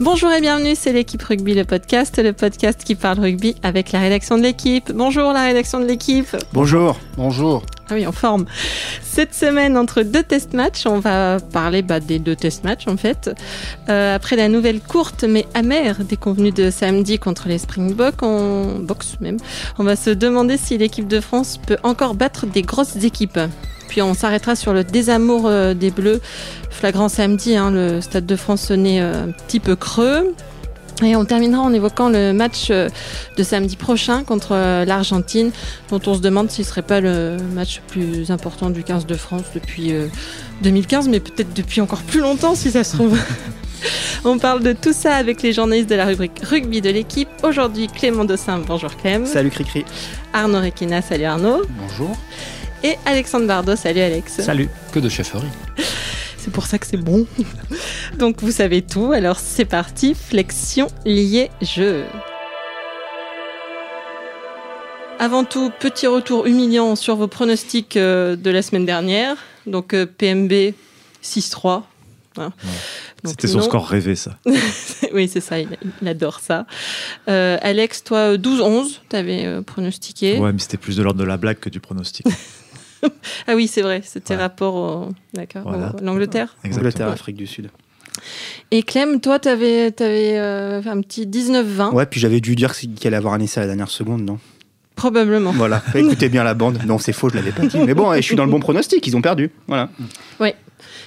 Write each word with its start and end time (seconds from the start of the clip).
Bonjour 0.00 0.32
et 0.32 0.40
bienvenue, 0.40 0.74
c'est 0.74 0.92
l'équipe 0.92 1.22
rugby, 1.22 1.54
le 1.54 1.64
podcast, 1.64 2.20
le 2.20 2.32
podcast 2.32 2.82
qui 2.82 2.96
parle 2.96 3.20
rugby 3.20 3.54
avec 3.62 3.92
la 3.92 4.00
rédaction 4.00 4.36
de 4.36 4.42
l'équipe. 4.42 4.90
Bonjour 4.92 5.32
la 5.32 5.44
rédaction 5.44 5.78
de 5.78 5.84
l'équipe. 5.84 6.36
Bonjour. 6.52 6.98
Bonjour. 7.16 7.62
Ah 7.88 7.94
oui, 7.94 8.04
en 8.04 8.10
forme. 8.10 8.46
Cette 9.02 9.34
semaine, 9.34 9.76
entre 9.76 10.02
deux 10.02 10.24
test 10.24 10.52
matchs, 10.52 10.86
on 10.86 10.98
va 10.98 11.38
parler 11.38 11.82
bah, 11.82 12.00
des 12.00 12.18
deux 12.18 12.34
test 12.34 12.64
matchs 12.64 12.88
en 12.88 12.96
fait. 12.96 13.30
Euh, 13.88 14.16
après 14.16 14.34
la 14.34 14.48
nouvelle 14.48 14.80
courte 14.80 15.22
mais 15.22 15.46
amère 15.54 16.04
déconvenue 16.04 16.50
de 16.50 16.70
samedi 16.70 17.20
contre 17.20 17.46
les 17.46 17.58
Springboks, 17.58 18.20
en 18.24 18.80
boxe 18.80 19.18
même, 19.20 19.36
on 19.78 19.84
va 19.84 19.94
se 19.94 20.10
demander 20.10 20.56
si 20.56 20.76
l'équipe 20.76 21.06
de 21.06 21.20
France 21.20 21.60
peut 21.64 21.78
encore 21.84 22.14
battre 22.14 22.46
des 22.46 22.62
grosses 22.62 22.96
équipes. 22.96 23.38
Puis 23.88 24.02
on 24.02 24.14
s'arrêtera 24.14 24.56
sur 24.56 24.72
le 24.72 24.84
désamour 24.84 25.42
euh, 25.46 25.74
des 25.74 25.90
Bleus. 25.90 26.20
Flagrant 26.70 27.08
samedi, 27.08 27.56
hein, 27.56 27.70
le 27.70 28.00
Stade 28.00 28.26
de 28.26 28.36
France 28.36 28.62
sonnait 28.62 29.00
euh, 29.00 29.24
un 29.24 29.30
petit 29.30 29.60
peu 29.60 29.76
creux. 29.76 30.34
Et 31.02 31.16
on 31.16 31.24
terminera 31.24 31.60
en 31.60 31.72
évoquant 31.72 32.08
le 32.08 32.32
match 32.32 32.68
euh, 32.70 32.88
de 33.36 33.42
samedi 33.42 33.76
prochain 33.76 34.22
contre 34.22 34.84
l'Argentine, 34.84 35.50
dont 35.90 36.00
on 36.06 36.14
se 36.14 36.20
demande 36.20 36.50
s'il 36.50 36.64
ne 36.64 36.68
serait 36.68 36.82
pas 36.82 37.00
le 37.00 37.36
match 37.54 37.80
le 37.80 37.92
plus 37.92 38.30
important 38.30 38.70
du 38.70 38.84
15 38.84 39.06
de 39.06 39.14
France 39.14 39.44
depuis 39.54 39.92
2015, 40.62 41.08
mais 41.08 41.18
peut-être 41.18 41.52
depuis 41.52 41.80
encore 41.80 42.02
plus 42.02 42.20
longtemps 42.20 42.54
si 42.54 42.70
ça 42.70 42.84
se 42.84 42.96
trouve. 42.96 43.18
On 44.24 44.38
parle 44.38 44.62
de 44.62 44.72
tout 44.72 44.92
ça 44.92 45.16
avec 45.16 45.42
les 45.42 45.52
journalistes 45.52 45.90
de 45.90 45.94
la 45.94 46.06
rubrique 46.06 46.40
rugby 46.42 46.80
de 46.80 46.90
l'équipe. 46.90 47.28
Aujourd'hui, 47.42 47.88
Clément 47.88 48.24
Dossin, 48.24 48.62
bonjour 48.66 48.96
Clem. 48.96 49.26
Salut 49.26 49.50
Cricri. 49.50 49.84
Arnaud 50.32 50.60
Requina, 50.60 51.02
salut 51.02 51.24
Arnaud. 51.24 51.62
Bonjour 51.78 52.16
et 52.84 52.96
Alexandre 53.06 53.46
Bardot. 53.46 53.74
Salut 53.74 54.00
Alex. 54.00 54.42
Salut, 54.42 54.68
que 54.92 55.00
de 55.00 55.08
chefferie. 55.08 55.48
C'est 56.36 56.52
pour 56.52 56.66
ça 56.66 56.78
que 56.78 56.86
c'est 56.86 56.98
bon. 56.98 57.26
Donc 58.18 58.42
vous 58.42 58.50
savez 58.50 58.82
tout, 58.82 59.12
alors 59.12 59.38
c'est 59.38 59.64
parti, 59.64 60.14
flexion 60.14 60.88
liée 61.06 61.50
jeu. 61.62 62.04
Avant 65.18 65.44
tout, 65.44 65.72
petit 65.80 66.06
retour 66.06 66.44
humiliant 66.44 66.96
sur 66.96 67.16
vos 67.16 67.28
pronostics 67.28 67.96
euh, 67.96 68.36
de 68.36 68.50
la 68.50 68.60
semaine 68.60 68.84
dernière. 68.84 69.38
Donc 69.66 69.94
euh, 69.94 70.04
PMB 70.04 70.74
6-3. 71.22 71.84
Hein. 72.36 72.52
C'était 73.24 73.48
son 73.48 73.62
score 73.62 73.86
rêvé, 73.86 74.14
ça. 74.14 74.36
oui, 75.14 75.26
c'est 75.28 75.40
ça, 75.40 75.58
il, 75.58 75.68
adore 76.06 76.40
ça. 76.40 76.66
Euh, 77.28 77.56
Alex, 77.62 78.04
toi, 78.04 78.36
12-11, 78.36 78.98
tu 79.08 79.16
avais 79.16 79.62
pronostiqué. 79.62 80.36
Ouais, 80.36 80.52
mais 80.52 80.58
c'était 80.58 80.76
plus 80.76 80.98
de 80.98 81.02
l'ordre 81.02 81.20
de 81.20 81.24
la 81.24 81.38
blague 81.38 81.58
que 81.58 81.70
du 81.70 81.80
pronostic. 81.80 82.26
ah 83.46 83.54
oui, 83.54 83.66
c'est 83.66 83.82
vrai, 83.82 84.02
c'était 84.04 84.36
rapport 84.36 84.74
au... 84.74 85.08
D'accord, 85.32 85.70
l'Angleterre 86.02 86.56
Angleterre, 86.64 87.08
Afrique 87.08 87.36
du 87.36 87.46
Sud. 87.46 87.70
Et 88.70 88.82
Clem, 88.82 89.20
toi, 89.20 89.38
tu 89.38 89.48
avais, 89.48 89.86
avais 90.02 90.38
euh, 90.38 90.80
un 90.86 91.00
petit 91.00 91.26
19-20. 91.26 91.92
Ouais, 91.92 92.06
puis 92.06 92.20
j'avais 92.20 92.40
dû 92.40 92.54
dire 92.54 92.74
qu'il 92.74 93.06
allait 93.06 93.16
avoir 93.16 93.34
un 93.34 93.40
essai 93.40 93.60
à 93.60 93.62
la 93.62 93.68
dernière 93.68 93.90
seconde, 93.90 94.22
non? 94.22 94.38
Probablement. 94.96 95.52
Voilà, 95.52 95.82
écoutez 95.94 96.28
bien 96.28 96.44
la 96.44 96.54
bande. 96.54 96.78
Non, 96.86 96.98
c'est 96.98 97.12
faux, 97.12 97.28
je 97.28 97.34
l'avais 97.34 97.52
pas 97.52 97.66
dit. 97.66 97.78
Mais 97.78 97.94
bon, 97.94 98.14
je 98.14 98.20
suis 98.20 98.36
dans 98.36 98.44
le 98.44 98.50
bon 98.50 98.60
pronostic, 98.60 99.06
ils 99.06 99.16
ont 99.16 99.22
perdu. 99.22 99.50
Voilà. 99.66 99.90
Oui. 100.40 100.50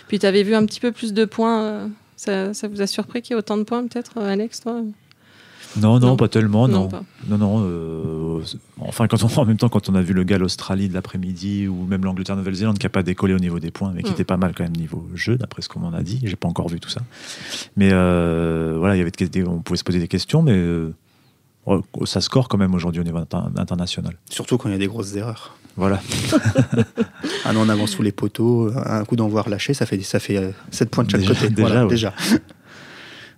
Puis 0.07 0.19
tu 0.19 0.25
avais 0.25 0.43
vu 0.43 0.55
un 0.55 0.65
petit 0.65 0.79
peu 0.79 0.91
plus 0.91 1.13
de 1.13 1.25
points. 1.25 1.63
Euh, 1.63 1.87
ça, 2.15 2.53
ça 2.53 2.67
vous 2.67 2.81
a 2.81 2.87
surpris 2.87 3.21
qu'il 3.21 3.33
y 3.33 3.37
ait 3.37 3.39
autant 3.39 3.57
de 3.57 3.63
points, 3.63 3.85
peut-être, 3.87 4.17
Alex, 4.17 4.61
toi? 4.61 4.81
Non, 5.81 5.99
non, 5.99 6.15
pas 6.15 6.27
tellement, 6.27 6.67
non. 6.67 6.89
Non, 7.27 7.37
non. 7.37 7.63
Euh, 7.63 8.41
enfin, 8.79 9.07
quand 9.07 9.23
on, 9.23 9.27
en 9.41 9.45
même 9.45 9.57
temps, 9.57 9.69
quand 9.69 9.89
on 9.89 9.95
a 9.95 10.01
vu 10.01 10.13
le 10.13 10.23
gars 10.23 10.37
l'Australie 10.37 10.89
de 10.89 10.93
l'après-midi 10.93 11.67
ou 11.67 11.85
même 11.85 12.03
l'Angleterre-Nouvelle-Zélande 12.03 12.77
qui 12.77 12.85
n'a 12.85 12.89
pas 12.89 13.03
décollé 13.03 13.33
au 13.33 13.39
niveau 13.39 13.59
des 13.59 13.71
points, 13.71 13.91
mais 13.93 14.03
qui 14.03 14.11
mm. 14.11 14.13
était 14.13 14.23
pas 14.23 14.37
mal 14.37 14.53
quand 14.55 14.63
même 14.63 14.75
niveau 14.75 15.07
jeu, 15.15 15.37
d'après 15.37 15.61
ce 15.61 15.69
qu'on 15.69 15.79
m'en 15.79 15.93
a 15.93 16.01
dit. 16.01 16.19
J'ai 16.23 16.35
pas 16.35 16.47
encore 16.47 16.69
vu 16.69 16.79
tout 16.79 16.89
ça. 16.89 17.01
Mais 17.75 17.89
euh, 17.91 18.75
voilà, 18.77 18.95
il 18.95 18.99
y 18.99 19.01
avait 19.01 19.47
on 19.47 19.59
pouvait 19.59 19.77
se 19.77 19.83
poser 19.83 19.99
des 19.99 20.07
questions, 20.07 20.41
mais 20.41 20.53
euh, 20.53 20.93
ça 22.05 22.21
score 22.21 22.47
quand 22.47 22.57
même 22.57 22.73
aujourd'hui 22.73 23.01
au 23.01 23.03
niveau 23.03 23.19
international. 23.57 24.15
Surtout 24.29 24.57
quand 24.57 24.69
il 24.69 24.73
y 24.73 24.75
a 24.75 24.79
des 24.79 24.87
grosses 24.87 25.15
erreurs. 25.15 25.55
Voilà. 25.75 26.01
un 27.45 27.55
an 27.55 27.61
en 27.61 27.69
avance 27.69 27.91
sous 27.91 28.01
les 28.01 28.11
poteaux, 28.11 28.71
un 28.75 29.05
coup 29.05 29.15
d'envoi 29.15 29.43
relâché, 29.43 29.75
ça 29.75 29.85
fait, 29.85 30.01
ça 30.01 30.19
fait 30.19 30.55
7 30.71 30.89
points 30.89 31.03
de 31.03 31.11
chaque 31.11 31.23
côté. 31.23 31.49
Déjà, 31.49 31.85
déjà. 31.85 32.13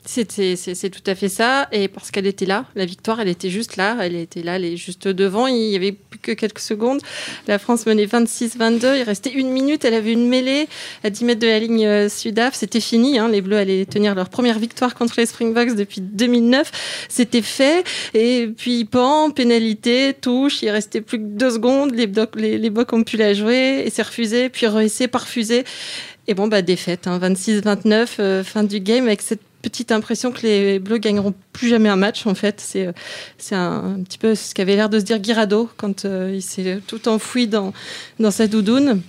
C'est 0.05 0.89
tout 0.89 1.03
à 1.05 1.13
fait 1.13 1.29
ça. 1.29 1.67
Et 1.71 1.87
parce 1.87 2.09
qu'elle 2.09 2.25
était 2.25 2.45
là, 2.45 2.65
la 2.75 2.85
victoire, 2.85 3.19
elle 3.19 3.27
était 3.27 3.49
juste 3.49 3.75
là. 3.75 3.97
Elle 4.01 4.15
était 4.15 4.41
là, 4.41 4.55
elle 4.55 4.65
est 4.65 4.77
juste 4.77 5.07
devant. 5.07 5.47
Il 5.47 5.57
y 5.57 5.75
avait 5.75 5.91
plus 5.91 6.19
que 6.19 6.31
quelques 6.31 6.59
secondes. 6.59 7.01
La 7.47 7.59
France 7.59 7.85
menait 7.85 8.05
26-22. 8.05 8.97
Il 8.97 9.03
restait 9.03 9.31
une 9.31 9.49
minute. 9.51 9.85
Elle 9.85 9.93
avait 9.93 10.13
une 10.13 10.27
mêlée 10.27 10.67
à 11.03 11.09
10 11.09 11.25
mètres 11.25 11.41
de 11.41 11.47
la 11.47 11.59
ligne 11.59 11.85
euh, 11.85 12.09
sudaf. 12.09 12.55
C'était 12.55 12.79
fini. 12.79 13.19
Hein. 13.19 13.27
Les 13.29 13.41
Bleus 13.41 13.57
allaient 13.57 13.85
tenir 13.85 14.15
leur 14.15 14.29
première 14.29 14.57
victoire 14.57 14.95
contre 14.95 15.15
les 15.17 15.25
Springboks 15.25 15.75
depuis 15.75 16.01
2009. 16.01 16.71
C'était 17.09 17.41
fait. 17.41 17.83
Et 18.13 18.47
puis, 18.55 18.85
pan, 18.85 19.31
pénalité, 19.31 20.13
touche. 20.19 20.63
Il 20.63 20.69
restait 20.69 21.01
plus 21.01 21.19
que 21.19 21.25
deux 21.25 21.51
secondes. 21.51 21.93
Les, 21.93 22.07
Bocs 22.69 22.93
ont 22.93 23.03
pu 23.03 23.17
la 23.17 23.33
jouer. 23.33 23.83
Et 23.85 23.89
c'est 23.89 24.03
refusé. 24.03 24.49
Puis 24.49 24.65
re-essai, 24.65 25.09
refusé. 25.13 25.65
Et 26.27 26.33
bon, 26.35 26.47
bah, 26.47 26.61
défaite, 26.61 27.05
26-29, 27.07 27.91
hein. 27.91 28.05
euh, 28.19 28.43
fin 28.43 28.63
du 28.63 28.79
game 28.79 29.07
avec 29.07 29.21
cette 29.21 29.41
petite 29.61 29.91
impression 29.91 30.31
que 30.31 30.41
les 30.41 30.79
Bleus 30.79 30.97
gagneront 30.97 31.33
plus 31.53 31.69
jamais 31.69 31.89
un 31.89 31.95
match 31.95 32.25
en 32.25 32.35
fait. 32.35 32.59
C'est 32.59 32.87
euh, 32.87 32.91
c'est 33.37 33.55
un, 33.55 33.99
petit 34.03 34.17
peu 34.17 34.35
ce 34.35 34.53
qu'avait 34.53 34.75
l'air 34.75 34.89
de 34.89 34.99
se 34.99 35.05
dire 35.05 35.19
Guirado 35.19 35.69
quand 35.77 36.05
euh, 36.05 36.31
il 36.33 36.41
s'est 36.41 36.79
tout 36.87 37.07
enfoui 37.07 37.47
dans, 37.47 37.73
dans 38.19 38.31
sa 38.31 38.47
doudoune. 38.47 39.01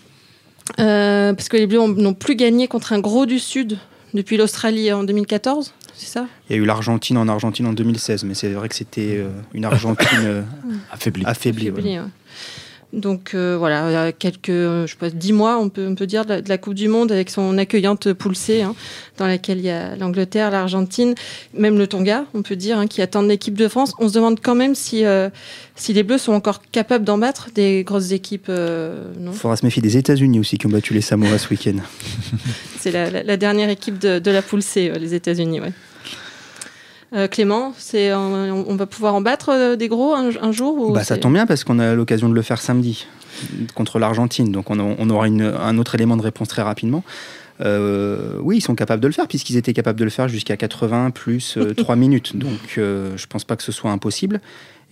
Euh, 0.78 1.32
parce 1.32 1.48
que 1.48 1.56
les 1.56 1.66
Bleus 1.66 1.80
n'ont 1.96 2.14
plus 2.14 2.36
gagné 2.36 2.68
contre 2.68 2.92
un 2.92 3.00
gros 3.00 3.26
du 3.26 3.40
Sud 3.40 3.78
depuis 4.14 4.36
l'Australie 4.36 4.92
en 4.92 5.02
2014, 5.02 5.72
c'est 5.94 6.06
ça? 6.06 6.26
Il 6.48 6.56
y 6.56 6.58
a 6.58 6.62
eu 6.62 6.64
l'Argentine 6.64 7.16
en 7.16 7.26
Argentine 7.26 7.66
en 7.66 7.72
2016, 7.72 8.22
mais 8.24 8.34
c'est 8.34 8.50
vrai 8.50 8.68
que 8.68 8.74
c'était 8.76 9.24
une 9.52 9.64
Argentine 9.64 10.44
affaiblie. 10.92 11.24
affaiblie, 11.26 11.72
donc 12.92 13.34
euh, 13.34 13.56
voilà, 13.56 14.10
quelques, 14.12 14.50
je 14.50 14.86
sais 14.88 14.96
pas, 14.96 15.10
dix 15.10 15.32
mois, 15.32 15.58
on 15.58 15.68
peut, 15.68 15.86
on 15.88 15.94
peut 15.94 16.06
dire, 16.06 16.24
de 16.24 16.42
la, 16.46 16.58
Coupe 16.58 16.74
du 16.74 16.88
Monde 16.88 17.12
avec 17.12 17.30
son 17.30 17.56
accueillante 17.56 18.12
poule 18.12 18.34
C, 18.34 18.62
hein, 18.62 18.74
dans 19.16 19.26
laquelle 19.26 19.58
il 19.58 19.64
y 19.64 19.70
a 19.70 19.94
l'Angleterre, 19.96 20.50
l'Argentine, 20.50 21.14
même 21.54 21.78
le 21.78 21.86
Tonga, 21.86 22.24
on 22.34 22.42
peut 22.42 22.56
dire, 22.56 22.78
hein, 22.78 22.86
qui 22.88 23.00
attendent 23.00 23.28
l'équipe 23.28 23.56
de 23.56 23.68
France. 23.68 23.94
On 23.98 24.08
se 24.08 24.14
demande 24.14 24.40
quand 24.42 24.56
même 24.56 24.74
si, 24.74 25.04
euh, 25.04 25.30
si 25.76 25.92
les 25.92 26.02
Bleus 26.02 26.18
sont 26.18 26.32
encore 26.32 26.62
capables 26.72 27.04
d'en 27.04 27.18
battre 27.18 27.50
des 27.54 27.84
grosses 27.84 28.10
équipes. 28.10 28.46
Euh, 28.48 29.04
il 29.20 29.32
faudra 29.32 29.56
se 29.56 29.64
méfier 29.64 29.82
des 29.82 29.96
États-Unis 29.96 30.40
aussi 30.40 30.58
qui 30.58 30.66
ont 30.66 30.70
battu 30.70 30.92
les 30.92 31.00
Samoa 31.00 31.38
ce 31.38 31.48
week-end. 31.48 31.76
C'est 32.80 32.90
la, 32.90 33.36
dernière 33.36 33.68
équipe 33.68 33.98
de, 33.98 34.18
de 34.18 34.30
la 34.30 34.42
poule 34.42 34.62
C, 34.62 34.90
les 34.98 35.14
États-Unis, 35.14 35.60
ouais. 35.60 35.72
Euh, 37.12 37.26
Clément, 37.26 37.74
c'est 37.76 38.14
on, 38.14 38.76
va 38.76 38.86
pouvoir 38.86 39.14
en 39.14 39.20
battre 39.20 39.48
euh, 39.48 39.76
des 39.76 39.88
gros 39.88 40.14
un, 40.14 40.52
jour 40.52 40.78
ou 40.78 40.92
bah, 40.92 41.02
Ça 41.02 41.16
tombe 41.16 41.32
bien 41.32 41.46
parce 41.46 41.64
qu'on 41.64 41.80
a 41.80 41.94
l'occasion 41.94 42.28
de 42.28 42.34
le 42.34 42.42
faire 42.42 42.60
samedi 42.60 43.08
contre 43.74 43.98
l'Argentine. 43.98 44.52
Donc 44.52 44.70
on, 44.70 45.10
aura 45.10 45.26
un 45.26 45.78
autre 45.78 45.94
élément 45.96 46.16
de 46.16 46.22
réponse 46.22 46.48
très 46.48 46.62
rapidement. 46.62 47.02
Euh, 47.62 48.36
oui, 48.40 48.58
ils 48.58 48.60
sont 48.62 48.74
capables 48.74 49.02
de 49.02 49.08
le 49.08 49.12
faire 49.12 49.26
puisqu'ils 49.26 49.56
étaient 49.56 49.72
capables 49.72 49.98
de 49.98 50.04
le 50.04 50.10
faire 50.10 50.28
jusqu'à 50.28 50.56
80 50.56 51.10
plus 51.10 51.58
3 51.76 51.96
minutes. 51.96 52.36
Donc 52.36 52.76
je 52.76 53.26
pense 53.26 53.44
pas 53.44 53.56
que 53.56 53.64
ce 53.64 53.72
soit 53.72 53.90
impossible. 53.90 54.40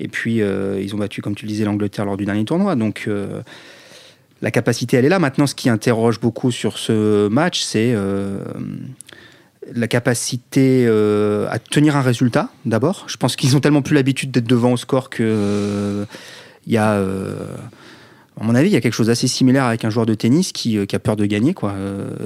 Et 0.01 0.09
puis 0.09 0.39
ils 0.39 0.95
ont 0.95 0.99
battu, 0.99 1.23
comme 1.23 1.37
tu 1.37 1.47
le 1.47 1.51
disais, 1.51 1.65
l'Angleterre 1.65 2.05
lors 2.05 2.17
du 2.17 2.25
dernier 2.25 2.45
tournoi. 2.45 2.75
Donc 2.75 3.09
la 4.43 4.51
capacité, 4.51 4.97
elle 4.97 5.05
est 5.05 5.11
là. 5.11 5.21
Maintenant, 5.21 5.47
ce 5.47 5.55
qui 5.55 5.69
interroge 5.69 6.19
beaucoup 6.19 6.51
sur 6.51 6.79
ce 6.79 7.29
match, 7.29 7.61
c'est 7.61 7.95
la 9.75 9.89
capacité 9.89 10.87
euh, 10.87 11.47
à 11.51 11.59
tenir 11.59 11.97
un 11.97 12.03
résultat 12.03 12.51
d'abord. 12.65 13.05
Je 13.09 13.17
pense 13.17 13.37
qu'ils 13.37 13.57
ont 13.57 13.61
tellement 13.61 13.83
plus 13.83 13.95
l'habitude 13.95 14.31
d'être 14.31 14.47
devant 14.47 14.73
au 14.73 14.77
score 14.77 15.11
que 15.11 15.23
euh, 15.23 16.05
il 16.67 16.73
y 16.73 16.77
a, 16.77 16.93
euh, 16.93 17.35
à 18.41 18.45
mon 18.45 18.55
avis, 18.55 18.69
il 18.69 18.73
y 18.73 18.77
a 18.77 18.81
quelque 18.81 18.95
chose 18.95 19.09
d'assez 19.09 19.29
similaire 19.29 19.65
avec 19.65 19.85
un 19.85 19.91
joueur 19.91 20.07
de 20.07 20.15
tennis 20.15 20.53
qui, 20.53 20.79
a 20.79 20.99
peur 20.99 21.17
de 21.17 21.25
gagner. 21.27 21.55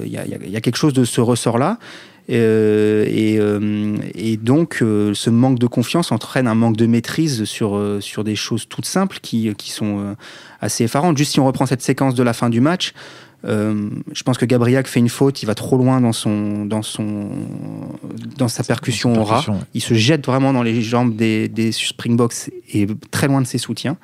Il 0.04 0.10
y, 0.10 0.16
a, 0.56 0.60
quelque 0.60 0.76
chose 0.76 0.92
de 0.92 1.04
ce 1.04 1.20
ressort-là. 1.20 1.78
Et, 2.28 3.38
donc, 4.42 4.77
ce 4.80 5.30
manque 5.30 5.59
de 5.59 5.66
confiance 5.66 6.10
entraîne 6.10 6.48
un 6.48 6.54
manque 6.54 6.77
de 6.77 6.86
maîtrise 6.86 7.45
sur, 7.45 7.80
sur 8.00 8.24
des 8.24 8.34
choses 8.34 8.66
toutes 8.68 8.86
simples 8.86 9.21
qui, 9.22 9.54
qui 9.54 9.71
sont 9.71 10.16
assez 10.60 10.84
effarantes. 10.84 11.16
Juste 11.16 11.33
si 11.33 11.41
on 11.41 11.47
reprend 11.47 11.66
cette 11.66 11.83
séquence 11.83 12.15
de 12.15 12.22
la 12.22 12.33
fin 12.33 12.50
du 12.50 12.60
match, 12.60 12.95
euh, 13.44 13.91
je 14.12 14.22
pense 14.22 14.39
que 14.39 14.47
Gabriac 14.47 14.86
fait 14.86 15.00
une 15.00 15.09
faute, 15.09 15.42
il 15.42 15.47
va 15.47 15.54
trop 15.54 15.77
loin 15.77 16.00
dans, 16.00 16.12
son, 16.12 16.65
dans, 16.65 16.83
son, 16.83 17.28
dans 18.39 18.48
sa 18.48 18.62
percussion 18.62 19.21
au 19.21 19.24
rat. 19.24 19.44
Il 19.74 19.80
se 19.80 19.94
jette 19.94 20.27
vraiment 20.27 20.53
dans 20.53 20.62
les 20.62 20.80
jambes 20.80 21.16
des, 21.16 21.48
des 21.48 21.72
Springboks 21.72 22.50
et 22.72 22.86
très 23.10 23.27
loin 23.27 23.41
de 23.41 23.47
ses 23.47 23.59
soutiens. 23.59 23.97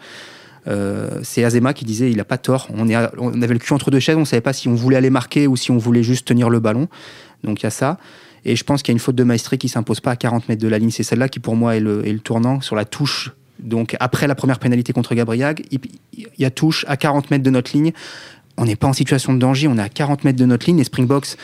Euh, 0.66 1.20
c'est 1.22 1.44
Azema 1.44 1.72
qui 1.72 1.84
disait 1.84 2.10
il 2.10 2.16
n'a 2.16 2.24
pas 2.24 2.38
tort. 2.38 2.68
On, 2.74 2.88
est 2.88 2.96
on 3.18 3.40
avait 3.42 3.54
le 3.54 3.60
cul 3.60 3.72
entre 3.72 3.90
deux 3.90 4.00
chaises, 4.00 4.16
on 4.16 4.20
ne 4.20 4.24
savait 4.24 4.40
pas 4.40 4.52
si 4.52 4.68
on 4.68 4.74
voulait 4.74 4.96
aller 4.96 5.10
marquer 5.10 5.46
ou 5.46 5.56
si 5.56 5.70
on 5.70 5.78
voulait 5.78 6.02
juste 6.02 6.26
tenir 6.26 6.50
le 6.50 6.60
ballon. 6.60 6.88
Donc 7.44 7.60
il 7.60 7.64
y 7.64 7.66
a 7.66 7.70
ça. 7.70 7.98
Et 8.44 8.56
je 8.56 8.64
pense 8.64 8.82
qu'il 8.82 8.92
y 8.92 8.94
a 8.94 8.96
une 8.96 9.00
faute 9.00 9.16
de 9.16 9.24
Maestri 9.24 9.58
qui 9.58 9.68
s'impose 9.68 10.00
pas 10.00 10.12
à 10.12 10.16
40 10.16 10.48
mètres 10.48 10.62
de 10.62 10.68
la 10.68 10.78
ligne. 10.78 10.90
C'est 10.90 11.02
celle-là 11.02 11.28
qui, 11.28 11.40
pour 11.40 11.56
moi, 11.56 11.76
est 11.76 11.80
le, 11.80 12.06
est 12.06 12.12
le, 12.12 12.20
tournant 12.20 12.60
sur 12.60 12.76
la 12.76 12.84
touche. 12.84 13.32
Donc 13.58 13.96
après 13.98 14.26
la 14.28 14.36
première 14.36 14.58
pénalité 14.58 14.92
contre 14.92 15.14
Gabriag, 15.14 15.64
il, 15.70 15.80
il 16.16 16.28
y 16.38 16.44
a 16.44 16.50
touche 16.50 16.84
à 16.88 16.96
40 16.96 17.30
mètres 17.30 17.42
de 17.42 17.50
notre 17.50 17.72
ligne 17.72 17.92
on 18.58 18.64
n'est 18.64 18.76
pas 18.76 18.88
en 18.88 18.92
situation 18.92 19.32
de 19.32 19.38
danger, 19.38 19.68
on 19.68 19.78
est 19.78 19.82
à 19.82 19.88
40 19.88 20.24
mètres 20.24 20.38
de 20.38 20.44
notre 20.44 20.66
ligne. 20.66 20.78
Les 20.78 20.84
Springboks, 20.84 21.36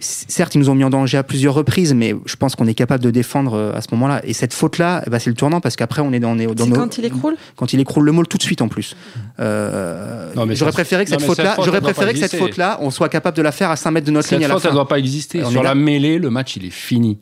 certes, 0.00 0.54
ils 0.54 0.58
nous 0.58 0.70
ont 0.70 0.74
mis 0.74 0.84
en 0.84 0.90
danger 0.90 1.18
à 1.18 1.22
plusieurs 1.22 1.54
reprises, 1.54 1.94
mais 1.94 2.14
je 2.26 2.36
pense 2.36 2.54
qu'on 2.54 2.66
est 2.66 2.74
capable 2.74 3.02
de 3.02 3.10
défendre 3.10 3.54
euh, 3.54 3.72
à 3.74 3.80
ce 3.80 3.88
moment-là. 3.92 4.20
Et 4.24 4.32
cette 4.32 4.54
faute-là, 4.54 5.02
eh 5.06 5.10
ben, 5.10 5.18
c'est 5.18 5.30
le 5.30 5.36
tournant 5.36 5.60
parce 5.60 5.76
qu'après, 5.76 6.02
on 6.02 6.12
est 6.12 6.20
dans, 6.20 6.38
on 6.38 6.54
dans 6.54 6.66
nos... 6.66 6.76
quand 6.76 6.98
il 6.98 7.04
écroule 7.04 7.36
Quand 7.56 7.72
il 7.72 7.80
écroule 7.80 8.04
le 8.04 8.12
môle 8.12 8.28
tout 8.28 8.38
de 8.38 8.42
suite 8.42 8.62
en 8.62 8.68
plus. 8.68 8.96
Euh, 9.40 10.32
j'aurais 10.52 10.72
préféré 10.72 11.04
que 11.04 11.10
cette 11.10 11.22
faute-là, 11.22 11.56
j'aurais 11.64 11.80
préféré 11.80 12.12
que 12.12 12.18
cette 12.18 12.36
faute-là, 12.36 12.78
on 12.80 12.90
soit 12.90 13.08
capable 13.08 13.36
de 13.36 13.42
la 13.42 13.52
faire 13.52 13.70
à 13.70 13.76
5 13.76 13.90
mètres 13.90 14.06
de 14.06 14.12
notre 14.12 14.32
ligne 14.34 14.44
à 14.44 14.48
la 14.48 14.54
faute, 14.54 14.62
fin. 14.62 14.68
elle 14.68 14.74
ne 14.74 14.78
doit 14.78 14.88
pas 14.88 14.98
exister. 14.98 15.44
Sur 15.44 15.62
la 15.62 15.74
mêlée, 15.74 16.18
le 16.18 16.30
match, 16.30 16.56
il 16.56 16.64
est 16.64 16.70
fini. 16.70 17.18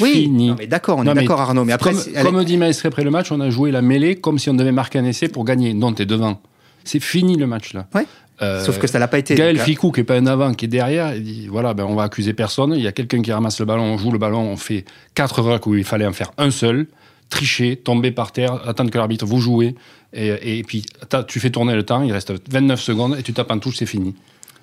Oui, 0.00 0.30
mais 0.58 0.66
d'accord, 0.66 0.98
on 0.98 1.04
est 1.04 1.14
d'accord 1.14 1.40
Arnaud. 1.40 1.64
Mais 1.64 1.72
après, 1.72 1.92
comme, 1.92 2.34
comme 2.34 2.44
dit 2.44 2.56
Maestri 2.56 2.88
après 2.88 3.04
le 3.04 3.10
match, 3.10 3.32
on 3.32 3.40
a 3.40 3.48
joué 3.48 3.70
la 3.70 3.80
mêlée 3.80 4.16
comme 4.16 4.38
si 4.38 4.50
on 4.50 4.54
devait 4.54 4.72
marquer 4.72 4.98
un 4.98 5.04
essai 5.04 5.28
pour 5.28 5.44
gagner. 5.44 5.72
Non, 5.72 5.92
t'es 5.92 6.04
devant. 6.04 6.40
C'est 6.84 7.00
fini 7.00 7.36
le 7.36 7.46
match 7.46 7.72
là. 7.72 7.86
Ouais. 7.94 8.06
Euh, 8.42 8.64
Sauf 8.64 8.78
que 8.78 8.86
ça 8.86 8.98
l'a 8.98 9.08
pas 9.08 9.18
été. 9.18 9.34
Gaël 9.34 9.58
Ficou, 9.58 9.92
qui 9.92 10.00
est 10.00 10.04
pas 10.04 10.16
un 10.16 10.26
avant, 10.26 10.52
qui 10.52 10.66
est 10.66 10.68
derrière, 10.68 11.14
il 11.14 11.22
dit 11.22 11.46
voilà, 11.48 11.74
ben, 11.74 11.84
on 11.84 11.94
va 11.94 12.04
accuser 12.04 12.32
personne. 12.34 12.74
Il 12.74 12.82
y 12.82 12.86
a 12.86 12.92
quelqu'un 12.92 13.22
qui 13.22 13.32
ramasse 13.32 13.58
le 13.60 13.66
ballon, 13.66 13.84
on 13.84 13.98
joue 13.98 14.10
le 14.10 14.18
ballon, 14.18 14.40
on 14.40 14.56
fait 14.56 14.84
quatre 15.14 15.40
heures 15.46 15.60
où 15.66 15.74
il 15.74 15.84
fallait 15.84 16.06
en 16.06 16.12
faire 16.12 16.32
un 16.36 16.50
seul, 16.50 16.86
tricher, 17.30 17.76
tomber 17.76 18.10
par 18.10 18.32
terre, 18.32 18.68
attendre 18.68 18.90
que 18.90 18.98
l'arbitre 18.98 19.24
vous 19.24 19.40
jouez, 19.40 19.74
et, 20.12 20.58
et 20.58 20.62
puis 20.64 20.84
tu 21.28 21.40
fais 21.40 21.50
tourner 21.50 21.74
le 21.74 21.82
temps, 21.82 22.02
il 22.02 22.12
reste 22.12 22.32
29 22.50 22.80
secondes 22.80 23.16
et 23.18 23.22
tu 23.22 23.32
tapes 23.32 23.50
en 23.50 23.58
touche, 23.58 23.76
c'est 23.76 23.86
fini. 23.86 24.14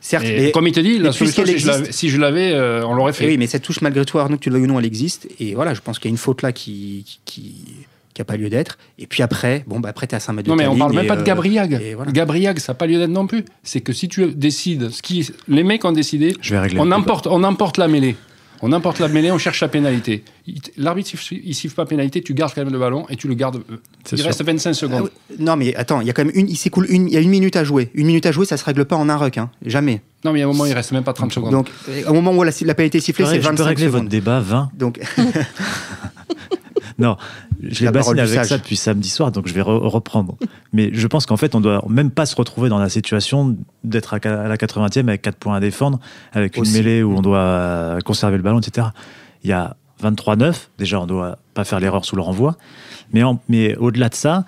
Certes, 0.04 0.26
et, 0.26 0.52
comme 0.52 0.68
il 0.68 0.74
te 0.74 0.82
dit, 0.82 1.00
la 1.00 1.14
solution, 1.14 1.46
si 1.90 2.10
je 2.10 2.20
l'avais, 2.20 2.52
euh, 2.52 2.86
on 2.86 2.94
l'aurait 2.94 3.14
fait. 3.14 3.26
oui, 3.26 3.38
mais 3.38 3.48
cette 3.48 3.64
touche, 3.64 3.80
malgré 3.80 4.04
tout, 4.04 4.20
Arnaud, 4.20 4.36
que 4.36 4.44
tu 4.44 4.50
le 4.50 4.58
veuilles 4.58 4.66
ou 4.66 4.68
non, 4.68 4.78
elle 4.78 4.86
existe. 4.86 5.30
Et 5.40 5.56
voilà, 5.56 5.74
je 5.74 5.80
pense 5.80 5.98
qu'il 5.98 6.10
y 6.10 6.12
a 6.12 6.16
une 6.16 6.18
faute 6.18 6.42
là 6.42 6.52
qui, 6.52 7.06
qui, 7.24 7.56
qui 8.14 8.22
n'a 8.22 8.26
pas 8.26 8.38
lieu 8.38 8.50
d'être. 8.50 8.78
Et 9.00 9.08
puis 9.08 9.24
après, 9.24 9.64
bon, 9.68 9.80
bah 9.80 9.90
après, 9.90 10.08
tu 10.08 10.14
es 10.14 10.16
à 10.16 10.20
5 10.20 10.34
mètres 10.34 10.46
de 10.46 10.52
Non, 10.52 10.56
mais 10.56 10.68
on 10.68 10.78
parle 10.78 10.94
même 10.94 11.08
pas 11.08 11.16
de 11.16 11.22
euh, 11.22 11.26
Gabriag. 11.26 11.96
Gabriag, 12.12 12.60
ça 12.60 12.74
n'a 12.74 12.78
pas 12.78 12.88
lieu 12.88 12.98
d'être 12.98 13.10
non 13.10 13.28
plus. 13.28 13.46
C'est 13.64 13.82
que 13.82 13.94
si 13.94 14.08
tu 14.08 14.28
décides, 14.28 14.90
ce 14.90 15.02
qui, 15.02 15.30
les 15.48 15.64
mecs 15.64 15.84
ont 15.86 15.92
décidé, 15.92 16.36
Je 16.42 16.54
vais 16.54 16.60
régler 16.60 16.80
on, 16.80 16.92
emporte, 16.92 17.28
on 17.28 17.44
emporte 17.44 17.78
la 17.78 17.88
mêlée. 17.88 18.16
On 18.66 18.72
emporte 18.72 19.00
la 19.00 19.10
mêlée, 19.10 19.30
on 19.30 19.38
cherche 19.38 19.60
la 19.60 19.68
pénalité. 19.68 20.24
L'arbitre, 20.78 21.12
il 21.32 21.54
siffle 21.54 21.76
pas 21.76 21.86
pénalité, 21.86 22.22
tu 22.22 22.34
gardes 22.34 22.54
quand 22.56 22.64
même 22.64 22.72
le 22.72 22.80
ballon 22.80 23.06
et 23.10 23.18
tu 23.18 23.28
le 23.28 23.34
gardes. 23.34 23.58
Euh, 23.70 23.78
il 24.14 24.22
reste 24.22 24.42
25 24.42 24.74
secondes. 24.74 25.10
Ah 25.12 25.34
non, 25.38 25.58
mais 25.58 25.76
attends, 25.76 26.00
il 26.00 26.08
y 26.08 26.10
a 26.10 26.14
quand 26.14 26.24
même 26.24 26.34
une, 26.34 26.48
il 26.48 26.56
s'écoule 26.56 26.86
une, 26.88 27.10
il 27.10 27.14
y 27.14 27.18
a 27.18 27.20
une 27.20 27.30
minute 27.30 27.58
à 27.58 27.66
jouer. 27.66 27.92
Une 27.94 28.08
minute 28.08 28.26
à 28.26 28.32
jouer, 28.32 28.46
ça 28.46 28.56
se 28.56 28.64
règle 28.64 28.86
pas 28.86 28.96
en 28.96 29.10
un 29.10 29.18
ruck, 29.18 29.38
hein. 29.38 29.50
jamais. 29.66 30.02
Non, 30.24 30.32
mais 30.32 30.42
à 30.42 30.46
un 30.46 30.48
moment, 30.48 30.66
il 30.66 30.72
reste 30.72 30.94
même 30.94 31.04
pas 31.04 31.12
30 31.12 31.34
secondes. 31.34 31.52
Donc, 31.52 31.68
au 32.08 32.14
moment 32.14 32.32
où 32.32 32.44
la, 32.44 32.52
la 32.62 32.74
pénalité 32.74 33.00
est 33.00 33.02
sifflée, 33.02 33.26
c'est 33.26 33.40
25 33.40 33.42
secondes. 33.42 33.58
Je 33.58 33.64
peux 33.64 33.68
régler 33.68 33.88
votre 33.88 34.08
débat 34.08 34.40
20. 34.40 34.72
Donc. 34.78 35.02
non, 37.00 37.18
je 37.62 37.86
l'ai 37.86 37.92
bassiné 37.92 38.22
avec 38.22 38.46
ça 38.46 38.58
depuis 38.58 38.76
samedi 38.76 39.10
soir, 39.10 39.32
donc 39.32 39.48
je 39.48 39.54
vais 39.54 39.62
reprendre. 39.62 40.38
Mais 40.72 40.92
je 40.94 41.08
pense 41.08 41.26
qu'en 41.26 41.38
fait, 41.38 41.56
on 41.56 41.62
doit 41.62 41.84
même 41.90 42.12
pas 42.12 42.26
se 42.26 42.36
retrouver 42.36 42.70
dans 42.70 42.80
la 42.80 42.90
situation 42.90 43.56
d'être 43.84 44.14
à, 44.14 44.20
la 44.48 44.58
80e 44.58 45.08
avec 45.08 45.22
4 45.22 45.36
points 45.36 45.56
à 45.56 45.60
défendre, 45.60 46.00
avec 46.34 46.58
une 46.58 46.70
mêlée 46.72 47.04
où 47.04 47.16
on 47.18 47.22
doit 47.22 47.98
conserver 48.06 48.38
le 48.38 48.44
ballon, 48.44 48.60
etc. 48.60 48.88
Il 49.44 49.50
y 49.50 49.54
a 49.54 49.76
23-9, 50.02 50.56
déjà, 50.78 51.00
on 51.00 51.06
doit 51.06 51.38
pas 51.54 51.64
faire 51.64 51.80
l'erreur 51.80 52.06
sous 52.06 52.16
le 52.16 52.22
renvoi. 52.22 52.58
Mais, 53.12 53.22
mais 53.48 53.76
au-delà 53.76 54.10
de 54.10 54.16
ça, 54.16 54.46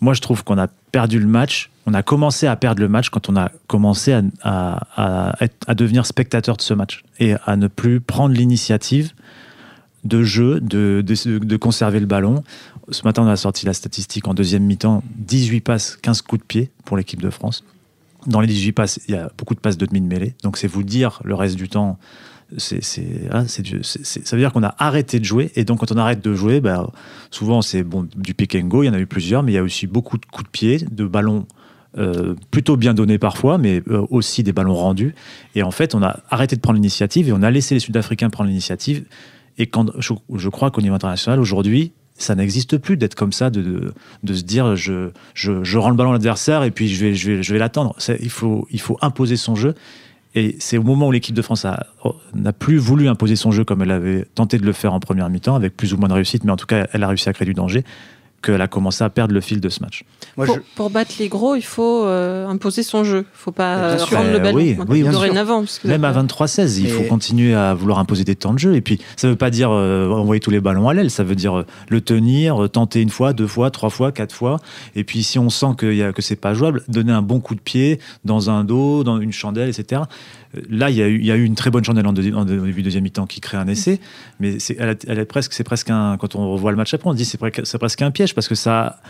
moi, 0.00 0.14
je 0.14 0.20
trouve 0.20 0.44
qu'on 0.44 0.58
a 0.58 0.68
perdu 0.92 1.18
le 1.18 1.26
match. 1.26 1.70
On 1.86 1.94
a 1.94 2.02
commencé 2.02 2.46
à 2.46 2.56
perdre 2.56 2.80
le 2.80 2.88
match 2.88 3.10
quand 3.10 3.28
on 3.28 3.36
a 3.36 3.50
commencé 3.66 4.12
à, 4.12 4.22
à, 4.42 5.34
à 5.66 5.74
devenir 5.74 6.06
spectateur 6.06 6.56
de 6.56 6.62
ce 6.62 6.74
match 6.74 7.04
et 7.20 7.34
à 7.44 7.56
ne 7.56 7.68
plus 7.68 8.00
prendre 8.00 8.34
l'initiative 8.34 9.12
de 10.04 10.22
jeu, 10.22 10.60
de, 10.60 11.02
de, 11.02 11.56
conserver 11.56 12.00
le 12.00 12.06
ballon. 12.06 12.42
Ce 12.90 13.02
matin, 13.04 13.22
on 13.22 13.26
a 13.26 13.36
sorti 13.36 13.66
la 13.66 13.72
statistique 13.72 14.28
en 14.28 14.34
deuxième 14.34 14.64
mi-temps 14.64 15.02
18 15.16 15.60
passes, 15.60 15.96
15 16.02 16.22
coups 16.22 16.42
de 16.42 16.46
pied 16.46 16.70
pour 16.84 16.96
l'équipe 16.96 17.22
de 17.22 17.30
France. 17.30 17.64
Dans 18.26 18.40
les 18.40 18.46
18 18.46 18.72
passes, 18.72 19.00
il 19.08 19.14
y 19.14 19.18
a 19.18 19.30
beaucoup 19.36 19.54
de 19.54 19.60
passes 19.60 19.78
de 19.78 19.86
demi 19.86 20.00
de 20.00 20.06
mêlée. 20.06 20.34
Donc, 20.42 20.58
c'est 20.58 20.68
vous 20.68 20.82
dire 20.82 21.20
le 21.24 21.34
reste 21.34 21.56
du 21.56 21.68
temps. 21.68 21.98
C'est, 22.58 22.80
ah, 23.32 23.44
ça 23.48 24.36
veut 24.36 24.42
dire 24.42 24.52
qu'on 24.52 24.62
a 24.62 24.74
arrêté 24.78 25.18
de 25.18 25.24
jouer. 25.24 25.50
Et 25.56 25.64
donc, 25.64 25.80
quand 25.80 25.92
on 25.92 25.96
arrête 25.96 26.22
de 26.22 26.34
jouer, 26.34 26.60
ben, 26.60 26.90
souvent, 27.30 27.62
c'est 27.62 27.84
du 28.16 28.34
pick 28.34 28.54
and 28.54 28.66
go. 28.66 28.82
Il 28.82 28.86
y 28.86 28.88
en 28.90 28.94
a 28.94 28.98
eu 28.98 29.06
plusieurs, 29.06 29.42
mais 29.42 29.52
il 29.52 29.54
y 29.54 29.58
a 29.58 29.62
aussi 29.62 29.86
beaucoup 29.86 30.18
de 30.18 30.26
coups 30.26 30.44
de 30.44 30.50
pied, 30.50 30.78
de 30.90 31.04
ballons 31.06 31.46
euh, 31.96 32.34
plutôt 32.50 32.76
bien 32.76 32.92
donnés 32.92 33.18
parfois, 33.18 33.56
mais 33.56 33.80
euh, 33.88 34.04
aussi 34.10 34.42
des 34.42 34.52
ballons 34.52 34.74
rendus. 34.74 35.14
Et 35.54 35.62
en 35.62 35.70
fait, 35.70 35.94
on 35.94 36.02
a 36.02 36.18
arrêté 36.28 36.56
de 36.56 36.60
prendre 36.60 36.76
l'initiative 36.76 37.28
et 37.28 37.32
on 37.32 37.42
a 37.42 37.50
laissé 37.52 37.74
les 37.74 37.80
Sud-Africains 37.80 38.30
prendre 38.30 38.48
l'initiative. 38.48 39.04
Et 39.58 39.66
quand 39.66 39.90
je, 39.98 40.48
crois 40.48 40.70
qu'au 40.70 40.80
niveau 40.80 40.94
international, 40.94 41.40
aujourd'hui, 41.40 41.92
ça 42.16 42.34
n'existe 42.34 42.78
plus 42.78 42.96
d'être 42.96 43.14
comme 43.14 43.32
ça, 43.32 43.50
de, 43.50 43.92
de, 44.22 44.34
se 44.34 44.42
dire 44.42 44.76
je, 44.76 45.10
je, 45.34 45.64
je, 45.64 45.78
rends 45.78 45.90
le 45.90 45.96
ballon 45.96 46.10
à 46.10 46.12
l'adversaire 46.14 46.62
et 46.62 46.70
puis 46.70 46.88
je 46.88 47.04
vais, 47.04 47.14
je 47.14 47.30
vais, 47.30 47.42
je 47.42 47.52
vais 47.52 47.58
l'attendre. 47.58 47.96
Il 48.20 48.30
faut, 48.30 48.66
il 48.70 48.80
faut 48.80 48.98
imposer 49.00 49.36
son 49.36 49.54
jeu. 49.54 49.74
Et 50.36 50.56
c'est 50.58 50.78
au 50.78 50.82
moment 50.82 51.08
où 51.08 51.12
l'équipe 51.12 51.34
de 51.34 51.42
France 51.42 51.64
n'a 52.34 52.52
plus 52.52 52.76
voulu 52.76 53.08
imposer 53.08 53.36
son 53.36 53.52
jeu 53.52 53.64
comme 53.64 53.82
elle 53.82 53.92
avait 53.92 54.26
tenté 54.34 54.58
de 54.58 54.66
le 54.66 54.72
faire 54.72 54.92
en 54.92 54.98
première 54.98 55.30
mi-temps, 55.30 55.54
avec 55.54 55.76
plus 55.76 55.94
ou 55.94 55.96
moins 55.96 56.08
de 56.08 56.14
réussite, 56.14 56.42
mais 56.42 56.50
en 56.50 56.56
tout 56.56 56.66
cas, 56.66 56.88
elle 56.92 57.04
a 57.04 57.08
réussi 57.08 57.28
à 57.28 57.32
créer 57.32 57.46
du 57.46 57.54
danger 57.54 57.84
qu'elle 58.44 58.60
a 58.60 58.68
commencé 58.68 59.02
à 59.02 59.10
perdre 59.10 59.34
le 59.34 59.40
fil 59.40 59.60
de 59.60 59.68
ce 59.68 59.80
match. 59.80 60.04
pour, 60.76 60.90
battre 60.90 61.14
les 61.18 61.28
gros, 61.28 61.54
il 61.54 61.64
faut 61.64 62.04
euh, 62.04 62.46
imposer 62.46 62.82
son 62.82 63.04
jeu. 63.04 63.18
Il 63.18 63.20
ne 63.20 63.38
faut 63.38 63.52
pas 63.52 63.76
euh, 63.76 63.96
rendre 64.04 64.32
le 64.32 64.38
ballon 64.38 64.56
oui, 64.56 64.76
oui, 64.88 65.02
dorénavant. 65.02 65.64
Même 65.84 66.04
à 66.04 66.12
23-16, 66.12 66.80
il 66.80 66.88
faut 66.88 67.04
continuer 67.04 67.54
à 67.54 67.74
vouloir 67.74 67.98
imposer 67.98 68.24
des 68.24 68.36
temps 68.36 68.52
de 68.52 68.58
jeu. 68.58 68.74
Et 68.74 68.80
puis, 68.80 69.00
ça 69.16 69.26
ne 69.26 69.32
veut 69.32 69.38
pas 69.38 69.50
dire 69.50 69.70
euh, 69.70 70.08
envoyer 70.10 70.40
tous 70.40 70.50
les 70.50 70.60
ballons 70.60 70.88
à 70.88 70.94
l'aile, 70.94 71.10
ça 71.10 71.24
veut 71.24 71.34
dire 71.34 71.64
le 71.88 72.00
tenir, 72.00 72.68
tenter 72.70 73.00
une 73.00 73.10
fois, 73.10 73.32
deux 73.32 73.46
fois, 73.46 73.70
trois 73.70 73.90
fois, 73.90 74.12
quatre 74.12 74.34
fois. 74.34 74.58
Et 74.94 75.04
puis, 75.04 75.22
si 75.22 75.38
on 75.38 75.50
sent 75.50 75.74
que, 75.76 75.92
y 75.92 76.02
a, 76.02 76.12
que 76.12 76.22
c'est 76.22 76.36
pas 76.36 76.54
jouable, 76.54 76.82
donner 76.88 77.12
un 77.12 77.22
bon 77.22 77.40
coup 77.40 77.54
de 77.54 77.60
pied 77.60 77.98
dans 78.24 78.50
un 78.50 78.64
dos, 78.64 79.04
dans 79.04 79.20
une 79.20 79.32
chandelle, 79.32 79.68
etc. 79.68 80.02
Là, 80.68 80.90
il 80.90 80.96
y, 80.96 81.02
a 81.02 81.36
eu, 81.36 81.44
une 81.44 81.54
très 81.54 81.70
bonne 81.70 81.84
chandelle 81.84 82.06
en, 82.06 82.12
début 82.12 82.32
de 82.32 82.82
deuxième 82.82 83.04
mi-temps 83.04 83.26
qui 83.26 83.40
crée 83.40 83.56
un 83.56 83.66
essai, 83.66 84.00
mais 84.40 84.58
c'est, 84.58 84.76
elle, 84.78 85.18
est 85.18 85.24
presque, 85.24 85.52
c'est 85.52 85.64
presque 85.64 85.90
un. 85.90 86.16
Quand 86.16 86.34
on 86.36 86.52
revoit 86.52 86.70
le 86.70 86.76
match 86.76 86.94
après, 86.94 87.08
on 87.08 87.12
se 87.12 87.16
dit 87.16 87.24
c'est, 87.24 87.38
c'est 87.64 87.78
presque 87.78 88.02
un 88.02 88.10
piège 88.10 88.34
parce 88.34 88.48
que 88.48 88.54
ça 88.54 89.00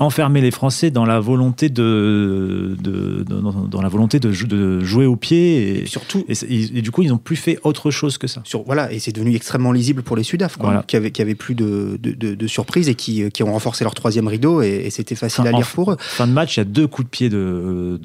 enfermer 0.00 0.40
les 0.40 0.50
Français 0.50 0.90
dans 0.90 1.04
la 1.04 1.20
volonté 1.20 1.68
de, 1.68 2.74
de, 2.80 3.22
dans 3.22 3.82
la 3.82 3.88
volonté 3.88 4.18
de, 4.18 4.30
de, 4.46 4.80
jouer 4.80 5.04
au 5.04 5.14
pied 5.14 5.82
et, 5.82 5.86
surtout 5.86 6.24
et, 6.26 6.82
du 6.82 6.90
coup 6.90 7.02
ils 7.02 7.10
n'ont 7.10 7.18
plus 7.18 7.36
fait 7.36 7.58
autre 7.64 7.90
chose 7.90 8.16
que 8.16 8.26
ça. 8.26 8.40
Sur, 8.44 8.62
voilà 8.62 8.90
et 8.90 8.98
c'est 8.98 9.12
devenu 9.12 9.34
extrêmement 9.36 9.72
lisible 9.72 10.02
pour 10.02 10.16
les 10.16 10.22
Sudaf 10.22 10.56
quoi, 10.56 10.82
qui 10.86 10.96
avaient 10.96 11.10
qui 11.10 11.20
avaient 11.20 11.34
plus 11.34 11.54
de, 11.54 11.98
de, 12.00 12.46
surprises 12.46 12.88
et 12.88 12.94
qui, 12.94 13.30
qui, 13.30 13.42
ont 13.42 13.52
renforcé 13.52 13.84
leur 13.84 13.94
troisième 13.94 14.26
rideau 14.26 14.62
et, 14.62 14.88
c'était 14.90 15.14
facile 15.14 15.46
à 15.46 15.52
lire 15.52 15.68
pour 15.68 15.92
eux. 15.92 15.96
Fin 16.00 16.26
de 16.26 16.32
match 16.32 16.56
il 16.56 16.60
y 16.60 16.62
a 16.62 16.64
deux 16.64 16.86
coups 16.86 17.06
de 17.06 17.10
pied 17.10 17.28
de, 17.28 18.00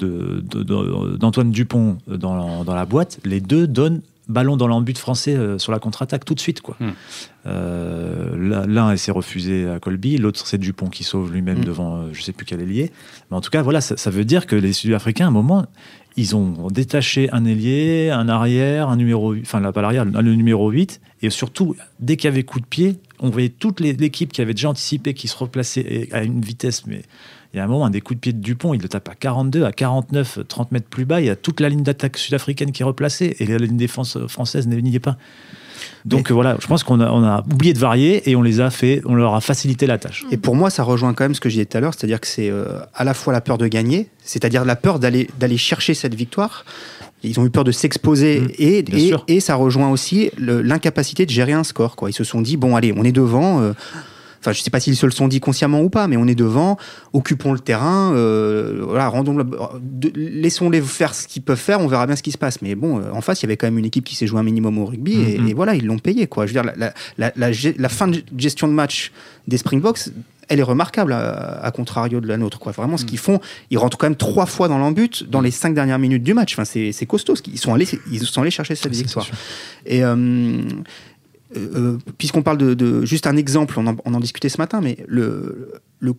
d'Antoine 1.18 1.50
Dupont 1.50 1.96
dans, 2.06 2.62
dans 2.62 2.74
la 2.74 2.84
boîte 2.84 3.18
les 3.24 3.40
deux 3.40 3.66
donnent 3.66 4.02
ballon 4.28 4.56
dans 4.56 4.66
l'embut 4.66 4.98
français 4.98 5.36
euh, 5.36 5.58
sur 5.58 5.72
la 5.72 5.78
contre-attaque 5.78 6.24
tout 6.24 6.34
de 6.34 6.40
suite. 6.40 6.60
quoi. 6.60 6.76
Hmm. 6.80 6.90
Euh, 7.46 8.64
l'un 8.66 8.96
s'est 8.96 9.12
refusé 9.12 9.68
à 9.68 9.78
Colby, 9.78 10.16
l'autre 10.18 10.46
c'est 10.46 10.58
Dupont 10.58 10.88
qui 10.88 11.04
sauve 11.04 11.32
lui-même 11.32 11.60
hmm. 11.60 11.64
devant 11.64 11.96
euh, 11.96 12.08
je 12.12 12.22
sais 12.22 12.32
plus 12.32 12.44
quel 12.44 12.60
ailier. 12.60 12.90
Mais 13.30 13.36
en 13.36 13.40
tout 13.40 13.50
cas, 13.50 13.62
voilà, 13.62 13.80
ça, 13.80 14.10
veut 14.10 14.24
dire 14.24 14.46
que 14.46 14.56
les 14.56 14.72
Sud-Africains, 14.72 15.26
à 15.26 15.28
un 15.28 15.32
moment, 15.32 15.66
ils 16.16 16.34
ont 16.34 16.68
détaché 16.70 17.30
un 17.32 17.44
ailier, 17.44 18.10
un 18.10 18.28
arrière, 18.28 18.88
un 18.88 18.96
numéro, 18.96 19.34
enfin 19.36 19.60
pas 19.72 19.82
l'arrière, 19.82 20.04
le 20.04 20.34
numéro 20.34 20.70
8, 20.70 21.00
et 21.22 21.30
surtout, 21.30 21.76
dès 22.00 22.16
qu'il 22.16 22.28
y 22.28 22.32
avait 22.32 22.42
coup 22.42 22.60
de 22.60 22.66
pied, 22.66 22.98
on 23.20 23.30
voyait 23.30 23.50
toute 23.50 23.80
l'équipe 23.80 24.32
qui 24.32 24.40
avait 24.40 24.54
déjà 24.54 24.70
anticipé, 24.70 25.14
qui 25.14 25.28
se 25.28 25.36
replaçait 25.36 26.08
à 26.12 26.22
une 26.22 26.40
vitesse 26.40 26.86
mais 26.86 27.02
il 27.56 27.60
y 27.60 27.62
a 27.62 27.64
un 27.64 27.68
moment, 27.68 27.86
un 27.86 27.90
des 27.90 28.02
coups 28.02 28.18
de 28.18 28.20
pied 28.20 28.32
de 28.34 28.38
Dupont, 28.38 28.74
il 28.74 28.82
le 28.82 28.88
tape 28.88 29.08
à 29.08 29.14
42, 29.14 29.64
à 29.64 29.72
49, 29.72 30.40
30 30.46 30.72
mètres 30.72 30.88
plus 30.90 31.06
bas. 31.06 31.22
Il 31.22 31.26
y 31.26 31.30
a 31.30 31.36
toute 31.36 31.60
la 31.60 31.70
ligne 31.70 31.82
d'attaque 31.82 32.18
sud-africaine 32.18 32.70
qui 32.70 32.82
est 32.82 32.84
replacée 32.84 33.34
et 33.38 33.46
la 33.46 33.56
ligne 33.56 33.78
défense 33.78 34.18
française 34.28 34.68
n'y 34.68 34.94
est 34.94 34.98
pas. 34.98 35.16
Donc 36.04 36.30
voilà, 36.30 36.58
je 36.60 36.66
pense 36.66 36.84
qu'on 36.84 37.00
a, 37.00 37.10
on 37.10 37.24
a, 37.24 37.42
oublié 37.50 37.72
de 37.72 37.78
varier 37.78 38.28
et 38.28 38.36
on 38.36 38.42
les 38.42 38.60
a 38.60 38.68
fait, 38.68 39.00
on 39.06 39.14
leur 39.14 39.34
a 39.34 39.40
facilité 39.40 39.86
la 39.86 39.96
tâche. 39.96 40.26
Et 40.30 40.36
pour 40.36 40.54
moi, 40.54 40.68
ça 40.68 40.82
rejoint 40.82 41.14
quand 41.14 41.24
même 41.24 41.34
ce 41.34 41.40
que 41.40 41.48
je 41.48 41.54
disais 41.54 41.64
tout 41.64 41.78
à 41.78 41.80
l'heure, 41.80 41.94
c'est-à-dire 41.94 42.20
que 42.20 42.26
c'est 42.26 42.50
euh, 42.50 42.78
à 42.94 43.04
la 43.04 43.14
fois 43.14 43.32
la 43.32 43.40
peur 43.40 43.56
de 43.56 43.66
gagner, 43.68 44.10
c'est-à-dire 44.22 44.66
la 44.66 44.76
peur 44.76 44.98
d'aller 44.98 45.30
d'aller 45.40 45.56
chercher 45.56 45.94
cette 45.94 46.14
victoire. 46.14 46.66
Ils 47.22 47.40
ont 47.40 47.46
eu 47.46 47.50
peur 47.50 47.64
de 47.64 47.72
s'exposer 47.72 48.40
mmh, 48.40 48.48
et, 48.58 48.78
et, 48.78 49.14
et, 49.28 49.40
ça 49.40 49.54
rejoint 49.54 49.88
aussi 49.88 50.30
l'incapacité 50.36 51.24
de 51.24 51.30
gérer 51.30 51.54
un 51.54 51.64
score. 51.64 51.96
Quoi. 51.96 52.10
Ils 52.10 52.12
se 52.12 52.24
sont 52.24 52.42
dit 52.42 52.58
bon, 52.58 52.76
allez, 52.76 52.92
on 52.94 53.02
est 53.02 53.12
devant. 53.12 53.62
Euh, 53.62 53.72
Enfin, 54.46 54.52
je 54.52 54.60
ne 54.60 54.62
sais 54.62 54.70
pas 54.70 54.78
s'ils 54.78 54.94
se 54.94 55.06
le 55.06 55.10
sont 55.10 55.26
dit 55.26 55.40
consciemment 55.40 55.80
ou 55.80 55.90
pas, 55.90 56.06
mais 56.06 56.16
on 56.16 56.28
est 56.28 56.36
devant, 56.36 56.76
occupons 57.12 57.52
le 57.52 57.58
terrain, 57.58 58.14
euh, 58.14 58.80
voilà, 58.86 59.08
rendons 59.08 59.44
laissons-les 60.14 60.80
faire 60.82 61.16
ce 61.16 61.26
qu'ils 61.26 61.42
peuvent 61.42 61.58
faire, 61.58 61.80
on 61.80 61.88
verra 61.88 62.06
bien 62.06 62.14
ce 62.14 62.22
qui 62.22 62.30
se 62.30 62.38
passe. 62.38 62.62
Mais 62.62 62.76
bon, 62.76 63.00
euh, 63.00 63.10
en 63.12 63.22
face, 63.22 63.40
il 63.40 63.46
y 63.46 63.46
avait 63.46 63.56
quand 63.56 63.66
même 63.66 63.78
une 63.78 63.86
équipe 63.86 64.04
qui 64.04 64.14
s'est 64.14 64.28
joué 64.28 64.38
un 64.38 64.44
minimum 64.44 64.78
au 64.78 64.86
rugby 64.86 65.14
et, 65.14 65.40
mm-hmm. 65.40 65.54
voilà, 65.54 65.74
ils 65.74 65.84
l'ont 65.84 65.98
payé. 65.98 66.28
Quoi. 66.28 66.46
Je 66.46 66.54
veux 66.54 66.62
dire, 66.62 66.72
la, 67.18 67.88
fin 67.88 68.06
de 68.06 68.22
gestion 68.36 68.68
de 68.68 68.72
match 68.72 69.10
des 69.48 69.58
Springboks, 69.58 70.10
elle 70.48 70.60
est 70.60 70.62
remarquable 70.62 71.12
à, 71.12 71.68
contrario 71.74 72.20
de 72.20 72.28
la 72.28 72.36
nôtre. 72.36 72.60
Quoi. 72.60 72.70
Vraiment, 72.70 72.98
ce 72.98 73.02
mm. 73.02 73.08
qu'ils 73.08 73.18
font, 73.18 73.40
ils 73.70 73.78
rentrent 73.78 73.98
quand 73.98 74.06
même 74.06 74.14
trois 74.14 74.46
fois 74.46 74.68
dans 74.68 74.78
l'embut 74.78 75.24
dans 75.28 75.40
les 75.40 75.50
cinq 75.50 75.74
dernières 75.74 75.98
minutes 75.98 76.22
du 76.22 76.34
match. 76.34 76.56
Enfin, 76.56 76.64
c'est 76.64 77.06
costaud. 77.06 77.34
Ils 77.52 77.58
sont 77.58 77.74
allés, 77.74 77.88
ils 78.12 78.24
sont 78.24 78.42
allés 78.42 78.52
chercher 78.52 78.76
cette 78.76 78.94
victoire. 78.94 79.26
Et, 79.86 80.04
euh, 80.04 80.62
euh, 81.56 81.98
puisqu'on 82.18 82.42
parle 82.42 82.58
de, 82.58 83.04
juste 83.04 83.26
un 83.26 83.36
exemple, 83.36 83.78
on 83.78 84.14
en, 84.14 84.20
discutait 84.20 84.48
ce 84.48 84.58
matin, 84.58 84.80
mais 84.82 84.98
le, 85.06 85.70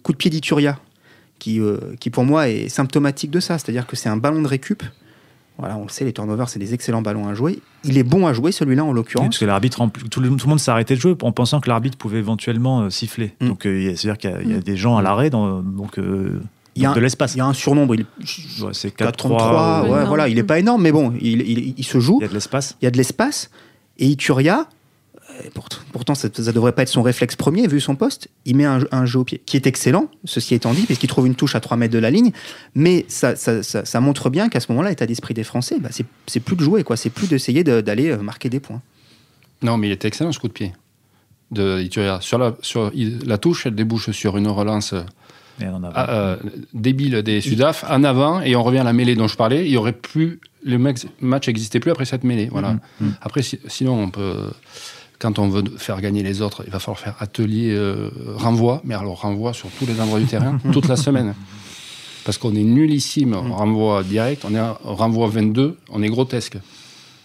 coup 0.01 0.12
de 0.12 0.17
pied 0.17 0.29
d'Ituria, 0.29 0.79
qui, 1.39 1.60
euh, 1.60 1.77
qui 2.00 2.10
pour 2.10 2.24
moi 2.24 2.50
est 2.50 2.70
symptomatique 2.70 3.32
de 3.32 3.39
ça, 3.39 3.58
c'est-à-dire 3.58 3.86
que 3.88 3.96
c'est 3.96 4.10
un 4.10 4.17
ballon 4.17 4.41
de 4.41 4.48
récup 4.48 4.84
Voilà, 5.58 5.77
on 5.77 5.84
le 5.84 5.89
sait, 5.89 6.06
les 6.06 6.13
turnovers, 6.13 6.50
c'est 6.50 6.60
des 6.60 6.74
excellents 6.74 7.01
ballons 7.01 7.27
à 7.27 7.34
jouer. 7.34 7.60
Il 7.84 7.98
est 7.98 8.03
bon 8.03 8.27
à 8.27 8.34
jouer, 8.34 8.51
celui-là, 8.51 8.84
en 8.84 8.91
l'occurrence. 8.91 9.27
parce 9.27 9.39
que 9.39 9.46
l'arbitre, 9.46 9.88
tout, 10.10 10.20
le 10.20 10.29
monde 10.29 10.60
s'est 10.60 10.72
arrêté 10.72 10.96
de 10.96 11.00
jouer 11.00 11.15
en 11.22 11.32
pensant 11.32 11.60
que 11.60 11.70
l'arbitre 11.70 11.98
pouvait 11.98 12.20
éventuellement 12.20 12.82
euh, 12.82 12.89
siffler. 12.89 13.34
Mm. 13.41 13.48
Donc, 13.48 13.65
euh, 13.65 13.94
c'est-à-dire 13.96 14.17
qu'il 14.17 14.51
y, 14.51 14.53
a, 14.53 14.58
mm. 14.58 14.62
des 14.62 14.77
gens 14.77 14.98
à 14.98 15.01
l'arrêt, 15.01 15.29
donc 15.29 16.00
euh, 16.00 16.41
il 16.77 16.84
y 16.84 16.86
a 16.86 16.94
de 16.94 17.00
l'espace. 17.00 17.36
Il 17.36 17.39
y 17.39 17.41
a 17.41 17.46
un 17.46 17.53
surnombre. 17.53 17.96
Il... 17.96 18.06
c'est 18.74 18.96
4-3. 18.96 19.89
Ouais, 19.89 20.06
voilà, 20.06 20.27
il 20.27 20.36
n'est 20.36 20.44
pas 20.44 20.60
énorme, 20.60 20.82
mais 20.82 20.91
bon, 20.91 21.13
il, 21.20 21.41
il, 21.77 21.84
se 21.84 22.00
joue. 22.00 22.20
Il 22.20 22.24
y 22.24 22.25
a 22.25 22.29
de 22.29 22.34
l'espace. 22.34 22.77
Il 22.82 22.86
y 22.86 22.88
a 22.88 22.91
de 22.91 22.98
l'espace. 22.98 23.50
Et 23.98 24.06
Ituria, 24.08 24.67
pourtant, 25.91 26.15
ça 26.15 26.27
ne 26.27 26.51
devrait 26.51 26.72
pas 26.72 26.84
être 26.84 26.89
son 26.89 27.01
réflexe 27.01 27.36
premier, 27.36 27.67
vu 27.67 27.79
son 27.79 27.96
poste. 27.96 28.27
Il 28.46 28.56
met 28.56 28.65
un, 28.65 29.06
jeu 29.06 29.20
au 29.20 29.24
pied, 29.24 29.41
qui 29.46 29.58
est 29.58 29.67
excellent, 29.67 30.10
ceci 30.25 30.56
étant 30.56 30.74
dit, 30.74 30.84
puisqu'il 30.84 31.08
trouve 31.08 31.27
une 31.27 31.36
touche 31.36 31.56
à 31.56 31.60
3 31.60 31.77
mètres 31.77 31.94
de 31.94 32.00
la 32.00 32.12
ligne. 32.12 32.32
Mais 32.75 33.06
ça, 33.08 33.36
ça, 33.36 34.01
montre 34.01 34.29
bien 34.29 34.50
qu'à 34.50 34.60
ce 34.60 34.72
moment-là, 34.72 34.89
l'état 34.89 35.06
d'esprit 35.06 35.34
des 35.34 35.44
Français, 35.44 35.77
bah, 35.79 35.89
c'est 36.27 36.39
plus 36.39 36.56
de 36.56 36.62
jouer, 36.62 36.84
quoi. 36.84 36.98
C'est 36.98 37.10
plus 37.10 37.27
d'essayer 37.27 37.63
d'aller 37.63 38.12
euh, 38.12 38.17
marquer 38.17 38.50
des 38.50 38.60
points. 38.60 38.82
Non, 39.62 39.77
mais 39.77 39.88
il 39.88 39.91
était 39.91 40.08
excellent 40.08 40.32
ce 40.32 40.39
coup 40.39 40.48
de 40.48 40.53
pied. 40.53 40.74
De, 41.51 41.88
sur, 42.22 42.38
la, 42.38 42.58
sur 42.62 42.91
la 42.94 43.38
touche, 43.38 43.65
elle 43.65 43.75
débouche 43.75 44.12
sur 44.12 44.38
une 44.38 44.48
relance 44.48 44.94
ah, 45.96 46.10
euh, 46.12 46.38
débile 46.74 47.24
des 47.24 47.41
Sudaf 47.41 47.84
en 47.89 48.03
avant 48.03 48.41
et 48.41 48.56
on 48.56 48.63
revient 48.63 48.79
à 48.79 48.84
la 48.84 48.94
mêlée 48.94 49.15
dont 49.15 49.27
je 49.27 49.36
parlais. 49.36 49.65
Il 49.65 49.72
y 49.72 49.77
aurait 49.77 49.94
plus 49.94 50.39
le 50.63 50.77
match 50.77 51.48
n'existait 51.48 51.79
plus 51.79 51.91
après 51.91 52.06
cette 52.06 52.24
mêlée. 52.24 52.50
Voilà. 52.51 52.74
Mm-hmm. 52.74 53.12
Après, 53.22 53.41
sinon 53.41 54.03
on 54.03 54.10
peut 54.10 54.50
quand 55.20 55.40
on 55.40 55.50
veut 55.50 55.64
faire 55.78 56.00
gagner 56.02 56.24
les 56.24 56.42
autres, 56.42 56.64
il 56.66 56.72
va 56.72 56.80
falloir 56.80 57.00
faire 57.00 57.16
atelier 57.20 57.74
euh, 57.74 58.10
renvoi, 58.36 58.82
mais 58.84 58.94
alors 58.94 59.22
renvoi 59.22 59.54
sur 59.54 59.70
tous 59.72 59.86
les 59.86 60.00
endroits 60.00 60.20
du 60.20 60.26
terrain, 60.26 60.60
toute 60.72 60.88
la 60.88 60.96
semaine. 60.96 61.34
Parce 62.24 62.38
qu'on 62.38 62.56
est 62.56 62.64
nullissime 62.64 63.34
en 63.34 63.56
renvoi 63.56 64.04
direct, 64.04 64.44
on 64.46 64.54
est 64.54 64.62
renvoi 64.84 65.28
22, 65.28 65.78
on 65.90 66.04
est 66.04 66.10
grotesque. 66.10 66.58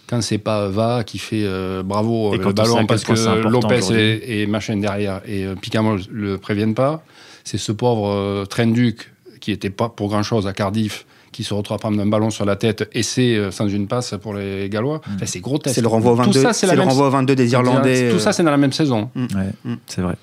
Quand 0.07 0.21
c'est 0.21 0.37
pas 0.37 0.67
Va 0.67 1.03
qui 1.03 1.17
fait 1.17 1.43
euh, 1.43 1.83
bravo 1.83 2.35
le 2.35 2.53
ballon 2.53 2.85
parce 2.85 3.03
que 3.03 3.47
Lopez 3.47 4.21
et, 4.23 4.47
machin 4.47 4.77
derrière 4.77 5.21
et 5.25 5.45
euh, 5.45 5.55
Picamol 5.55 6.01
le 6.09 6.37
préviennent 6.37 6.75
pas, 6.75 7.03
c'est 7.43 7.57
ce 7.57 7.71
pauvre 7.71 8.45
Trenduc 8.45 9.11
qui 9.39 9.51
était 9.51 9.69
pas 9.69 9.89
pour 9.89 10.09
grand 10.09 10.23
chose 10.23 10.47
à 10.47 10.53
Cardiff 10.53 11.05
qui 11.33 11.43
se 11.43 11.53
retrouve 11.53 11.75
à 11.75 11.79
prendre 11.79 11.99
un 11.99 12.05
ballon 12.05 12.29
sur 12.29 12.45
la 12.45 12.55
tête 12.55 12.87
et 12.93 13.03
c'est 13.03 13.35
euh, 13.35 13.51
sans 13.51 13.67
une 13.67 13.87
passe 13.87 14.15
pour 14.21 14.33
les 14.33 14.69
Gallois. 14.69 15.01
Mm. 15.05 15.25
c'est 15.25 15.41
grotesque. 15.41 15.75
C'est 15.75 15.81
le 15.81 15.87
renvoi 15.89 16.13
au 16.13 16.15
22, 16.15 16.53
c'est 16.53 16.73
le 16.73 16.81
renvoi 16.81 17.09
22 17.09 17.35
des 17.35 17.51
Irlandais. 17.51 18.11
Tout 18.11 18.19
ça, 18.19 18.31
c'est 18.31 18.43
dans 18.43 18.51
la 18.51 18.57
même 18.57 18.71
saison. 18.71 19.09
Mm. 19.15 19.25
Mm. 19.65 19.75
c'est 19.87 20.01
vrai. 20.01 20.15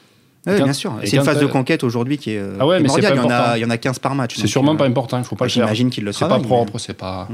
Oui, 0.46 0.54
bien 0.54 0.72
sûr. 0.72 0.94
C'est 1.04 1.16
une 1.16 1.24
phase 1.24 1.40
de 1.40 1.46
conquête 1.46 1.84
aujourd'hui 1.84 2.16
qui 2.16 2.30
est 2.30 2.38
euh, 2.38 2.56
ah 2.58 2.66
ouais, 2.66 2.80
mais 2.80 2.88
il, 2.96 3.04
y 3.04 3.06
en 3.06 3.28
a, 3.28 3.58
il 3.58 3.60
y 3.60 3.64
en 3.64 3.70
a 3.70 3.76
15 3.76 3.98
par 3.98 4.14
match. 4.14 4.36
C'est 4.38 4.46
sûrement 4.46 4.72
euh, 4.72 4.78
pas 4.78 4.86
important, 4.86 5.18
il 5.18 5.20
ne 5.20 5.24
faut 5.26 5.36
pas 5.36 5.44
le 5.44 5.50
faire. 5.50 5.64
J'imagine 5.64 5.90
qu'il 5.90 6.04
le 6.04 6.12
C'est 6.12 6.26
pas 6.26 6.40
propre, 6.40 6.78
c'est 6.78 6.94
pas. 6.94 7.28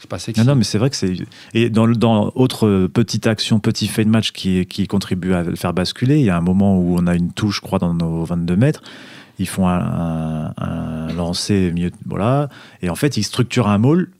C'est 0.00 0.08
pas 0.08 0.20
sexy. 0.20 0.40
Non, 0.40 0.46
non, 0.46 0.54
mais 0.54 0.62
c'est 0.62 0.78
vrai 0.78 0.90
que 0.90 0.96
c'est. 0.96 1.12
Et 1.54 1.70
dans, 1.70 1.88
dans 1.88 2.30
autre 2.36 2.86
petite 2.86 3.26
action, 3.26 3.58
petit 3.58 3.88
fait 3.88 4.04
de 4.04 4.10
match 4.10 4.30
qui, 4.30 4.64
qui 4.66 4.86
contribue 4.86 5.34
à 5.34 5.42
le 5.42 5.56
faire 5.56 5.74
basculer, 5.74 6.20
il 6.20 6.24
y 6.24 6.30
a 6.30 6.36
un 6.36 6.40
moment 6.40 6.78
où 6.78 6.96
on 6.96 7.08
a 7.08 7.16
une 7.16 7.32
touche, 7.32 7.56
je 7.56 7.60
crois, 7.62 7.80
dans 7.80 7.92
nos 7.94 8.22
22 8.22 8.54
mètres 8.54 8.82
ils 9.38 9.48
font 9.48 9.68
un, 9.68 10.52
lancer 11.16 11.72
mieux, 11.74 11.90
voilà, 12.06 12.48
et 12.82 12.90
en 12.90 12.94
fait 12.94 13.16
ils 13.16 13.24
structurent 13.24 13.68
un 13.68 13.78
maul 13.78 14.10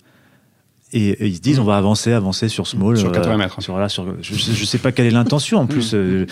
et, 0.92 1.26
ils 1.26 1.36
se 1.36 1.40
disent 1.40 1.58
on 1.58 1.64
va 1.64 1.76
avancer, 1.76 2.12
avancer 2.12 2.48
sur 2.48 2.66
ce 2.66 2.76
maul. 2.76 2.96
Sur 2.96 3.12
80 3.12 3.34
euh, 3.34 3.36
mètres. 3.36 3.62
Sur, 3.62 3.90
sur, 3.90 4.06
je, 4.22 4.32
ne 4.32 4.66
sais 4.66 4.78
pas 4.78 4.92
quelle 4.92 5.06
est 5.06 5.10
l'intention 5.10 5.58
en 5.58 5.66
plus. 5.66 5.92
Euh, 5.94 6.26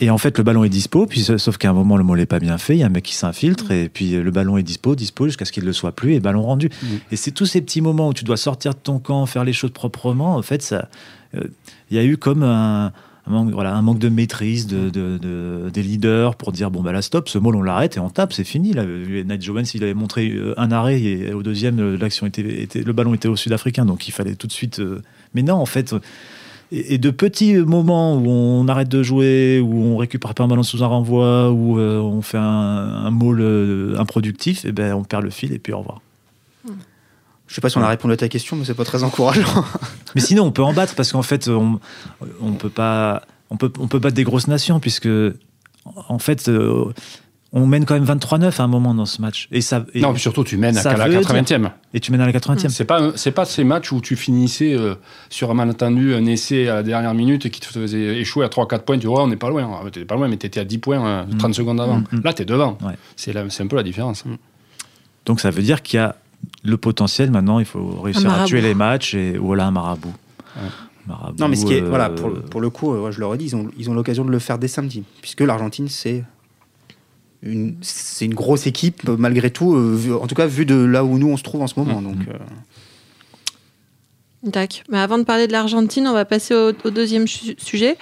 et 0.00 0.10
en 0.10 0.18
fait, 0.18 0.36
le 0.36 0.44
ballon 0.44 0.62
est 0.62 0.68
dispo, 0.68 1.06
puis 1.06 1.22
sauf 1.22 1.56
qu'à 1.56 1.70
un 1.70 1.72
moment, 1.72 1.96
le 1.96 2.04
maul 2.04 2.18
n'est 2.18 2.26
pas 2.26 2.38
bien 2.38 2.58
fait. 2.58 2.74
Il 2.74 2.80
y 2.80 2.82
a 2.82 2.86
un 2.86 2.90
mec 2.90 3.04
qui 3.04 3.14
s'infiltre, 3.14 3.70
et 3.70 3.88
puis 3.88 4.10
le 4.10 4.30
ballon 4.30 4.58
est 4.58 4.62
dispo, 4.62 4.94
dispo 4.94 5.26
jusqu'à 5.26 5.46
ce 5.46 5.52
qu'il 5.52 5.62
ne 5.62 5.68
le 5.68 5.72
soit 5.72 5.92
plus, 5.92 6.12
et 6.12 6.20
ballon 6.20 6.42
rendu. 6.42 6.68
Et 7.10 7.16
c'est 7.16 7.30
tous 7.30 7.46
ces 7.46 7.62
petits 7.62 7.80
moments 7.80 8.08
où 8.08 8.12
tu 8.12 8.24
dois 8.24 8.36
sortir 8.36 8.74
de 8.74 8.78
ton 8.78 8.98
camp, 8.98 9.24
faire 9.24 9.44
les 9.44 9.54
choses 9.54 9.70
proprement. 9.70 10.36
En 10.36 10.42
fait, 10.42 10.60
ça, 10.60 10.88
euh, 11.34 11.44
il 11.90 11.96
y 11.96 12.00
a 12.00 12.04
eu 12.04 12.18
comme 12.18 12.42
un, 12.42 12.92
un 13.26 13.30
manque, 13.30 13.50
voilà, 13.50 13.74
un 13.74 13.82
manque 13.82 13.98
de 13.98 14.08
maîtrise 14.08 14.66
de, 14.66 14.88
de, 14.90 15.70
des 15.70 15.82
leaders 15.82 16.36
pour 16.36 16.52
dire 16.52 16.70
bon 16.70 16.82
bah 16.82 16.92
là 16.92 17.02
stop, 17.02 17.28
ce 17.28 17.38
mot 17.38 17.52
on 17.54 17.62
l'arrête 17.62 17.96
et 17.96 18.00
on 18.00 18.08
tape, 18.08 18.32
c'est 18.32 18.44
fini. 18.44 18.72
Là, 18.72 18.84
Jones 19.40 19.64
il 19.74 19.82
avait 19.82 19.94
montré 19.94 20.30
euh, 20.30 20.54
un 20.56 20.70
arrêt 20.70 21.00
et 21.00 21.32
au 21.32 21.42
deuxième 21.42 21.96
l'action 21.96 22.26
était, 22.26 22.68
le 22.82 22.92
ballon 22.92 23.14
était 23.14 23.28
au 23.28 23.36
sud-africain 23.36 23.84
donc 23.84 24.06
il 24.08 24.12
fallait 24.12 24.34
tout 24.34 24.46
de 24.46 24.52
suite. 24.52 24.78
Euh, 24.80 25.02
mais 25.34 25.42
non 25.42 25.54
en 25.54 25.66
fait. 25.66 25.94
Et, 26.72 26.98
de 26.98 27.10
petits 27.10 27.54
moments 27.54 28.16
où 28.16 28.28
on 28.28 28.66
arrête 28.66 28.88
de 28.88 29.00
jouer, 29.04 29.60
où 29.60 29.84
on 29.84 29.96
récupère 29.96 30.34
pas 30.34 30.42
un 30.42 30.48
ballon 30.48 30.64
sous 30.64 30.82
un 30.82 30.88
renvoi, 30.88 31.52
où 31.52 31.78
euh, 31.78 32.00
on 32.00 32.22
fait 32.22 32.38
un, 32.38 32.42
un 32.42 33.98
improductif, 33.98 34.64
et 34.64 34.68
eh 34.68 34.72
ben 34.72 34.92
on 34.92 35.04
perd 35.04 35.22
le 35.22 35.30
fil 35.30 35.52
et 35.52 35.60
puis 35.60 35.72
au 35.72 35.78
revoir. 35.78 36.00
Je 37.46 37.54
sais 37.54 37.60
pas 37.60 37.70
si 37.70 37.78
on 37.78 37.82
a 37.82 37.88
répondu 37.88 38.14
à 38.14 38.16
ta 38.16 38.28
question, 38.28 38.56
mais 38.56 38.64
c'est 38.64 38.74
pas 38.74 38.84
très 38.84 39.04
encourageant. 39.04 39.64
mais 40.14 40.20
sinon, 40.20 40.44
on 40.44 40.50
peut 40.50 40.62
en 40.62 40.72
battre 40.72 40.94
parce 40.94 41.12
qu'en 41.12 41.22
fait, 41.22 41.48
on, 41.48 41.78
on 42.40 42.52
peut 42.52 42.70
pas, 42.70 43.22
on 43.50 43.56
peut, 43.56 43.72
on 43.78 43.86
peut 43.86 43.98
battre 43.98 44.16
des 44.16 44.24
grosses 44.24 44.48
nations 44.48 44.80
puisque, 44.80 45.08
en 46.08 46.18
fait, 46.18 46.48
euh, 46.48 46.92
on 47.52 47.66
mène 47.66 47.84
quand 47.84 47.94
même 47.94 48.04
23-9 48.04 48.60
à 48.60 48.64
un 48.64 48.66
moment 48.66 48.94
dans 48.94 49.06
ce 49.06 49.22
match. 49.22 49.48
Et 49.52 49.60
ça, 49.60 49.86
non, 49.94 50.12
mais 50.12 50.18
surtout, 50.18 50.44
tu 50.44 50.56
mènes 50.56 50.76
à 50.76 50.96
la 50.96 51.08
80e. 51.08 51.70
Et 51.94 52.00
tu 52.00 52.12
mènes 52.12 52.20
à 52.20 52.26
la 52.26 52.32
80e. 52.32 52.68
C'est 52.68 52.84
pas, 52.84 53.12
c'est 53.14 53.30
pas 53.30 53.44
ces 53.44 53.64
matchs 53.64 53.92
où 53.92 54.00
tu 54.00 54.16
finissais 54.16 54.74
euh, 54.74 54.96
sur 55.30 55.50
un 55.50 55.54
malentendu, 55.54 56.14
un 56.14 56.26
essai 56.26 56.68
à 56.68 56.74
la 56.76 56.82
dernière 56.82 57.14
minute 57.14 57.46
et 57.46 57.50
qui 57.50 57.60
te 57.60 57.66
faisait 57.66 58.18
échouer 58.18 58.44
à 58.44 58.48
3-4 58.48 58.80
points. 58.80 58.98
Tu 58.98 59.06
vois, 59.06 59.22
on 59.22 59.28
n'est 59.28 59.36
pas 59.36 59.48
loin. 59.48 59.80
Ah, 59.82 59.88
tu 59.90 60.04
pas 60.04 60.16
loin, 60.16 60.28
mais 60.28 60.36
tu 60.36 60.46
étais 60.46 60.60
à 60.60 60.64
10 60.64 60.78
points 60.78 61.26
30 61.38 61.44
euh, 61.44 61.48
mm. 61.48 61.52
secondes 61.54 61.80
avant. 61.80 61.98
Mm, 61.98 62.06
mm. 62.12 62.20
Là, 62.24 62.32
tu 62.34 62.42
es 62.42 62.44
devant. 62.44 62.76
C'est, 63.16 63.36
un 63.36 63.66
peu 63.68 63.76
la 63.76 63.82
différence. 63.82 64.24
Donc 65.24 65.40
ça 65.40 65.50
veut 65.50 65.62
dire 65.62 65.82
qu'il 65.82 65.98
y 65.98 66.00
a 66.02 66.16
le 66.64 66.76
potentiel, 66.76 67.30
maintenant, 67.30 67.58
il 67.58 67.64
faut 67.64 68.00
réussir 68.00 68.32
à 68.32 68.44
tuer 68.44 68.60
les 68.60 68.74
matchs 68.74 69.14
et 69.14 69.36
voilà 69.36 69.66
un 69.66 69.70
marabout. 69.70 70.14
non, 71.38 71.48
mais 71.48 71.56
ce 71.56 71.66
qui 71.66 71.74
est, 71.74 71.80
voilà, 71.80 72.10
pour, 72.10 72.28
euh, 72.28 72.44
pour, 72.50 72.60
le 72.60 72.70
coup, 72.70 72.92
euh, 72.92 73.10
je 73.10 73.20
le 73.20 73.26
redis, 73.26 73.46
ils 73.46 73.56
ont 73.56 73.70
ils 73.76 73.90
ont 73.90 73.94
l'occasion 73.94 74.24
de 74.24 74.30
le 74.30 74.38
faire 74.38 74.58
dès 74.58 74.68
samedi, 74.68 75.04
puisque 75.20 75.40
l'Argentine, 75.42 75.88
c'est 75.88 76.24
une, 77.42 77.76
c'est 77.80 78.24
une 78.24 78.34
grosse 78.34 78.66
équipe, 78.66 79.08
malgré 79.08 79.50
tout, 79.50 79.74
euh, 79.74 80.18
en 80.20 80.26
tout 80.26 80.34
cas, 80.34 80.46
vu 80.46 80.66
de 80.66 80.74
là 80.74 81.04
où 81.04 81.18
nous 81.18 81.28
on 81.28 81.36
se 81.36 81.42
trouve 81.42 81.62
en 81.62 81.66
ce 81.66 81.78
moment. 81.78 82.00
Mm-hmm. 82.00 82.04
Donc. 82.04 82.16
D'accord. 84.42 84.84
Mais 84.90 84.98
avant 84.98 85.18
de 85.18 85.24
parler 85.24 85.46
de 85.46 85.52
l'Argentine, 85.52 86.06
on 86.06 86.12
va 86.12 86.24
passer 86.24 86.54
au, 86.54 86.90
deuxième 86.90 87.26
sujet. 87.26 87.96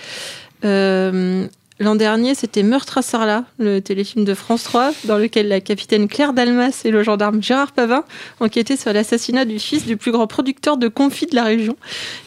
L'an 1.80 1.96
dernier, 1.96 2.36
c'était 2.36 2.62
Meurtre 2.62 2.98
à 2.98 3.02
Sarlat, 3.02 3.44
le 3.58 3.80
téléfilm 3.80 4.24
de 4.24 4.34
France 4.34 4.62
3, 4.62 4.92
dans 5.06 5.18
lequel 5.18 5.48
la 5.48 5.60
capitaine 5.60 6.06
Claire 6.06 6.32
Dalmas 6.32 6.82
et 6.84 6.92
le 6.92 7.02
gendarme 7.02 7.42
Gérard 7.42 7.72
Pavin 7.72 8.04
enquêtaient 8.38 8.76
sur 8.76 8.92
l'assassinat 8.92 9.44
du 9.44 9.58
fils 9.58 9.84
du 9.84 9.96
plus 9.96 10.12
grand 10.12 10.28
producteur 10.28 10.76
de 10.76 10.86
confits 10.86 11.26
de 11.26 11.34
la 11.34 11.42
région, 11.42 11.76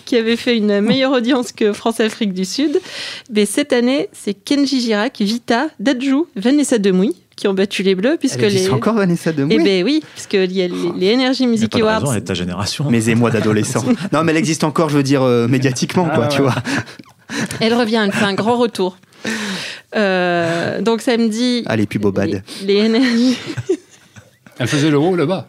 qui 0.03 0.17
avait 0.17 0.35
fait 0.35 0.57
une 0.57 0.81
meilleure 0.81 1.13
audience 1.13 1.53
que 1.53 1.71
France-Afrique 1.71 2.33
du 2.33 2.43
Sud. 2.43 2.81
Mais 3.31 3.45
cette 3.45 3.71
année, 3.71 4.09
c'est 4.11 4.33
Kenji 4.33 4.81
Girac, 4.81 5.21
Vita, 5.21 5.67
Dadjou, 5.79 6.27
Vanessa 6.35 6.77
Demouy 6.77 7.15
qui 7.37 7.47
ont 7.47 7.53
battu 7.53 7.83
les 7.83 7.93
Bleus. 7.93 8.17
Puisque 8.19 8.41
Elle 8.41 8.53
les... 8.53 8.69
encore 8.71 8.95
Vanessa 8.95 9.31
Demouy? 9.31 9.57
Eh 9.57 9.63
bien 9.63 9.83
oui, 9.83 10.03
puisque 10.13 10.33
il 10.33 10.51
y 10.51 10.61
a 10.63 10.67
les, 10.67 11.13
Energy 11.13 11.45
Music 11.45 11.73
Awards. 11.75 11.99
Raison, 11.99 12.11
elle 12.11 12.17
est 12.17 12.25
ta 12.25 12.33
génération. 12.33 12.87
Mais 12.89 13.09
et 13.09 13.15
moi 13.15 13.29
d'adolescent. 13.29 13.85
non, 14.11 14.23
mais 14.23 14.31
elle 14.31 14.39
existe 14.39 14.63
encore, 14.63 14.89
je 14.89 14.97
veux 14.97 15.03
dire, 15.03 15.21
euh, 15.21 15.47
médiatiquement, 15.47 16.05
quoi, 16.05 16.25
ah 16.25 16.27
tu 16.27 16.41
vois. 16.41 16.55
Elle 17.59 17.73
revient, 17.73 18.01
elle 18.03 18.11
fait 18.11 18.25
un 18.25 18.33
grand 18.33 18.57
retour. 18.57 18.97
Euh, 19.95 20.81
donc 20.81 21.01
samedi. 21.01 21.63
Allez, 21.65 21.85
puis 21.85 21.99
Bobad. 21.99 22.43
Les, 22.63 22.73
énergies. 22.75 23.37
Elle 24.59 24.67
faisait 24.67 24.89
le 24.89 24.97
haut 24.97 25.09
ou 25.09 25.15
le 25.15 25.25
bas 25.25 25.47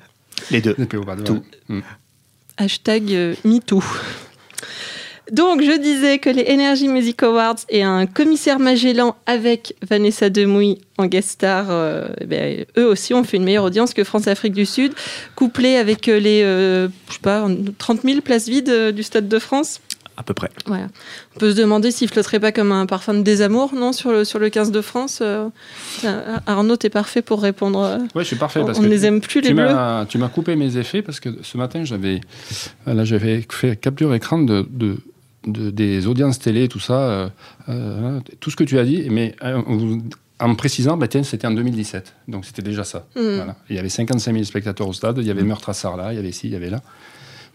Les 0.50 0.60
deux. 0.60 0.76
Tout. 1.24 1.42
Hmm. 1.68 1.80
Hashtag 2.56 3.12
euh, 3.12 3.34
MeToo. 3.44 3.82
Donc, 5.32 5.62
je 5.62 5.78
disais 5.78 6.18
que 6.18 6.30
les 6.30 6.46
Energy 6.50 6.88
Music 6.88 7.22
Awards 7.22 7.58
et 7.68 7.82
un 7.82 8.06
commissaire 8.06 8.58
Magellan 8.58 9.14
avec 9.26 9.74
Vanessa 9.86 10.30
Demouy 10.30 10.78
en 10.96 11.04
guest 11.04 11.30
star, 11.30 11.66
euh, 11.68 12.08
eh 12.20 12.24
ben, 12.24 12.64
eux 12.78 12.86
aussi 12.86 13.12
ont 13.12 13.24
fait 13.24 13.36
une 13.36 13.44
meilleure 13.44 13.64
audience 13.64 13.92
que 13.92 14.04
France-Afrique 14.04 14.54
du 14.54 14.64
Sud, 14.64 14.94
couplé 15.34 15.76
avec 15.76 16.06
les, 16.06 16.40
je 16.40 16.88
sais 17.12 17.18
pas, 17.20 17.46
30 17.76 18.02
000 18.04 18.22
places 18.22 18.48
vides 18.48 18.92
du 18.94 19.02
Stade 19.02 19.28
de 19.28 19.38
France 19.38 19.80
à 20.18 20.24
peu 20.24 20.34
près. 20.34 20.50
On 20.68 21.38
peut 21.38 21.52
se 21.52 21.56
demander 21.56 21.92
s'il 21.92 22.08
flotterait 22.08 22.40
pas 22.40 22.50
comme 22.50 22.72
un 22.72 22.86
parfum 22.86 23.14
de 23.14 23.22
désamour, 23.22 23.72
non, 23.74 23.92
sur 23.92 24.10
le, 24.10 24.24
sur 24.24 24.40
le 24.40 24.50
15 24.50 24.72
de 24.72 24.80
France. 24.80 25.20
Euh, 25.22 25.48
Arnaud, 26.46 26.76
t'es 26.76 26.90
parfait 26.90 27.22
pour 27.22 27.40
répondre. 27.40 27.80
Euh, 27.80 27.98
oui, 28.16 28.22
je 28.22 28.24
suis 28.24 28.36
parfait. 28.36 28.60
Parce 28.66 28.80
on 28.80 28.82
ne 28.82 28.88
les 28.88 29.06
aime 29.06 29.20
plus, 29.20 29.40
les 29.40 29.54
bleus. 29.54 29.68
Tu 30.08 30.18
m'as 30.18 30.28
coupé 30.28 30.56
mes 30.56 30.76
effets 30.76 31.02
parce 31.02 31.20
que 31.20 31.30
ce 31.42 31.56
matin, 31.56 31.84
j'avais 31.84 32.20
là, 32.86 33.04
j'avais 33.04 33.46
fait 33.48 33.76
capture 33.80 34.12
écran 34.12 34.38
de, 34.38 34.66
de, 34.68 34.98
des 35.46 36.08
audiences 36.08 36.40
télé, 36.40 36.66
tout 36.66 36.80
ça, 36.80 37.30
euh, 37.68 38.20
tout 38.40 38.50
ce 38.50 38.56
que 38.56 38.64
tu 38.64 38.76
as 38.80 38.84
dit, 38.84 39.06
mais 39.10 39.36
en 40.40 40.48
me 40.48 40.56
précisant, 40.56 40.96
bah, 40.96 41.06
c'était 41.22 41.46
en 41.46 41.52
2017. 41.52 42.14
Donc 42.26 42.44
c'était 42.44 42.62
déjà 42.62 42.82
ça. 42.82 43.06
Hmm. 43.14 43.52
Il 43.70 43.76
y 43.76 43.78
avait 43.78 43.88
55 43.88 44.32
000 44.32 44.44
spectateurs 44.44 44.88
au 44.88 44.92
stade, 44.92 45.18
il 45.18 45.26
y 45.26 45.30
avait 45.30 45.44
Meurtre 45.44 45.68
à 45.68 45.74
Sarlat, 45.74 46.12
il 46.12 46.16
y 46.16 46.18
avait 46.18 46.30
ici, 46.30 46.48
il 46.48 46.52
y 46.52 46.56
avait 46.56 46.70
là. 46.70 46.82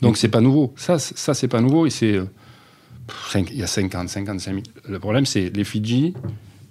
Donc 0.01 0.17
c'est 0.17 0.29
pas 0.29 0.41
nouveau. 0.41 0.74
Ça, 0.77 0.98
ça 0.98 1.34
c'est 1.34 1.50
pas 1.50 1.60
nouveau 1.60 1.86
et 1.86 1.89
c'est 1.89 2.20
il 3.36 3.57
y 3.57 3.63
a 3.63 3.67
50, 3.67 4.10
55 4.10 4.51
000. 4.51 4.63
Le 4.88 5.00
problème, 5.00 5.25
c'est 5.25 5.50
les 5.55 5.63
Fidji, 5.63 6.13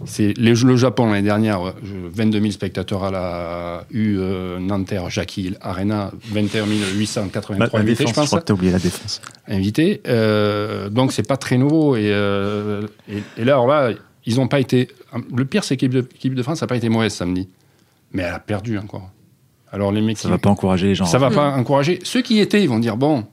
C'est 0.04 0.34
le 0.36 0.76
Japon 0.76 1.06
l'année 1.06 1.22
dernière, 1.22 1.74
22 1.82 2.40
000 2.40 2.50
spectateurs 2.52 3.04
à 3.04 3.10
la 3.10 3.84
U 3.90 4.16
euh, 4.18 4.58
Nanterre 4.58 5.10
Jackie 5.10 5.54
Arena, 5.60 6.10
21 6.30 6.66
883 6.96 7.56
bah, 7.56 7.78
invités, 7.78 8.06
je 8.06 8.12
pense. 8.12 8.24
Je 8.24 8.28
crois 8.28 8.40
que 8.40 8.46
tu 8.46 8.52
as 8.52 8.54
oublié 8.54 8.72
la 8.72 8.78
défense. 8.78 9.20
Invités. 9.46 10.00
Euh, 10.06 10.88
donc 10.88 11.12
c'est 11.12 11.26
pas 11.26 11.36
très 11.36 11.58
nouveau. 11.58 11.96
Et, 11.96 12.10
euh, 12.10 12.86
et, 13.08 13.44
là, 13.44 13.52
alors 13.52 13.66
là, 13.66 13.90
ils 14.26 14.36
n'ont 14.36 14.48
pas 14.48 14.60
été. 14.60 14.88
Le 15.34 15.44
pire, 15.44 15.64
c'est 15.64 15.76
que 15.76 15.86
l'équipe 15.86 16.34
de, 16.34 16.42
France 16.42 16.62
n'a 16.62 16.66
pas 16.66 16.76
été 16.76 16.88
mauvaise 16.88 17.12
samedi. 17.12 17.48
Mais 18.12 18.22
elle 18.22 18.34
a 18.34 18.38
perdu 18.38 18.78
encore. 18.78 19.10
Alors 19.70 19.92
les 19.92 20.00
mecs. 20.00 20.18
Ça 20.18 20.28
ne 20.28 20.34
va 20.34 20.38
pas 20.38 20.50
encourager 20.50 20.88
les 20.88 20.94
gens. 20.94 21.06
Ça 21.06 21.18
ne 21.18 21.22
va 21.22 21.30
pas 21.30 21.50
encourager. 21.56 22.00
Ceux 22.02 22.22
qui 22.22 22.40
étaient, 22.40 22.62
ils 22.62 22.68
vont 22.68 22.78
dire 22.78 22.96
bon, 22.96 23.26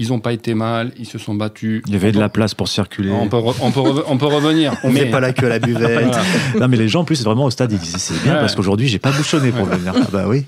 ils 0.00 0.08
n'ont 0.08 0.18
pas 0.18 0.32
été 0.32 0.54
mal, 0.54 0.92
ils 0.98 1.04
se 1.04 1.18
sont 1.18 1.34
battus. 1.34 1.82
Il 1.86 1.92
y 1.92 1.96
avait 1.96 2.10
de 2.10 2.18
la 2.18 2.30
place 2.30 2.54
pour 2.54 2.68
circuler. 2.68 3.10
On 3.10 3.28
peut, 3.28 3.36
on 3.36 3.70
peut, 3.70 4.02
on 4.06 4.16
peut 4.16 4.26
revenir. 4.26 4.74
on 4.82 4.90
met 4.90 5.10
pas 5.10 5.20
la 5.20 5.34
queue 5.34 5.44
à 5.44 5.50
la 5.50 5.58
buvette. 5.60 6.16
non, 6.58 6.68
mais 6.68 6.78
les 6.78 6.88
gens, 6.88 7.00
en 7.00 7.04
plus, 7.04 7.16
c'est 7.16 7.24
vraiment 7.24 7.44
au 7.44 7.50
stade, 7.50 7.70
ils 7.70 7.78
disent 7.78 7.98
c'est 7.98 8.22
bien 8.22 8.36
parce 8.36 8.54
qu'aujourd'hui, 8.54 8.88
j'ai 8.88 8.98
pas 8.98 9.12
bouchonné 9.12 9.52
pour 9.52 9.66
venir. 9.66 9.92
Ah 9.94 10.08
bah 10.10 10.24
oui. 10.26 10.46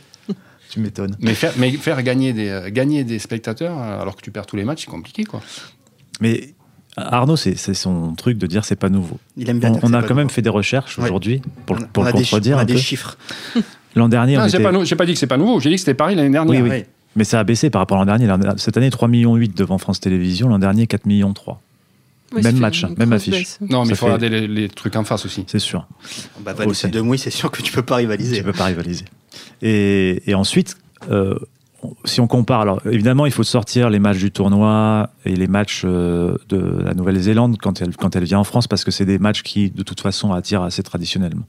Tu 0.71 0.81
m'étonnes. 0.81 1.15
Mais 1.21 1.35
faire, 1.35 1.53
mais 1.59 1.71
faire 1.73 2.03
gagner, 2.03 2.33
des, 2.33 2.49
euh, 2.49 2.71
gagner 2.71 3.05
des 3.05 3.19
spectateurs 3.19 3.77
alors 3.77 4.17
que 4.17 4.23
tu 4.23 4.31
perds 4.31 4.47
tous 4.47 4.57
les 4.57 4.65
matchs, 4.65 4.87
c'est 4.87 4.91
compliqué, 4.91 5.25
quoi. 5.25 5.43
Mais 6.23 6.55
Arnaud, 6.97 7.37
c'est 7.37 7.57
son 7.75 8.15
truc 8.15 8.39
de 8.39 8.47
dire 8.47 8.65
c'est 8.65 8.77
pas 8.77 8.89
nouveau. 8.89 9.19
Il 9.37 9.51
aime 9.51 9.59
bien 9.59 9.79
on, 9.83 9.93
a 9.93 10.03
quand 10.03 10.15
même 10.15 10.31
fait 10.31 10.41
des 10.41 10.49
recherches 10.49 10.99
aujourd'hui 10.99 11.43
pour, 11.67 11.77
pour 11.93 12.05
le 12.05 12.13
contredire. 12.13 12.57
on 12.57 12.61
a 12.61 12.65
des 12.65 12.79
chiffres. 12.79 13.19
L'an 13.97 14.09
dernier, 14.09 14.39
non, 14.39 14.49
j'ai 14.49 14.59
pas, 14.59 14.73
pas, 14.73 15.05
dit 15.05 15.13
que 15.13 15.19
c'est 15.19 15.27
pas 15.27 15.37
nouveau. 15.37 15.61
J'ai 15.61 15.69
dit 15.69 15.75
que 15.75 15.81
c'était 15.81 15.93
pareil 15.93 16.17
l'année 16.17 16.31
dernière. 16.31 16.63
Oui, 16.63 16.71
oui. 16.71 16.85
Mais 17.17 17.25
ça 17.25 17.41
a 17.41 17.45
baissé 17.45 17.71
par 17.71 17.81
rapport 17.81 17.99
à 17.99 18.05
l'an 18.05 18.17
dernier. 18.17 18.29
Cette 18.57 18.77
année, 18.77 18.89
3,8 18.89 19.09
millions 19.09 19.39
devant 19.55 19.79
France 19.79 20.01
Télévisions. 20.01 20.49
L'an 20.49 20.59
dernier, 20.59 20.87
4,3 20.87 21.01
millions. 21.07 21.35
même 22.33 22.59
match, 22.59 22.85
même 22.97 23.13
affiche. 23.13 23.59
Non, 23.61 23.85
mais 23.85 23.91
il 23.91 23.97
faut 23.97 24.07
regarder 24.07 24.47
les, 24.49 24.69
trucs 24.69 24.97
en 24.97 25.05
face 25.05 25.27
aussi. 25.27 25.45
C'est 25.47 25.59
sûr. 25.59 25.87
Bah, 26.41 26.55
Vanessa 26.55 26.89
Demouy, 26.89 27.19
c'est 27.19 27.31
sûr 27.31 27.51
que 27.51 27.63
tu 27.63 27.73
peux 27.73 27.83
pas 27.83 27.97
rivaliser. 27.97 28.39
Tu 28.39 28.45
peux 28.45 28.53
pas 28.53 28.67
rivaliser. 28.67 29.05
Et, 29.61 30.23
et 30.27 30.35
ensuite, 30.35 30.77
euh, 31.11 31.39
si 32.05 32.21
on 32.21 32.27
compare, 32.27 32.61
alors 32.61 32.81
évidemment, 32.87 33.27
il 33.27 33.33
faut 33.33 33.43
sortir 33.43 33.91
les 33.91 33.99
matchs 33.99 34.19
du 34.19 34.31
tournoi 34.31 35.11
et 35.25 35.35
les 35.35 35.49
matchs 35.49 35.83
euh, 35.85 36.37
de 36.49 36.83
la 36.85 36.95
Nouvelle-Zélande 36.95 37.57
quand 37.61 37.83
elle, 37.83 37.97
quand 37.97 38.15
elle 38.17 38.25
vient 38.25 38.39
en 38.39 38.45
France, 38.45 38.69
parce 38.69 38.85
que 38.85 38.91
c'est 38.91 39.05
des 39.05 39.19
matchs 39.19 39.43
qui, 39.43 39.71
de 39.71 39.83
toute 39.83 40.01
façon, 40.01 40.33
attirent 40.33 40.63
assez 40.63 40.83
traditionnellement. 40.83 41.45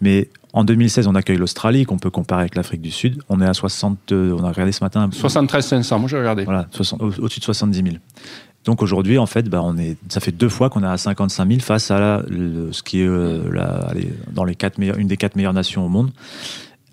Mais 0.00 0.28
en 0.54 0.62
2016, 0.62 1.08
on 1.08 1.16
accueille 1.16 1.36
l'Australie, 1.36 1.84
qu'on 1.84 1.98
peut 1.98 2.10
comparer 2.10 2.42
avec 2.42 2.54
l'Afrique 2.54 2.80
du 2.80 2.92
Sud. 2.92 3.20
On 3.28 3.40
est 3.40 3.46
à 3.46 3.54
60, 3.54 4.12
on 4.12 4.44
a 4.44 4.48
regardé 4.48 4.70
ce 4.70 4.84
matin. 4.84 5.10
73 5.12 5.66
500, 5.66 5.98
moi 5.98 6.08
j'ai 6.08 6.16
regardé. 6.16 6.44
Voilà, 6.44 6.68
au-dessus 7.00 7.40
de 7.40 7.44
70 7.44 7.82
000. 7.82 7.96
Donc 8.64 8.80
aujourd'hui, 8.80 9.18
en 9.18 9.26
fait, 9.26 9.48
bah, 9.48 9.60
on 9.64 9.76
est, 9.76 9.96
ça 10.08 10.20
fait 10.20 10.30
deux 10.30 10.48
fois 10.48 10.70
qu'on 10.70 10.84
est 10.84 10.86
à 10.86 10.96
55 10.96 11.48
000 11.48 11.60
face 11.60 11.90
à 11.90 12.22
ce 12.28 12.82
qui 12.84 13.00
est 13.00 13.06
euh, 13.06 13.50
la, 13.52 13.92
dans 14.32 14.44
les 14.44 14.54
quatre 14.54 14.80
une 14.80 15.08
des 15.08 15.16
quatre 15.16 15.34
meilleures 15.34 15.52
nations 15.52 15.84
au 15.84 15.88
monde. 15.88 16.12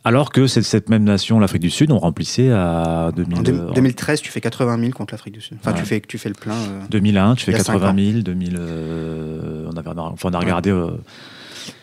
Alors 0.03 0.31
que 0.31 0.47
cette 0.47 0.89
même 0.89 1.03
nation, 1.03 1.39
l'Afrique 1.39 1.61
du 1.61 1.69
Sud, 1.69 1.91
on 1.91 1.99
remplissait 1.99 2.49
à 2.49 3.11
2000, 3.15 3.37
en 3.37 3.71
2013, 3.73 4.21
tu 4.21 4.31
fais 4.31 4.41
80 4.41 4.79
000 4.79 4.91
contre 4.91 5.13
l'Afrique 5.13 5.35
du 5.35 5.41
Sud. 5.41 5.57
Enfin, 5.63 5.73
tu, 5.73 5.85
fais, 5.85 6.01
tu 6.01 6.17
fais 6.17 6.29
le 6.29 6.35
plein. 6.35 6.55
2001, 6.89 7.31
euh, 7.31 7.35
tu 7.35 7.45
fais 7.45 7.53
80 7.53 7.95
000. 7.95 8.21
2000, 8.23 8.59
on, 9.71 9.77
avait, 9.77 9.89
enfin, 9.89 10.29
on 10.29 10.33
a 10.33 10.39
regardé. 10.39 10.71
Euh, 10.71 10.89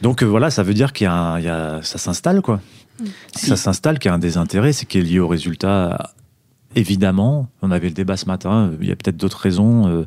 donc 0.02 0.22
euh, 0.22 0.26
voilà, 0.26 0.50
ça 0.50 0.62
veut 0.62 0.74
dire 0.74 0.92
qu'il 0.92 1.06
y, 1.06 1.08
a, 1.08 1.80
ça 1.82 1.98
s'installe 1.98 2.42
quoi. 2.42 2.60
Mm. 3.00 3.06
Ça 3.34 3.56
s'installe, 3.56 3.98
qu'il 3.98 4.08
y 4.08 4.12
a 4.12 4.14
un 4.14 4.18
désintérêt, 4.18 4.72
c'est 4.72 4.86
qui 4.86 4.98
est 4.98 5.02
lié 5.02 5.20
au 5.20 5.28
résultat. 5.28 6.12
Évidemment, 6.74 7.48
on 7.62 7.70
avait 7.70 7.88
le 7.88 7.94
débat 7.94 8.16
ce 8.16 8.26
matin. 8.26 8.72
Il 8.80 8.88
y 8.88 8.92
a 8.92 8.96
peut-être 8.96 9.16
d'autres 9.16 9.38
raisons. 9.38 10.04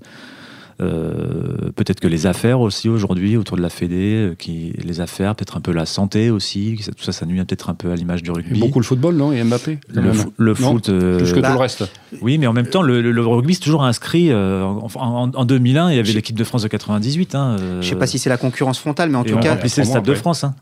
Euh, 0.82 1.72
peut-être 1.76 2.00
que 2.00 2.08
les 2.08 2.26
affaires 2.26 2.60
aussi 2.60 2.90
aujourd'hui 2.90 3.38
autour 3.38 3.58
de 3.58 3.62
la 3.62 3.70
Fédé, 3.70 4.16
euh, 4.16 4.36
qui, 4.36 4.74
les 4.84 5.00
affaires, 5.00 5.36
peut-être 5.36 5.58
un 5.58 5.62
peu 5.62 5.72
la 5.72 5.86
santé 5.86 6.30
aussi, 6.32 6.80
tout 6.98 7.04
ça, 7.04 7.12
ça 7.12 7.26
nuit 7.26 7.38
peut-être 7.44 7.70
un 7.70 7.76
peu 7.76 7.92
à 7.92 7.96
l'image 7.96 8.24
du 8.24 8.32
rugby. 8.32 8.60
beaucoup 8.60 8.80
le 8.80 8.86
football, 8.86 9.16
non 9.16 9.32
Et 9.32 9.44
Mbappé 9.44 9.80
Le, 9.94 10.12
le 10.38 10.54
foot. 10.56 10.90
Euh, 10.90 11.18
Plus 11.18 11.30
que 11.30 11.30
tout 11.32 11.36
le 11.38 11.42
bah, 11.42 11.58
reste. 11.58 11.84
Oui, 12.22 12.38
mais 12.38 12.48
en 12.48 12.54
même 12.54 12.68
temps, 12.68 12.82
le, 12.82 13.22
rugby, 13.22 13.54
c'est 13.56 13.62
toujours 13.62 13.84
inscrit. 13.84 14.34
en, 14.34 15.46
2001, 15.46 15.92
il 15.92 15.96
y 15.98 16.00
avait 16.00 16.14
l'équipe 16.14 16.38
de 16.38 16.44
France 16.44 16.64
de 16.64 16.68
98. 16.68 17.36
Hein, 17.36 17.58
Je 17.82 17.88
sais 17.88 17.96
pas 17.96 18.08
si 18.08 18.18
c'est 18.18 18.30
la 18.30 18.38
concurrence 18.38 18.80
frontale, 18.80 19.10
mais 19.10 19.18
en 19.18 19.24
tout 19.24 19.38
cas. 19.38 19.52
remplissait 19.52 19.82
le 19.82 19.88
Stade 19.88 20.06
de 20.06 20.16
France. 20.16 20.44
Hein. 20.44 20.56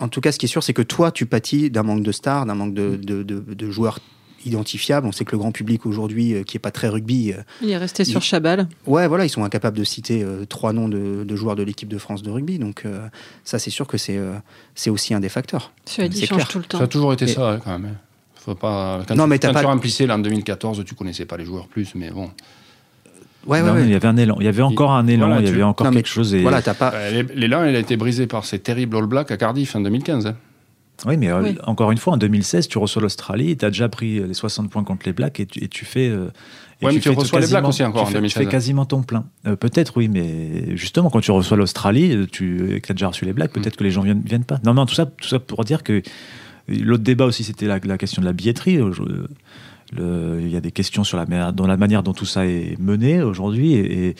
En 0.00 0.08
tout 0.08 0.20
cas, 0.20 0.32
ce 0.32 0.38
qui 0.38 0.46
est 0.46 0.48
sûr, 0.48 0.62
c'est 0.62 0.72
que 0.74 0.82
toi, 0.82 1.12
tu 1.12 1.26
pâtis 1.26 1.70
d'un 1.70 1.84
manque 1.84 2.02
de 2.02 2.10
stars, 2.10 2.44
d'un 2.44 2.56
manque 2.56 2.74
de, 2.74 2.96
de, 2.96 3.22
de 3.22 3.70
joueurs 3.70 4.00
identifiable. 4.44 5.06
On 5.06 5.12
sait 5.12 5.24
que 5.24 5.32
le 5.32 5.38
grand 5.38 5.52
public 5.52 5.86
aujourd'hui, 5.86 6.34
euh, 6.34 6.42
qui 6.42 6.56
est 6.56 6.60
pas 6.60 6.70
très 6.70 6.88
rugby, 6.88 7.32
euh, 7.32 7.42
il 7.62 7.70
est 7.70 7.76
resté 7.76 8.04
sur 8.04 8.22
Chabal. 8.22 8.68
Ouais, 8.86 9.08
voilà, 9.08 9.24
ils 9.24 9.30
sont 9.30 9.44
incapables 9.44 9.76
de 9.76 9.84
citer 9.84 10.22
euh, 10.22 10.44
trois 10.44 10.72
noms 10.72 10.88
de, 10.88 11.36
joueurs 11.36 11.56
de 11.56 11.62
l'équipe 11.62 11.88
de 11.88 11.98
France 11.98 12.22
de 12.22 12.30
rugby. 12.30 12.58
Donc 12.58 12.84
ça, 13.44 13.58
c'est 13.58 13.70
sûr 13.70 13.86
que 13.86 13.98
c'est 13.98 14.20
c'est 14.74 14.90
aussi 14.90 15.14
un 15.14 15.20
des 15.20 15.28
facteurs. 15.28 15.72
Ça 15.84 16.04
change 16.10 16.48
tout 16.48 16.58
le 16.58 16.64
temps. 16.64 16.78
Ça 16.78 16.84
a 16.84 16.88
toujours 16.88 17.12
été 17.12 17.26
ça 17.26 17.60
quand 17.64 17.78
même. 17.78 17.92
Hein. 17.92 17.96
Faut 18.34 18.54
pas. 18.54 19.02
Quand 19.06 19.14
non, 19.14 19.24
tu, 19.24 19.30
mais 19.30 19.38
quand 19.38 19.52
pas... 19.52 19.60
tu 19.60 19.66
remplissais 19.66 20.06
là 20.06 20.16
en 20.16 20.18
2014, 20.18 20.84
tu 20.84 20.94
connaissais 20.94 21.26
pas 21.26 21.36
les 21.36 21.44
joueurs 21.44 21.68
plus, 21.68 21.94
mais 21.94 22.10
bon. 22.10 22.30
Ouais, 23.46 23.60
ouais, 23.60 23.82
Il 23.82 23.90
y 23.90 23.94
avait 23.94 24.08
un 24.08 24.16
élan. 24.16 24.36
Il 24.40 24.44
y 24.44 24.48
avait 24.48 24.62
encore 24.62 24.92
un 24.92 25.06
élan. 25.06 25.38
il 25.38 25.46
y 25.46 25.48
avait 25.48 25.62
encore 25.62 25.90
quelque 25.90 26.08
chose. 26.08 26.34
Et... 26.34 26.42
Voilà, 26.42 26.62
t'as 26.62 26.74
pas. 26.74 26.92
L'élan, 27.34 27.64
il 27.64 27.74
a 27.74 27.78
été 27.78 27.96
brisé 27.96 28.26
par 28.26 28.44
ces 28.44 28.58
terribles 28.58 28.96
All 28.96 29.06
Blacks 29.06 29.30
à 29.30 29.36
Cardiff 29.36 29.74
en 29.74 29.80
2015. 29.80 30.34
Oui, 31.06 31.16
mais 31.16 31.30
euh, 31.30 31.54
encore 31.64 31.90
une 31.90 31.98
fois, 31.98 32.12
en 32.12 32.16
2016, 32.16 32.68
tu 32.68 32.78
reçois 32.78 33.02
l'Australie, 33.02 33.56
tu 33.56 33.64
as 33.64 33.70
déjà 33.70 33.88
pris 33.88 34.20
les 34.20 34.34
60 34.34 34.70
points 34.70 34.84
contre 34.84 35.06
les 35.06 35.12
Blacks 35.12 35.40
et 35.40 35.46
tu, 35.46 35.64
et 35.64 35.68
tu 35.68 35.84
fais. 35.84 36.08
Euh, 36.08 36.28
mais 36.80 36.98
tu, 36.98 37.10
reçois 37.10 37.40
les 37.40 37.46
Blacks 37.46 37.66
aussi 37.66 37.84
encore 37.84 38.06
tu 38.06 38.12
fais, 38.12 38.22
Tu 38.22 38.30
fais 38.30 38.46
quasiment 38.46 38.84
ton 38.84 39.02
plein. 39.02 39.24
Euh, 39.46 39.56
peut-être, 39.56 39.96
oui, 39.96 40.08
mais 40.08 40.76
justement, 40.76 41.10
quand 41.10 41.20
tu 41.20 41.30
reçois 41.30 41.56
l'Australie, 41.56 42.26
tu 42.30 42.80
as 42.88 42.92
déjà 42.92 43.08
reçu 43.08 43.24
les 43.24 43.32
Blacks, 43.32 43.52
peut-être 43.52 43.74
mm. 43.74 43.78
que 43.78 43.84
les 43.84 43.90
gens 43.90 44.02
viennent, 44.02 44.22
viennent 44.24 44.44
pas. 44.44 44.60
Non, 44.64 44.74
mais 44.74 44.84
tout 44.86 44.94
ça, 44.94 45.06
tout 45.06 45.28
ça 45.28 45.38
pour 45.38 45.64
dire 45.64 45.82
que 45.82 46.02
l'autre 46.68 47.02
débat 47.02 47.24
aussi, 47.24 47.44
c'était 47.44 47.66
la, 47.66 47.80
question 47.98 48.22
de 48.22 48.26
la 48.26 48.32
billetterie. 48.32 48.78
il 49.98 50.48
y 50.48 50.56
a 50.56 50.60
des 50.60 50.72
questions 50.72 51.04
sur 51.04 51.16
la, 51.18 51.52
dans 51.52 51.66
la 51.66 51.76
manière 51.76 52.02
dont 52.02 52.14
tout 52.14 52.26
ça 52.26 52.46
est 52.46 52.78
mené 52.80 53.22
aujourd'hui. 53.22 53.74
et 53.74 54.08
et 54.08 54.14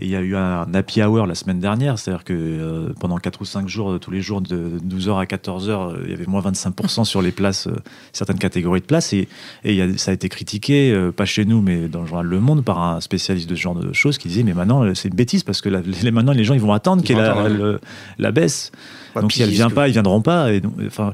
il 0.00 0.08
y 0.08 0.16
a 0.16 0.20
eu 0.20 0.36
un 0.36 0.72
happy 0.74 1.02
hour 1.02 1.26
la 1.26 1.34
semaine 1.34 1.58
dernière, 1.58 1.98
c'est-à-dire 1.98 2.22
que 2.22 2.32
euh, 2.32 2.92
pendant 3.00 3.18
4 3.18 3.40
ou 3.40 3.44
5 3.44 3.68
jours, 3.68 3.92
euh, 3.92 3.98
tous 3.98 4.12
les 4.12 4.20
jours, 4.20 4.40
de 4.40 4.78
12h 4.78 5.20
à 5.20 5.24
14h, 5.24 5.70
euh, 5.70 6.02
il 6.04 6.10
y 6.10 6.14
avait 6.14 6.26
moins 6.26 6.40
25% 6.40 7.04
sur 7.04 7.20
les 7.20 7.32
places, 7.32 7.68
certaines 8.12 8.38
catégories 8.38 8.80
de 8.80 8.86
places. 8.86 9.12
Et, 9.12 9.28
et 9.64 9.98
ça 9.98 10.12
a 10.12 10.14
été 10.14 10.28
critiqué, 10.28 10.96
pas 11.16 11.24
chez 11.24 11.44
nous, 11.44 11.60
mais 11.60 11.88
dans 11.88 12.02
le 12.02 12.06
journal 12.06 12.26
Le 12.26 12.40
Monde, 12.40 12.64
par 12.64 12.80
un 12.80 13.00
spécialiste 13.00 13.50
de 13.50 13.56
ce 13.56 13.60
genre 13.60 13.74
de 13.74 13.92
choses 13.92 14.18
qui 14.18 14.28
disait 14.28 14.44
Mais 14.44 14.54
maintenant, 14.54 14.94
c'est 14.94 15.08
une 15.08 15.16
bêtise 15.16 15.42
parce 15.42 15.60
que 15.60 15.68
les, 16.02 16.10
maintenant, 16.10 16.32
les 16.32 16.44
gens 16.44 16.54
ils 16.54 16.60
vont 16.60 16.72
attendre 16.72 17.02
qu'il 17.02 17.16
y 17.16 17.18
ait 17.18 17.22
la, 17.22 17.78
la, 18.18 18.30
baisse. 18.30 18.70
donc 19.16 19.32
si 19.32 19.42
elle 19.42 19.50
vient 19.50 19.70
pas, 19.70 19.88
ils 19.88 19.92
viendront 19.92 20.22
pas. 20.22 20.52
Et 20.52 20.62
enfin, 20.86 21.12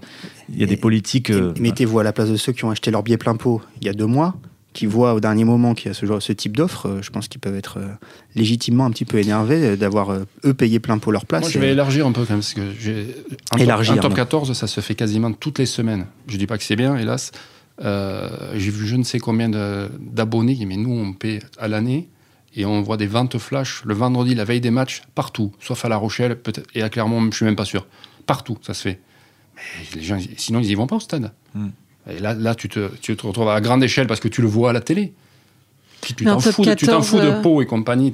il 0.51 0.61
y 0.61 0.65
a 0.65 0.67
des 0.67 0.77
politiques. 0.77 1.31
Mettez-vous 1.59 2.01
à 2.01 2.05
la 2.05 2.13
place 2.13 2.31
de 2.31 2.37
ceux 2.37 2.53
qui 2.53 2.65
ont 2.65 2.71
acheté 2.71 2.91
leur 2.91 3.03
billet 3.03 3.17
plein 3.17 3.37
pot 3.37 3.63
il 3.81 3.87
y 3.87 3.91
a 3.91 3.95
deux 3.95 4.07
mois 4.07 4.35
qui 4.75 4.87
voient 4.87 5.15
au 5.15 5.21
dernier 5.21 5.45
moment 5.45 5.73
qu'il 5.73 5.87
y 5.87 5.91
a 5.91 5.95
ce, 5.95 6.05
genre, 6.05 6.21
ce 6.21 6.33
type 6.33 6.57
d'offre, 6.57 6.87
euh, 6.87 7.03
je 7.03 7.11
pense 7.11 7.29
qu'ils 7.29 7.41
peuvent 7.41 7.57
être 7.57 7.79
euh, 7.79 7.87
légitimement 8.35 8.85
un 8.85 8.91
petit 8.91 9.05
peu 9.07 9.19
énervés 9.19 9.65
euh, 9.65 9.77
d'avoir 9.77 10.13
eux 10.13 10.55
payé 10.55 10.81
plein 10.81 10.99
pot 10.99 11.13
leur 11.13 11.25
place. 11.25 11.43
Moi, 11.43 11.51
je 11.51 11.59
vais 11.61 11.71
élargir 11.71 12.07
un 12.07 12.13
peu 12.13 12.23
quand 12.23 12.35
même, 12.35 12.41
parce 12.41 12.55
que 12.55 12.61
un, 12.61 13.59
Élargir, 13.59 13.95
top, 13.95 14.05
un 14.05 14.09
top 14.09 14.17
14, 14.17 14.53
ça 14.53 14.67
se 14.67 14.81
fait 14.81 14.97
quasiment 14.97 15.33
toutes 15.33 15.61
les 15.61 15.67
semaines. 15.67 16.07
Je 16.27 16.37
dis 16.37 16.47
pas 16.47 16.59
que 16.59 16.65
c'est 16.65 16.77
bien, 16.77 16.97
hélas. 16.97 17.31
J'ai 17.81 18.71
vu 18.71 18.87
je 18.87 18.97
ne 18.97 19.05
sais 19.05 19.21
combien 19.21 19.49
d'abonnés, 19.49 20.59
mais 20.67 20.77
nous, 20.77 20.93
on 20.93 21.13
paie 21.13 21.39
à 21.59 21.69
l'année 21.69 22.09
et 22.57 22.67
on 22.67 22.83
voit 22.83 22.97
des 22.97 23.07
ventes 23.07 23.39
flash 23.39 23.83
le 23.85 23.95
vendredi, 23.95 24.35
la 24.35 24.45
veille 24.45 24.61
des 24.61 24.71
matchs, 24.71 25.03
partout, 25.15 25.53
sauf 25.61 25.85
à 25.85 25.89
La 25.89 25.97
Rochelle 25.97 26.37
peut-être, 26.37 26.69
et 26.75 26.83
à 26.83 26.89
Clermont, 26.89 27.31
je 27.31 27.37
suis 27.37 27.45
même 27.45 27.57
pas 27.57 27.65
sûr. 27.65 27.87
Partout, 28.27 28.59
ça 28.63 28.75
se 28.75 28.83
fait. 28.83 29.01
Mais 29.57 30.01
les 30.01 30.03
gens, 30.03 30.19
sinon, 30.37 30.61
ils 30.61 30.71
y 30.71 30.75
vont 30.75 30.87
pas 30.87 30.97
au 30.97 31.01
stade. 31.01 31.33
Hmm. 31.55 31.69
Et 32.11 32.19
là, 32.19 32.35
là 32.35 32.55
tu, 32.55 32.69
te, 32.69 32.91
tu 33.01 33.17
te 33.17 33.27
retrouves 33.27 33.49
à 33.49 33.61
grande 33.61 33.83
échelle 33.83 34.07
parce 34.07 34.21
que 34.21 34.29
tu 34.29 34.43
le 34.43 34.49
vois 34.49 34.71
à 34.71 34.73
la 34.73 34.81
télé. 34.81 35.13
tu 36.03 36.25
t'en 36.25 36.39
fous, 36.39 36.63
de 36.63 37.23
euh, 37.23 37.41
Pau 37.41 37.63
et 37.63 37.67
compagnie. 37.67 38.13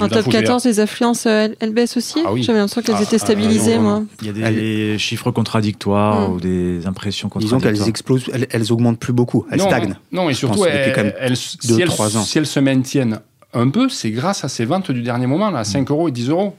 en, 0.00 0.08
top 0.08 0.28
14, 0.28 0.64
les 0.66 0.80
affluences, 0.80 1.26
euh, 1.26 1.48
elles, 1.58 1.72
baissent 1.72 1.96
aussi 1.96 2.20
ah 2.24 2.30
J'avais 2.36 2.58
l'impression 2.58 2.82
qu'elles 2.82 2.96
ah, 2.98 3.02
étaient 3.02 3.16
ah, 3.16 3.18
stabilisées, 3.18 3.78
moi. 3.78 4.02
Il 4.20 4.38
y 4.38 4.44
a 4.44 4.50
des 4.50 4.98
chiffres 4.98 5.30
contradictoires 5.30 6.28
hmm. 6.28 6.34
ou 6.34 6.40
des 6.40 6.86
impressions 6.86 7.28
contradictoires. 7.28 7.60
Disons 7.60 7.82
qu'elles 7.82 7.88
explosent, 7.88 8.30
elles, 8.50 8.72
augmentent 8.72 9.00
plus 9.00 9.14
beaucoup, 9.14 9.46
elles 9.50 9.60
stagnent. 9.60 9.96
Non, 10.12 10.28
et 10.28 10.34
surtout, 10.34 10.64
elles, 10.66 11.36
si, 11.36 11.58
elles, 11.80 11.90
si 11.90 12.38
elles 12.38 12.46
se 12.46 12.60
maintiennent 12.60 13.20
un 13.54 13.68
peu, 13.70 13.88
c'est 13.88 14.10
grâce 14.10 14.44
à 14.44 14.48
ces 14.48 14.64
ventes 14.64 14.90
du 14.90 15.02
dernier 15.02 15.26
moment, 15.26 15.50
là, 15.50 15.64
5 15.64 15.90
euros 15.90 16.08
et 16.08 16.12
10 16.12 16.28
euros 16.28 16.56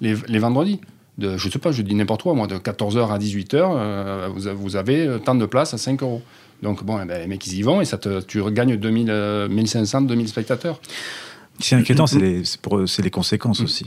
les, 0.00 0.16
les 0.26 0.38
vendredis 0.38 0.80
de, 1.18 1.36
je 1.36 1.48
sais 1.48 1.58
pas, 1.58 1.72
je 1.72 1.82
dis 1.82 1.94
n'importe 1.94 2.22
quoi, 2.22 2.34
moi, 2.34 2.46
de 2.46 2.56
14h 2.56 3.10
à 3.12 3.18
18h, 3.18 3.54
euh, 3.54 4.28
vous, 4.56 4.76
avez 4.76 5.06
euh, 5.06 5.18
tant 5.18 5.34
de 5.34 5.46
place 5.46 5.74
à 5.74 5.78
5 5.78 6.02
euros. 6.02 6.22
Donc, 6.62 6.84
bon, 6.84 6.98
eh 7.02 7.06
ben, 7.06 7.20
les 7.20 7.26
mecs, 7.26 7.46
ils 7.46 7.58
y 7.58 7.62
vont 7.62 7.80
et 7.80 7.84
ça 7.84 7.98
te, 7.98 8.20
tu 8.20 8.42
gagnes 8.52 8.76
2000, 8.76 9.48
1500, 9.50 10.02
2000 10.02 10.28
spectateurs. 10.28 10.80
C'est 11.58 11.76
inquiétant, 11.76 12.06
c'est 12.06 12.18
les, 12.18 12.42
les, 12.42 13.10
conséquences 13.10 13.60
mm. 13.60 13.86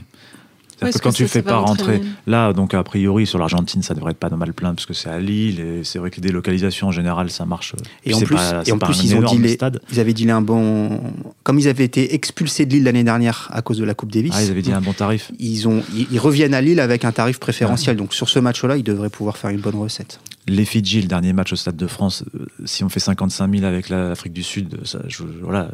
Aussi. 0.82 0.98
que 0.98 1.02
quand 1.02 1.12
tu 1.12 1.26
fais 1.28 1.42
pas 1.42 1.58
rentrer 1.58 2.00
là, 2.26 2.52
donc 2.52 2.74
a 2.74 2.82
priori 2.82 3.26
sur 3.26 3.38
l'Argentine, 3.38 3.82
ça 3.82 3.94
devrait 3.94 4.12
être 4.12 4.18
pas 4.18 4.30
mal 4.30 4.52
plein 4.52 4.74
parce 4.74 4.86
que 4.86 4.94
c'est 4.94 5.08
à 5.08 5.18
Lille 5.18 5.60
et 5.60 5.84
c'est 5.84 5.98
vrai 5.98 6.10
que 6.10 6.16
les 6.16 6.22
délocalisations 6.22 6.88
en 6.88 6.92
général, 6.92 7.30
ça 7.30 7.46
marche. 7.46 7.74
Et 8.04 8.14
en 8.14 8.20
plus, 8.20 8.38
et 8.66 8.72
en 8.72 8.78
plus 8.78 9.04
ils 9.04 9.16
ont 9.16 9.22
dit 9.22 9.58
ils 9.90 10.00
avaient 10.00 10.12
dit 10.12 10.30
un 10.30 10.40
bon, 10.40 11.00
comme 11.42 11.58
ils 11.58 11.68
avaient 11.68 11.84
été 11.84 12.14
expulsés 12.14 12.66
de 12.66 12.72
Lille 12.72 12.84
l'année 12.84 13.04
dernière 13.04 13.48
à 13.52 13.62
cause 13.62 13.78
de 13.78 13.84
la 13.84 13.94
Coupe 13.94 14.12
Davis. 14.12 14.32
Ah, 14.34 14.42
ils 14.42 14.50
avaient 14.50 14.62
dit 14.62 14.72
un 14.72 14.80
bon 14.80 14.92
tarif. 14.92 15.30
Ils 15.38 15.68
ont, 15.68 15.82
ils, 15.94 16.18
reviennent 16.18 16.54
à 16.54 16.60
Lille 16.60 16.80
avec 16.80 17.04
un 17.04 17.12
tarif 17.12 17.38
préférentiel. 17.38 17.96
Donc 17.96 18.14
sur 18.14 18.28
ce 18.28 18.38
match-là, 18.38 18.76
ils 18.76 18.82
devraient 18.82 19.10
pouvoir 19.10 19.36
faire 19.36 19.50
une 19.50 19.60
bonne 19.60 19.76
recette. 19.76 20.20
Les 20.48 20.64
Fidji, 20.64 21.02
le 21.02 21.08
dernier 21.08 21.32
match 21.32 21.52
au 21.52 21.56
Stade 21.56 21.76
de 21.76 21.86
France, 21.86 22.24
euh, 22.34 22.46
si 22.64 22.84
on 22.84 22.88
fait 22.88 23.00
55 23.00 23.52
000 23.52 23.64
avec 23.64 23.88
l'Afrique 23.88 24.32
du 24.32 24.44
Sud, 24.44 24.78
ça, 24.84 25.00
voilà, 25.42 25.70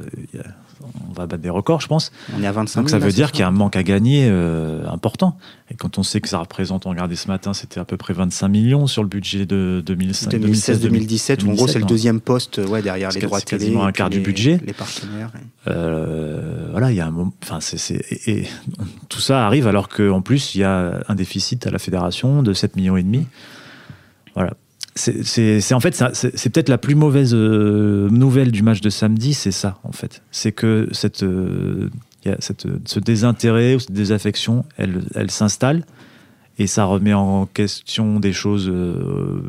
on 1.09 1.13
va 1.13 1.27
battre 1.27 1.43
des 1.43 1.51
records, 1.51 1.81
je 1.81 1.89
pense. 1.89 2.13
On 2.37 2.43
est 2.43 2.47
à 2.47 2.53
25 2.53 2.73
000. 2.73 2.83
Donc 2.83 2.91
ça 2.91 2.99
veut 2.99 3.13
dire 3.13 3.33
qu'il 3.33 3.41
y 3.41 3.43
a 3.43 3.49
un 3.49 3.53
manque 3.53 3.77
à 3.77 3.83
gagner 3.83 4.29
euh, 4.29 4.87
important. 4.89 5.37
Et 5.71 5.75
quand 5.75 5.99
on 5.99 6.03
sait 6.03 6.21
que 6.21 6.29
ça 6.29 6.39
représente, 6.39 6.87
on 6.87 6.91
regardait 6.91 7.17
ce 7.17 7.29
matin, 7.29 7.55
c'était 7.55 7.81
à 7.81 7.85
peu 7.85 7.97
près 7.97 8.13
25 8.13 8.49
millions 8.49 8.87
sur 8.87 9.03
le 9.03 9.09
budget 9.09 9.47
de 9.47 9.83
2016-2017, 9.87 11.49
en 11.49 11.53
gros 11.55 11.67
c'est 11.67 11.79
le 11.79 11.85
deuxième 11.85 12.21
poste 12.21 12.59
ouais, 12.59 12.83
derrière 12.83 13.11
les 13.11 13.21
droits 13.21 13.41
télé. 13.41 13.65
quasiment 13.65 13.85
un 13.85 13.93
quart 13.93 14.11
du 14.11 14.21
budget. 14.21 14.61
Les 14.65 14.73
partenaires. 14.73 15.31
Euh, 15.69 16.69
voilà, 16.71 16.91
il 16.91 16.97
y 16.97 17.01
a 17.01 17.07
un 17.07 17.11
moment. 17.11 17.33
Enfin, 17.43 17.61
c'est, 17.61 18.03
et, 18.27 18.47
tout 19.09 19.21
ça 19.21 19.47
arrive 19.47 19.67
alors 19.67 19.89
qu'en 19.89 20.21
plus 20.21 20.55
il 20.55 20.61
y 20.61 20.65
a 20.65 21.03
un 21.09 21.15
déficit 21.15 21.67
à 21.67 21.71
la 21.71 21.79
fédération 21.79 22.43
de 22.43 22.53
7 22.53 22.77
millions 22.77 22.97
et 22.97 23.03
demi. 23.03 23.27
Voilà 24.35 24.55
c'est 24.95 25.73
en 25.73 25.81
fait 25.81 26.05
c'est 26.13 26.51
peut-être 26.51 26.69
la 26.69 26.79
plus 26.79 26.95
mauvaise 26.95 27.33
euh, 27.35 28.09
nouvelle 28.11 28.53
du 28.53 28.63
match 28.63 28.81
de 28.81 28.91
samedi, 28.91 29.35
c'est 29.35 29.53
ça 29.53 29.79
en 29.85 29.93
fait. 29.93 30.23
C'est 30.31 30.53
que 30.53 30.89
cette, 30.93 31.23
euh, 31.23 31.89
cette, 32.41 32.67
ce 32.85 33.01
désintérêt 33.01 33.75
ou 33.75 33.81
cette 33.81 33.93
désaffection, 33.93 34.65
elle, 34.77 35.03
elle 35.15 35.31
s'installe 35.31 35.85
et 36.59 36.67
ça 36.67 36.85
remet 36.85 37.15
en 37.15 37.47
question 37.47 38.21
des 38.21 38.35
choses 38.35 38.69
euh, 38.69 39.43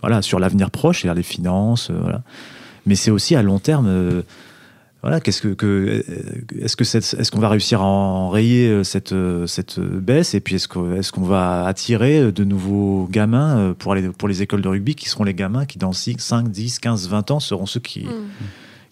voilà, 0.00 0.22
sur 0.22 0.38
l'avenir 0.38 0.70
proche, 0.70 1.02
c'est-à-dire 1.02 1.16
les 1.16 1.24
finances. 1.24 1.90
voilà. 1.90 2.22
Mais 2.86 2.94
c'est 2.94 3.10
aussi 3.10 3.34
à 3.34 3.42
long 3.42 3.58
terme 3.58 4.22
voilà, 5.02 5.20
qu'est-ce 5.20 5.42
que, 5.42 6.04
est-ce 6.60 6.76
que 6.76 6.84
est-ce 6.84 7.30
qu'on 7.32 7.40
va 7.40 7.48
réussir 7.48 7.80
à 7.80 7.84
enrayer 7.84 8.68
euh, 8.68 8.84
cette 8.84 9.12
euh, 9.12 9.48
cette 9.48 9.80
baisse 9.80 10.34
et 10.34 10.40
puis 10.40 10.54
est-ce 10.54 10.68
qu'on 10.68 10.94
est-ce 10.94 11.10
qu'on 11.10 11.24
va 11.24 11.66
attirer 11.66 12.30
de 12.30 12.44
nouveaux 12.44 13.08
gamins 13.10 13.58
euh, 13.58 13.74
pour 13.74 13.96
les 13.96 14.02
pour 14.10 14.28
les 14.28 14.42
écoles 14.42 14.62
de 14.62 14.68
rugby 14.68 14.94
qui 14.94 15.08
seront 15.08 15.24
les 15.24 15.34
gamins 15.34 15.66
qui 15.66 15.78
dans 15.78 15.92
5, 15.92 16.48
10, 16.48 16.78
15, 16.78 17.08
20 17.08 17.32
ans 17.32 17.40
seront 17.40 17.66
ceux 17.66 17.80
qui 17.80 18.04
mm. 18.04 18.10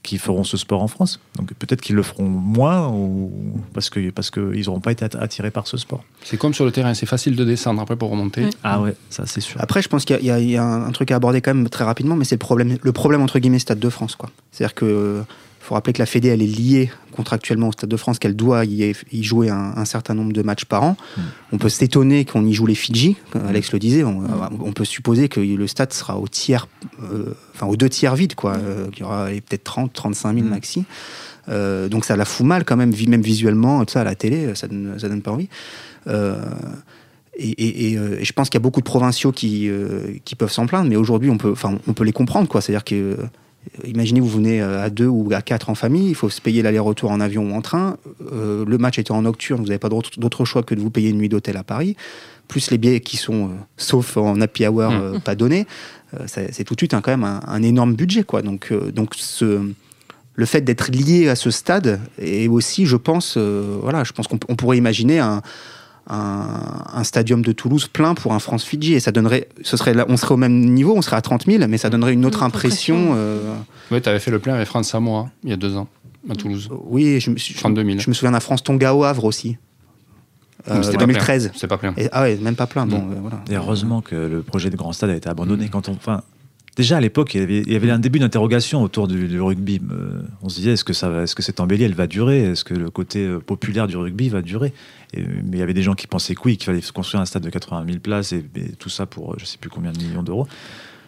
qui 0.03 0.19
feront 0.19 0.43
ce 0.43 0.57
sport 0.57 0.83
en 0.83 0.89
France. 0.89 1.21
Donc 1.37 1.55
peut-être 1.55 1.81
qu'ils 1.81 1.95
le 1.95 2.03
feront 2.03 2.29
moins 2.29 2.89
ou 2.89 3.31
parce 3.73 3.89
que 3.89 4.11
parce 4.11 4.31
que 4.31 4.53
ils 4.57 4.67
n'auront 4.67 4.81
pas 4.81 4.91
été 4.91 5.05
attirés 5.17 5.53
par 5.53 5.69
ce 5.69 5.77
sport. 5.77 6.03
C'est 6.25 6.37
comme 6.37 6.55
sur 6.55 6.65
le 6.65 6.73
terrain, 6.73 6.93
c'est 6.95 7.07
facile 7.07 7.37
de 7.37 7.45
descendre 7.45 7.81
après 7.81 7.95
pour 7.95 8.11
remonter. 8.11 8.51
Ah 8.65 8.81
ouais, 8.81 8.97
ça 9.11 9.27
c'est 9.27 9.41
sûr. 9.41 9.61
Après, 9.61 9.81
je 9.81 9.89
pense 9.89 10.05
qu'il 10.05 10.19
y, 10.21 10.27
y, 10.27 10.57
a 10.57 10.65
un 10.65 10.91
truc 10.91 11.13
à 11.13 11.17
aborder 11.17 11.41
quand 11.41 11.55
même 11.55 11.69
très 11.69 11.85
rapidement, 11.85 12.17
mais 12.17 12.25
c'est 12.25 12.35
le 12.35 12.41
problème 12.41 12.79
le 12.83 12.93
problème 12.93 13.23
entre 13.23 13.39
guillemets 13.39 13.61
Stade 13.61 13.79
de 13.79 13.91
France 13.91 14.17
quoi. 14.17 14.31
C'est-à-dire 14.51 14.75
que 14.75 15.23
il 15.61 15.67
faut 15.67 15.75
rappeler 15.75 15.93
que 15.93 15.99
la 15.99 16.07
Fédé, 16.07 16.29
elle 16.29 16.43
est 16.43 16.47
liée 16.47 16.91
contractuellement 17.11 17.69
au 17.69 17.73
Stade 17.73 17.91
de 17.91 17.97
France, 17.97 18.19
qu'elle 18.19 18.35
doit 18.35 18.65
y, 18.65 18.95
jouer 19.23 19.51
un, 19.51 19.85
certain 19.85 20.15
nombre 20.15 20.33
de 20.33 20.43
matchs 20.43 20.65
par 20.65 20.83
an. 20.83 20.97
Mm. 21.17 21.21
On 21.53 21.59
peut 21.59 21.69
s'étonner 21.69 22.25
qu'on 22.25 22.47
y 22.47 22.55
joue 22.55 22.65
les 22.65 22.75
Fidji, 22.75 23.17
comme 23.31 23.47
Alex 23.47 23.73
le 23.73 23.79
disait. 23.79 24.03
On, 24.03 24.21
mm. 24.21 24.73
peut 24.75 24.87
supposer 24.87 25.29
que 25.29 25.39
le 25.39 25.67
stade 25.67 25.93
sera 25.93 26.17
au 26.19 26.29
tiers, 26.29 26.67
euh, 27.03 27.35
enfin 27.55 27.67
aux 27.67 27.77
deux 27.77 27.91
tiers 27.91 28.15
vide, 28.15 28.35
quoi. 28.35 28.57
Euh, 28.57 28.87
il 28.95 29.01
y 29.01 29.03
aura 29.03 29.27
peut-être 29.27 29.65
30, 29.65 29.93
35 29.93 30.35
000 30.35 30.47
maxi. 30.47 30.85
Euh, 31.49 31.89
donc 31.89 32.05
ça 32.05 32.17
la 32.17 32.25
fout 32.25 32.47
mal 32.47 32.65
quand 32.65 32.77
même, 32.77 32.95
même 33.09 33.23
visuellement, 33.23 33.85
tout 33.85 33.93
ça 33.93 34.01
à 34.01 34.05
la 34.05 34.15
télé, 34.15 34.55
ça 34.55 34.67
donne, 34.67 34.95
ça 34.99 35.09
donne 35.09 35.23
pas 35.23 35.33
envie. 35.33 35.49
Et, 37.39 37.99
je 38.23 38.33
pense 38.33 38.49
qu'il 38.49 38.59
y 38.59 38.63
a 38.63 38.65
beaucoup 38.65 38.81
de 38.81 38.87
provinciaux 38.87 39.33
qui, 39.33 39.71
qui 40.25 40.35
peuvent 40.37 40.53
s'en 40.53 40.67
plaindre, 40.67 40.89
mais 40.89 40.97
aujourd'hui 40.97 41.29
on 41.29 41.39
peut, 41.39 41.55
on 41.87 41.93
peut 41.93 42.05
les 42.05 42.13
comprendre, 42.13 42.49
quoi. 42.49 42.63
C'est-à-dire 42.63 42.85
que 42.85 43.17
Imaginez, 43.85 44.21
vous 44.21 44.29
venez 44.29 44.61
euh, 44.61 44.83
à 44.83 44.91
deux 44.91 45.07
ou 45.07 45.29
à 45.33 45.43
quatre 45.43 45.69
en 45.69 45.75
famille, 45.75 46.09
il 46.09 46.15
faut 46.15 46.31
se 46.31 46.41
payer 46.41 46.63
l'aller-retour 46.63 47.11
en 47.11 47.21
avion 47.21 47.51
ou 47.51 47.55
en 47.55 47.61
train. 47.61 47.99
Euh, 48.33 48.65
le 48.67 48.79
match 48.79 48.99
était 48.99 49.13
en 49.13 49.23
nocturne, 49.23 49.61
vous 49.61 49.69
n'avez 49.69 49.79
pas 49.79 49.91
d'autre 49.91 50.45
choix 50.45 50.63
que 50.63 50.75
de 50.75 50.81
vous 50.81 50.91
payer 50.91 51.11
une 51.11 51.19
nuit 51.19 51.29
d'hôtel 51.29 51.57
à 51.57 51.63
Paris, 51.63 51.95
plus 52.49 52.71
les 52.71 52.79
billets 52.79 53.01
qui 53.01 53.17
sont, 53.17 53.47
euh, 53.47 53.53
sauf 53.77 54.17
en 54.17 54.41
happy 54.41 54.67
hour, 54.67 54.91
mmh. 54.91 55.21
pas 55.21 55.35
donnés. 55.35 55.67
c'est 56.27 56.65
tout 56.65 56.75
de 56.75 56.81
suite 56.81 56.93
quand 56.93 57.09
même 57.09 57.25
un, 57.25 57.63
énorme 57.63 57.95
budget. 57.95 58.25
Quoi. 58.25 58.43
Donc, 58.43 58.73
donc 58.93 59.15
ce, 59.15 59.61
le 60.35 60.47
fait 60.47 60.63
d'être 60.63 60.91
lié 60.91 61.29
à 61.29 61.37
ce 61.37 61.51
stade 61.51 62.01
est 62.19 62.49
aussi, 62.49 62.87
je 62.87 62.97
pense, 62.97 63.37
voilà, 63.37 64.05
je 64.05 64.13
pense 64.13 64.27
qu'on 64.27 64.39
pourrait 64.39 64.79
imaginer 64.79 65.21
un 65.21 65.43
un, 66.11 67.05
stadium 67.05 67.43
de 67.43 67.53
Toulouse 67.53 67.87
plein 67.87 68.15
pour 68.15 68.35
un 68.35 68.39
France-Fidji. 68.39 68.95
Et 68.95 69.01
ça 69.01 69.13
donnerait, 69.13 69.49
ce 69.63 69.77
serait, 69.77 69.95
on 70.09 70.17
serait 70.17 70.35
au 70.35 70.39
même 70.39 70.61
niveau, 70.61 70.95
on 70.97 71.03
serait 71.03 71.17
à 71.17 71.23
30 71.23 71.47
000, 71.47 71.67
mais 71.69 71.79
ça 71.79 71.91
donnerait 71.91 72.13
une 72.13 72.27
autre 72.27 72.43
impression. 72.43 73.15
Euh... 73.15 73.55
Oui, 73.91 74.01
tu 74.03 74.09
avais 74.09 74.21
fait 74.21 74.31
le 74.31 74.39
plein 74.39 74.55
avec 74.55 74.67
France 74.67 74.89
Samoa 74.89 75.31
il 75.45 75.51
y 75.51 75.53
a 75.53 75.57
deux 75.57 75.77
ans, 75.77 75.89
à 76.29 76.35
Toulouse. 76.35 76.69
Oui, 76.85 77.21
je 77.21 77.31
me, 77.31 77.37
je, 77.37 77.55
je 77.55 78.11
me 78.11 78.15
souviens 78.15 78.33
d'un 78.33 78.41
France-Tonga 78.41 78.95
au 78.95 79.05
Havre 79.05 79.25
aussi. 79.25 79.57
Euh, 80.69 80.93
2013. 80.93 81.53
C'est 81.55 81.67
pas 81.67 81.79
plein. 81.79 81.95
ah 82.13 82.23
ouais, 82.23 82.37
même 82.37 82.57
pas 82.57 82.67
plein. 82.67 82.87
Bon, 82.87 82.99
euh, 82.99 83.15
voilà. 83.21 83.41
Et 83.51 83.55
heureusement 83.55 84.03
que 84.03 84.15
le 84.15 84.43
projet 84.43 84.71
de 84.71 84.77
Grand 84.77 84.93
Stade 84.93 85.11
a 85.11 85.17
été 85.17 85.29
abandonné. 85.29 85.69
Quand 85.69 85.89
on, 85.89 85.93
enfin, 85.93 86.23
Déjà 86.81 86.97
à 86.97 87.01
l'époque, 87.03 87.35
il, 87.35 87.71
y 87.71 87.77
avait 87.77 87.91
un 87.91 87.99
début 87.99 88.21
d'interrogation 88.21 88.83
autour 88.83 89.07
du, 89.07 89.39
rugby. 89.39 89.83
Euh, 89.93 90.23
on 90.41 90.49
se 90.49 90.57
disait 90.57 90.73
est-ce 90.73 90.83
que, 90.83 90.95
ça 90.95 91.11
est-ce 91.25 91.35
que 91.35 91.43
cette 91.43 91.61
embellie 91.61 91.85
elle 91.85 91.93
va 91.93 92.07
durer? 92.07 92.41
Est-ce 92.41 92.65
que 92.65 92.73
le 92.73 92.89
côté 92.89 93.19
euh, 93.19 93.39
populaire 93.39 93.87
du 93.87 93.99
rugby 93.99 94.31
va 94.31 94.41
durer? 94.41 94.73
Mais 95.15 95.23
il 95.53 95.59
y 95.59 95.63
avait 95.63 95.75
des 95.75 95.83
gens 95.83 95.93
qui 95.93 96.07
pensaient 96.07 96.35
que 96.35 96.41
oui, 96.47 96.57
qu'il 96.57 96.65
fallait 96.65 96.81
construire 96.81 97.21
un 97.21 97.27
stade 97.27 97.43
de 97.43 97.51
80 97.51 97.85
000 97.87 97.99
places 97.99 98.33
et, 98.33 98.43
tout 98.79 98.89
ça 98.89 99.05
pour 99.05 99.39
je 99.39 99.45
sais 99.45 99.59
plus 99.59 99.69
combien 99.69 99.93
de 99.93 99.99
millions 99.99 100.23
d'euros. 100.23 100.49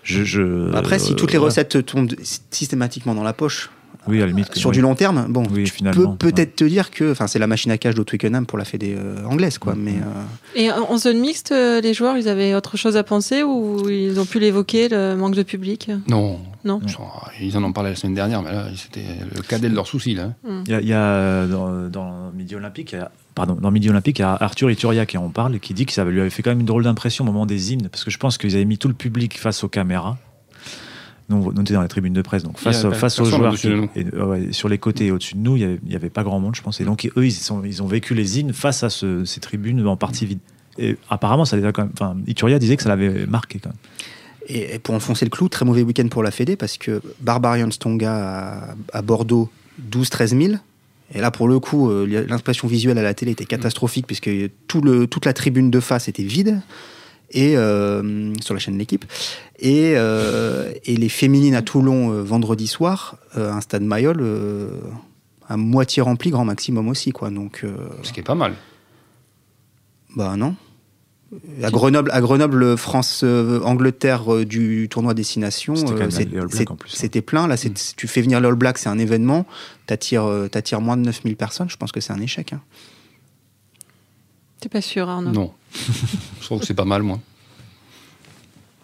Je, 0.03 0.71
Après, 0.75 0.99
si 0.99 1.17
toutes 1.17 1.33
les 1.33 1.39
recettes 1.39 1.87
tombent 1.87 2.13
systématiquement 2.51 3.15
dans 3.15 3.23
la 3.23 3.33
poche, 3.33 3.71
oui, 4.09 4.19
à 4.19 4.21
la 4.23 4.27
limite. 4.29 4.55
Sur 4.55 4.73
du 4.73 4.81
long 4.81 4.95
terme, 4.95 5.27
bon, 5.29 5.45
oui, 5.51 5.65
tu 5.65 5.85
peux 5.85 6.15
peut-être 6.17 6.57
te 6.57 6.65
dire 6.65 6.91
que, 6.91 7.13
enfin, 7.13 7.27
c'est 7.27 7.39
la 7.39 7.47
machine 7.47 7.71
à 7.71 7.79
cash 7.79 7.95
de 7.95 8.03
Twickenham 8.03 8.47
pour 8.47 8.59
la 8.59 8.65
fédé 8.65 8.97
euh, 8.99 9.25
anglaise, 9.25 9.59
quoi. 9.59 9.75
Mais 9.77 9.95
euh, 9.95 10.61
et 10.61 10.71
en 10.71 10.97
zone 10.97 11.21
mixte, 11.21 11.53
euh, 11.53 11.81
les 11.81 11.95
joueurs, 11.95 12.17
ils 12.17 12.29
avaient 12.29 12.55
autre 12.55 12.77
chose 12.77 12.97
à 12.97 13.05
penser 13.05 13.43
ou 13.43 13.89
ils 13.89 14.19
ont 14.19 14.25
pu 14.25 14.41
l'évoquer, 14.41 14.89
le 14.89 15.15
manque 15.15 15.35
de 15.35 15.43
public? 15.43 15.91
Non. 16.09 16.41
Non. 16.65 16.81
Ils 17.41 17.57
en 17.57 17.65
ont 17.65 17.73
parlé 17.73 17.91
la 17.91 17.97
semaine 17.97 18.15
dernière, 18.15 18.43
mais 18.43 18.53
là, 18.53 18.67
c'était 18.77 19.05
le 19.35 19.43
cadet 19.43 19.69
de 19.69 19.75
leurs 19.75 19.87
soucis, 19.87 20.15
là. 20.15 20.33
Mm. 20.45 20.63
Il 20.67 20.89
y, 20.89 20.93
a, 20.93 21.47
dans, 21.47 22.33
Midi 22.33 22.55
Olympique, 22.55 22.97
pardon, 23.35 23.55
dans 23.55 23.71
Midi 23.71 23.91
Olympique, 23.91 24.19
il 24.19 24.23
y 24.23 24.25
a 24.25 24.37
Arthur 24.41 24.71
Ituria 24.71 25.07
qui 25.07 25.19
en 25.19 25.29
parle, 25.29 25.59
qui 25.61 25.75
dit 25.75 25.87
que 25.87 25.93
ça 25.93 26.05
lui 26.05 26.21
avait 26.21 26.31
fait 26.31 26.43
quand 26.43 26.51
même 26.51 26.61
une 26.61 26.67
drôle 26.67 26.85
d'impression 26.85 27.25
au 27.25 27.27
moment 27.27 27.47
des 27.47 27.73
hymnes, 27.73 27.89
parce 27.89 28.05
que 28.05 28.11
je 28.11 28.19
pense 28.19 28.39
qu'ils 28.39 28.55
avaient 28.55 28.65
mis 28.65 28.79
tout 28.79 28.89
le 28.89 28.95
public 28.95 29.39
face 29.39 29.65
aux 29.65 29.69
caméras 29.69 30.19
nous, 31.33 31.53
on 31.57 31.61
était 31.63 31.75
dans 31.75 31.83
les 31.83 31.89
tribunes 31.89 32.13
de 32.13 32.23
presse, 32.23 32.43
donc 32.43 32.59
face, 32.59 32.87
face 32.93 33.19
aux 33.21 33.25
joueurs 33.25 33.55
et, 33.97 34.53
sur 34.53 34.69
les 34.69 34.79
côtés 34.79 35.07
et 35.07 35.11
au-dessus 35.11 35.35
de 35.35 35.41
nous, 35.41 35.57
il 35.57 35.79
n'y 35.85 35.95
avait, 35.95 36.11
pas 36.11 36.23
grand 36.23 36.41
monde, 36.41 36.55
je 36.55 36.63
pense. 36.63 36.81
Et 36.81 36.85
donc 36.85 37.11
eux, 37.17 37.27
ils, 37.27 37.33
sont, 37.33 37.63
ils 37.65 37.83
ont 37.83 37.87
vécu 37.87 38.15
les 38.15 38.39
hymnes 38.39 38.53
face 38.53 38.83
à 38.83 38.91
ces 38.91 39.41
tribunes 39.41 39.87
en 39.87 39.97
partie 39.97 40.27
vides. 40.27 40.39
Et 40.79 40.97
apparemment, 41.11 41.45
ça 41.45 41.57
les 41.57 41.65
a 41.65 41.73
quand 41.73 41.83
même. 41.83 41.93
Enfin, 41.95 42.17
Ituria 42.27 42.59
disait 42.59 42.77
que 42.77 42.83
ça 42.83 42.89
l'avait 42.89 43.27
marqué 43.27 43.59
quand 43.59 43.71
même. 43.71 43.79
Et 44.49 44.79
pour 44.79 44.95
enfoncer 44.95 45.25
le 45.25 45.31
clou, 45.31 45.49
très 45.49 45.65
mauvais 45.65 45.83
week-end 45.83 46.09
pour 46.09 46.23
la 46.23 46.31
Fédé 46.31 46.57
parce 46.57 46.77
que 46.77 47.01
Barbarian 47.21 47.71
Stonga 47.71 48.75
à, 48.93 49.03
Bordeaux, 49.03 49.51
12-13 49.91 50.47
000. 50.47 50.55
Et 51.15 51.21
là, 51.21 51.31
pour 51.31 51.47
le 51.47 51.61
coup, 51.61 51.91
euh, 51.91 52.27
l'impression 52.29 52.67
visuelle 52.67 52.99
à 52.99 53.03
la 53.03 53.15
télé 53.15 53.33
était 53.33 53.45
catastrophique 53.45 54.07
puisque 54.07 54.31
tout 54.67 54.81
le, 54.81 55.07
toute 55.07 55.27
la 55.27 55.33
tribune 55.33 55.71
de 55.71 55.81
face 55.81 56.09
était 56.09 56.23
vide 56.23 56.61
et 57.33 57.57
euh, 57.57 58.33
sur 58.41 58.55
la 58.55 58.61
chaîne 58.61 58.75
de 58.75 58.79
l'équipe. 58.79 59.05
Et, 59.59 59.95
euh, 59.97 60.73
et, 60.85 60.97
les 60.97 61.09
féminines 61.09 61.55
à 61.55 61.63
Toulon 61.63 62.13
euh, 62.13 62.23
vendredi 62.23 62.67
soir, 62.67 63.17
un 63.35 63.61
stade 63.61 63.83
Mayol 63.83 64.25
à 65.49 65.57
moitié 65.57 66.03
rempli, 66.03 66.31
grand 66.31 66.45
maximum 66.45 66.89
aussi. 66.89 67.13
Quoi. 67.13 67.31
Donc, 67.31 67.65
Ce 68.03 68.13
qui 68.13 68.21
est 68.21 68.25
pas 68.25 68.35
mal. 68.35 68.55
Bah 70.15 70.37
non. 70.37 70.55
À 71.63 71.71
Grenoble, 71.71 72.11
à 72.13 72.21
Grenoble, 72.21 72.77
France 72.77 73.25
Angleterre 73.25 74.45
du 74.45 74.89
tournoi 74.91 75.15
destination, 75.15 75.75
c'était 76.87 77.23
plein. 77.23 77.47
Là, 77.47 77.55
mm. 77.55 77.73
tu 77.97 78.07
fais 78.07 78.21
venir 78.21 78.39
l'All 78.41 78.55
Black, 78.55 78.77
c'est 78.77 78.91
un 78.91 78.99
événement. 78.99 79.47
T'attires 79.87 80.27
attires 80.53 80.83
moins 80.83 80.99
de 80.99 81.03
9000 81.03 81.37
personnes. 81.37 81.71
Je 81.71 81.77
pense 81.79 81.91
que 81.91 82.01
c'est 82.01 82.13
un 82.13 82.21
échec. 82.21 82.53
Hein. 82.53 82.61
T'es 84.63 84.69
pas 84.69 84.81
sûr, 84.81 85.09
Arnaud 85.09 85.33
Non. 85.33 85.53
je 86.41 86.45
trouve 86.45 86.61
que 86.61 86.67
c'est 86.67 86.73
pas 86.73 86.85
mal, 86.85 87.03
moi. 87.03 87.19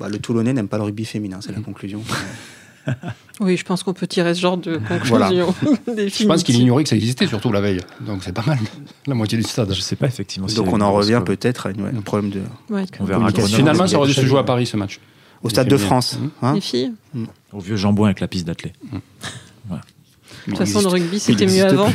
Bah, 0.01 0.09
le 0.09 0.19
Toulonnais 0.19 0.53
n'aime 0.53 0.67
pas 0.67 0.77
le 0.77 0.83
rugby 0.83 1.05
féminin, 1.05 1.39
c'est 1.41 1.55
la 1.55 1.61
conclusion. 1.61 2.03
oui, 3.41 3.57
je 3.57 3.65
pense 3.65 3.85
qu'on 3.85 3.95
peut 3.95 4.09
tirer 4.09 4.35
ce 4.35 4.41
genre 4.41 4.57
de 4.57 4.79
conclusion. 4.79 5.55
je 5.87 6.27
pense 6.27 6.43
qu'il 6.45 6.57
ignorait 6.57 6.83
que 6.83 6.89
ça 6.89 6.97
existait, 6.97 7.29
surtout 7.29 7.53
la 7.53 7.61
veille. 7.61 7.81
Donc 8.01 8.25
c'est 8.25 8.33
pas 8.33 8.43
mal, 8.45 8.59
la 9.07 9.15
moitié 9.15 9.39
du 9.39 9.45
stade. 9.45 9.73
Je 9.73 9.81
sais 9.81 9.95
pas, 9.95 10.09
effectivement. 10.09 10.49
Donc 10.49 10.73
on 10.73 10.81
en 10.81 10.93
revient 10.93 11.23
peut-être 11.25 11.69
à 11.69 11.71
un 11.71 12.03
problème 12.03 12.31
de. 12.31 12.43
on 12.99 13.05
verra 13.05 13.31
Finalement, 13.31 13.87
ça 13.87 13.99
aurait 13.99 14.09
dû 14.09 14.15
se 14.15 14.27
jouer 14.27 14.41
à 14.41 14.45
Paris 14.45 14.67
ce 14.67 14.77
match. 14.77 14.99
Au 15.45 15.49
Stade 15.49 15.69
de 15.69 15.77
France. 15.77 16.19
Hein 16.43 16.55
Les 16.55 16.61
filles 16.61 16.93
mm. 17.15 17.27
Au 17.53 17.61
vieux 17.61 17.77
jambon 17.77 18.07
avec 18.07 18.19
la 18.19 18.27
piste 18.27 18.49
d'athlée. 18.49 18.73
Mm. 18.91 18.97
De 19.71 19.77
toute 20.49 20.59
façon, 20.59 20.81
le 20.81 20.89
rugby, 20.89 21.21
c'était 21.21 21.47
mieux 21.47 21.65
avant. 21.65 21.93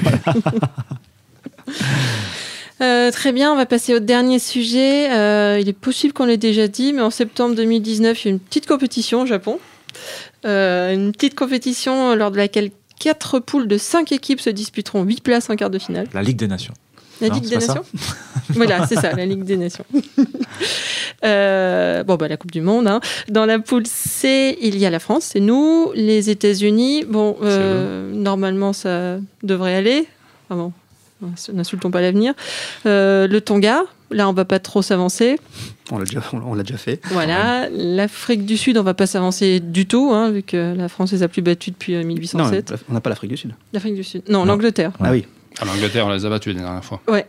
Euh, 2.84 3.12
très 3.12 3.32
bien, 3.32 3.54
on 3.54 3.56
va 3.56 3.66
passer 3.66 3.96
au 3.96 4.00
dernier 4.00 4.40
sujet. 4.40 5.12
Euh, 5.12 5.58
il 5.60 5.70
est 5.70 5.74
possible 5.78 6.14
qu'on 6.14 6.26
l'ait 6.26 6.38
déjà 6.38 6.68
dit, 6.68 6.92
mais 6.92 7.02
en 7.02 7.12
septembre 7.12 7.56
2019, 7.56 8.26
il 8.26 8.28
y 8.28 8.32
a 8.32 8.34
une 8.34 8.40
petite 8.40 8.68
compétition 8.68 9.22
au 9.22 9.26
Japon. 9.26 9.60
Euh, 10.46 10.94
une 10.94 11.14
petite 11.14 11.36
compétition 11.36 12.14
lors 12.16 12.32
de 12.32 12.38
laquelle 12.38 12.72
quatre 13.00 13.40
poules 13.40 13.68
de 13.68 13.78
cinq 13.78 14.12
équipes 14.12 14.42
se 14.42 14.50
disputeront 14.50 15.04
huit 15.04 15.24
places 15.24 15.50
en 15.50 15.56
quart 15.56 15.70
de 15.70 15.80
finale. 15.80 16.08
La 16.14 16.24
Ligue 16.24 16.38
des 16.38 16.48
Nations. 16.48 16.74
La 17.22 17.30
Ligue 17.30 17.48
des 17.48 17.56
Nations? 17.56 17.86
Voilà, 18.50 18.86
c'est 18.86 18.96
ça, 18.96 19.14
la 19.14 19.26
Ligue 19.26 19.44
des 19.44 19.56
Nations. 19.56 19.86
bon, 19.94 20.04
bah, 21.22 22.28
la 22.28 22.36
Coupe 22.36 22.52
du 22.52 22.60
Monde. 22.60 22.88
Hein. 22.88 23.00
Dans 23.30 23.46
la 23.46 23.60
poule 23.60 23.88
C, 23.88 24.58
il 24.62 24.78
y 24.78 24.86
a 24.86 24.90
la 24.90 25.00
France, 25.00 25.30
c'est 25.32 25.40
nous, 25.40 25.92
les 25.96 26.30
États-Unis. 26.30 27.06
Bon, 27.08 27.38
normalement, 28.12 28.74
ça 28.74 29.20
devrait 29.42 29.76
aller. 29.76 30.06
Ah 30.50 30.56
bon, 30.56 30.74
N'insultons 31.54 31.92
pas 31.92 32.02
l'avenir. 32.02 32.34
Euh, 32.86 33.28
le 33.28 33.42
Tonga, 33.42 33.84
là, 34.12 34.30
on 34.30 34.34
va 34.34 34.46
pas 34.46 34.60
trop 34.60 34.82
s'avancer. 34.82 35.40
On 35.92 35.98
l'a 35.98 36.06
déjà, 36.06 36.22
on 36.32 36.54
l'a 36.54 36.64
déjà 36.64 36.78
fait. 36.78 37.00
Voilà. 37.12 37.70
L'Afrique 37.70 38.46
du 38.46 38.58
Sud, 38.58 38.78
on 38.78 38.84
va 38.84 38.94
pas 38.94 39.08
s'avancer 39.08 39.60
du 39.60 39.86
tout, 39.86 40.12
hein, 40.14 40.32
vu 40.32 40.44
que 40.44 40.76
la 40.76 40.90
France 40.90 41.12
les 41.12 41.24
a 41.24 41.28
plus 41.28 41.42
battus 41.42 41.74
depuis 41.74 41.96
1807. 41.96 42.72
Non, 42.72 42.78
on 42.90 42.94
n'a 42.94 43.02
pas 43.02 43.10
l'Afrique 43.10 43.32
du 43.32 43.38
Sud. 43.38 43.54
L'Afrique 43.74 43.96
du 43.96 44.04
Sud. 44.04 44.24
Non, 44.30 44.46
l'Angleterre. 44.46 44.92
Ah 45.00 45.12
oui. 45.12 45.26
À 45.60 45.66
l'Angleterre, 45.66 46.08
on 46.08 46.10
les 46.12 46.26
a 46.26 46.30
battus 46.30 46.56
la 46.56 46.62
dernière 46.62 46.84
fois. 46.84 47.02
Ouais. 47.08 47.26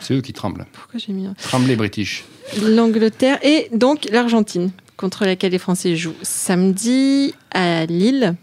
C'est 0.00 0.14
eux 0.14 0.20
qui 0.20 0.32
tremblent. 0.32 0.64
Pourquoi 0.72 1.00
j'ai 1.00 1.12
mis 1.12 1.26
Trembler 1.42 1.76
British. 1.76 2.24
L'Angleterre 2.62 3.38
et 3.42 3.68
donc 3.72 4.06
l'Argentine, 4.12 4.70
contre 4.96 5.24
laquelle 5.24 5.52
les 5.52 5.58
Français 5.58 5.96
jouent 5.96 6.14
samedi 6.22 7.34
à 7.50 7.86
Lille. 7.86 8.36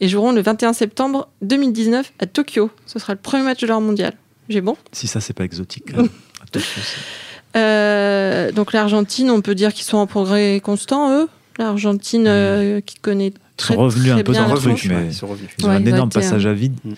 Et 0.00 0.08
joueront 0.08 0.32
le 0.32 0.40
21 0.40 0.72
septembre 0.72 1.28
2019 1.42 2.12
à 2.18 2.26
Tokyo. 2.26 2.70
Ce 2.86 2.98
sera 2.98 3.12
le 3.12 3.18
premier 3.18 3.42
match 3.44 3.60
de 3.60 3.66
leur 3.66 3.80
mondial. 3.80 4.14
J'ai 4.48 4.60
bon? 4.60 4.76
Si 4.92 5.06
ça, 5.06 5.20
c'est 5.20 5.34
pas 5.34 5.44
exotique. 5.44 5.92
euh, 7.56 8.52
donc 8.52 8.72
l'Argentine, 8.72 9.30
on 9.30 9.40
peut 9.40 9.54
dire 9.54 9.72
qu'ils 9.72 9.84
sont 9.84 9.98
en 9.98 10.06
progrès 10.06 10.60
constant, 10.60 11.12
eux. 11.12 11.28
L'Argentine 11.58 12.26
euh, 12.28 12.80
qui 12.80 12.96
connaît 12.96 13.32
très, 13.56 13.74
ils 13.74 13.76
sont 13.76 13.82
revenus 13.82 14.10
très 14.12 14.20
un 14.20 14.24
peu 14.24 14.32
bien 14.32 14.46
dans 14.46 14.54
le 14.54 14.60
truc, 14.60 14.86
mais 14.88 15.06
Ils 15.06 15.14
sont 15.14 15.26
revenus. 15.26 15.50
ils 15.58 15.66
ont 15.66 15.68
Ouais, 15.68 15.74
un 15.74 15.84
énorme 15.84 16.10
passage 16.10 16.46
à 16.46 16.52
vide. 16.52 16.74
Mm. 16.84 16.92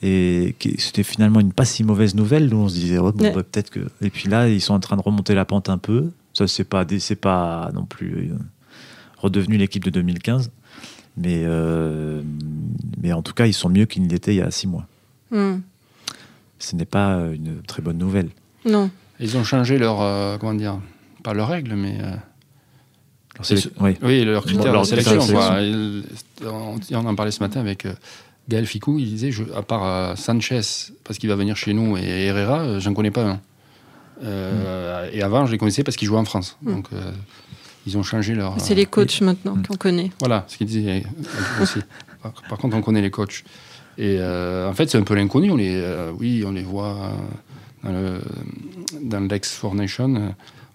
Et 0.00 0.54
c'était 0.78 1.02
finalement 1.02 1.40
une 1.40 1.52
pas 1.52 1.64
si 1.64 1.82
mauvaise 1.82 2.14
nouvelle. 2.14 2.48
Nous, 2.48 2.56
on 2.56 2.68
se 2.68 2.74
disait, 2.74 2.98
oh, 2.98 3.10
bon, 3.10 3.24
Ouais. 3.24 3.32
bah, 3.32 3.42
peut-être 3.42 3.70
que. 3.70 3.80
Et 4.00 4.10
puis 4.10 4.28
là, 4.28 4.48
ils 4.48 4.60
sont 4.60 4.74
en 4.74 4.80
train 4.80 4.96
de 4.96 5.02
remonter 5.02 5.34
la 5.34 5.44
pente 5.44 5.68
un 5.68 5.78
peu. 5.78 6.10
Ça, 6.34 6.46
c'est 6.46 6.62
pas, 6.64 6.86
pas 7.20 7.70
non 7.74 7.84
plus 7.84 8.30
euh, 8.30 8.36
redevenu 9.16 9.56
l'équipe 9.56 9.82
de 9.82 9.90
2015. 9.90 10.52
Mais, 11.20 11.42
euh, 11.44 12.22
mais 13.02 13.12
en 13.12 13.22
tout 13.22 13.34
cas, 13.34 13.46
ils 13.46 13.52
sont 13.54 13.68
mieux 13.68 13.86
qu'ils 13.86 14.02
ne 14.04 14.08
l'étaient 14.08 14.34
il 14.34 14.38
y 14.38 14.42
a 14.42 14.50
six 14.50 14.66
mois. 14.66 14.86
Hmm. 15.30 15.58
Ce 16.58 16.74
n'est 16.76 16.84
pas 16.84 17.16
euh, 17.16 17.34
une 17.34 17.62
très 17.62 17.82
bonne 17.82 17.98
nouvelle. 17.98 18.28
Non. 18.64 18.90
Ils 19.20 19.36
ont 19.36 19.44
changé 19.44 19.78
leur. 19.78 20.00
euh, 20.00 20.36
comment 20.38 20.54
dire 20.54 20.78
Pas 21.22 21.34
leurs 21.34 21.48
règles, 21.48 21.74
mais. 21.74 21.98
euh, 22.00 22.14
c'est- 23.42 23.66
Et 23.66 23.70
oui. 23.80 23.96
Oui, 24.02 24.24
leurs 24.24 24.44
critères 24.44 24.72
Leur 24.72 24.82
de 24.82 24.86
sélection. 24.86 25.18
quoi. 25.26 25.60
Il- 25.60 26.04
on, 26.46 26.78
on 26.92 27.06
en 27.06 27.14
parlait 27.14 27.30
ce 27.32 27.40
matin 27.40 27.60
avec 27.60 27.84
euh, 27.86 27.92
Gaël 28.48 28.66
Ficou. 28.66 28.98
Il 28.98 29.06
disait 29.06 29.30
je, 29.32 29.42
à 29.56 29.62
part 29.62 30.16
Sanchez, 30.16 30.60
parce 31.04 31.18
qu'il 31.18 31.28
va 31.28 31.36
venir 31.36 31.56
chez 31.56 31.72
nous, 31.74 31.96
et 31.96 32.26
Herrera, 32.26 32.78
j'en 32.78 32.94
connais 32.94 33.10
pas 33.10 33.24
un. 33.26 33.40
Euh, 34.24 35.08
Et 35.12 35.22
avant, 35.22 35.46
je 35.46 35.52
les 35.52 35.58
connaissais 35.58 35.84
parce 35.84 35.96
qu'ils 35.96 36.08
jouaient 36.08 36.18
en 36.18 36.24
France. 36.24 36.56
Mm. 36.62 36.72
Donc, 36.72 36.88
euh, 36.92 37.12
ils 37.86 37.96
ont 37.98 38.02
changé 38.02 38.34
leur. 38.34 38.60
C'est 38.60 38.72
euh, 38.72 38.76
les 38.76 38.86
coachs 38.86 39.20
maintenant 39.20 39.56
Mm. 39.56 39.62
qu'on 39.66 39.76
connaît. 39.76 40.10
Voilà, 40.20 40.44
ce 40.48 40.56
qu'il 40.56 40.66
disait 40.66 41.04
euh, 41.06 41.62
aussi. 41.62 41.78
Par, 42.22 42.32
par 42.48 42.58
contre, 42.58 42.76
on 42.76 42.82
connaît 42.82 43.00
les 43.02 43.10
coachs. 43.12 43.44
Et 43.96 44.16
euh, 44.18 44.68
en 44.68 44.72
fait, 44.74 44.90
c'est 44.90 44.98
un 44.98 45.02
peu 45.02 45.14
l'inconnu. 45.14 45.50
On 45.52 45.56
les, 45.56 45.74
euh, 45.76 46.10
oui, 46.18 46.42
on 46.46 46.50
les 46.52 46.62
voit 46.64 46.96
euh, 46.96 47.10
dans, 47.84 47.92
le, 47.92 48.20
dans 49.02 49.20
l'ex 49.20 49.54
Four 49.54 49.74
Nation. 49.76 50.14
euh, 50.16 50.28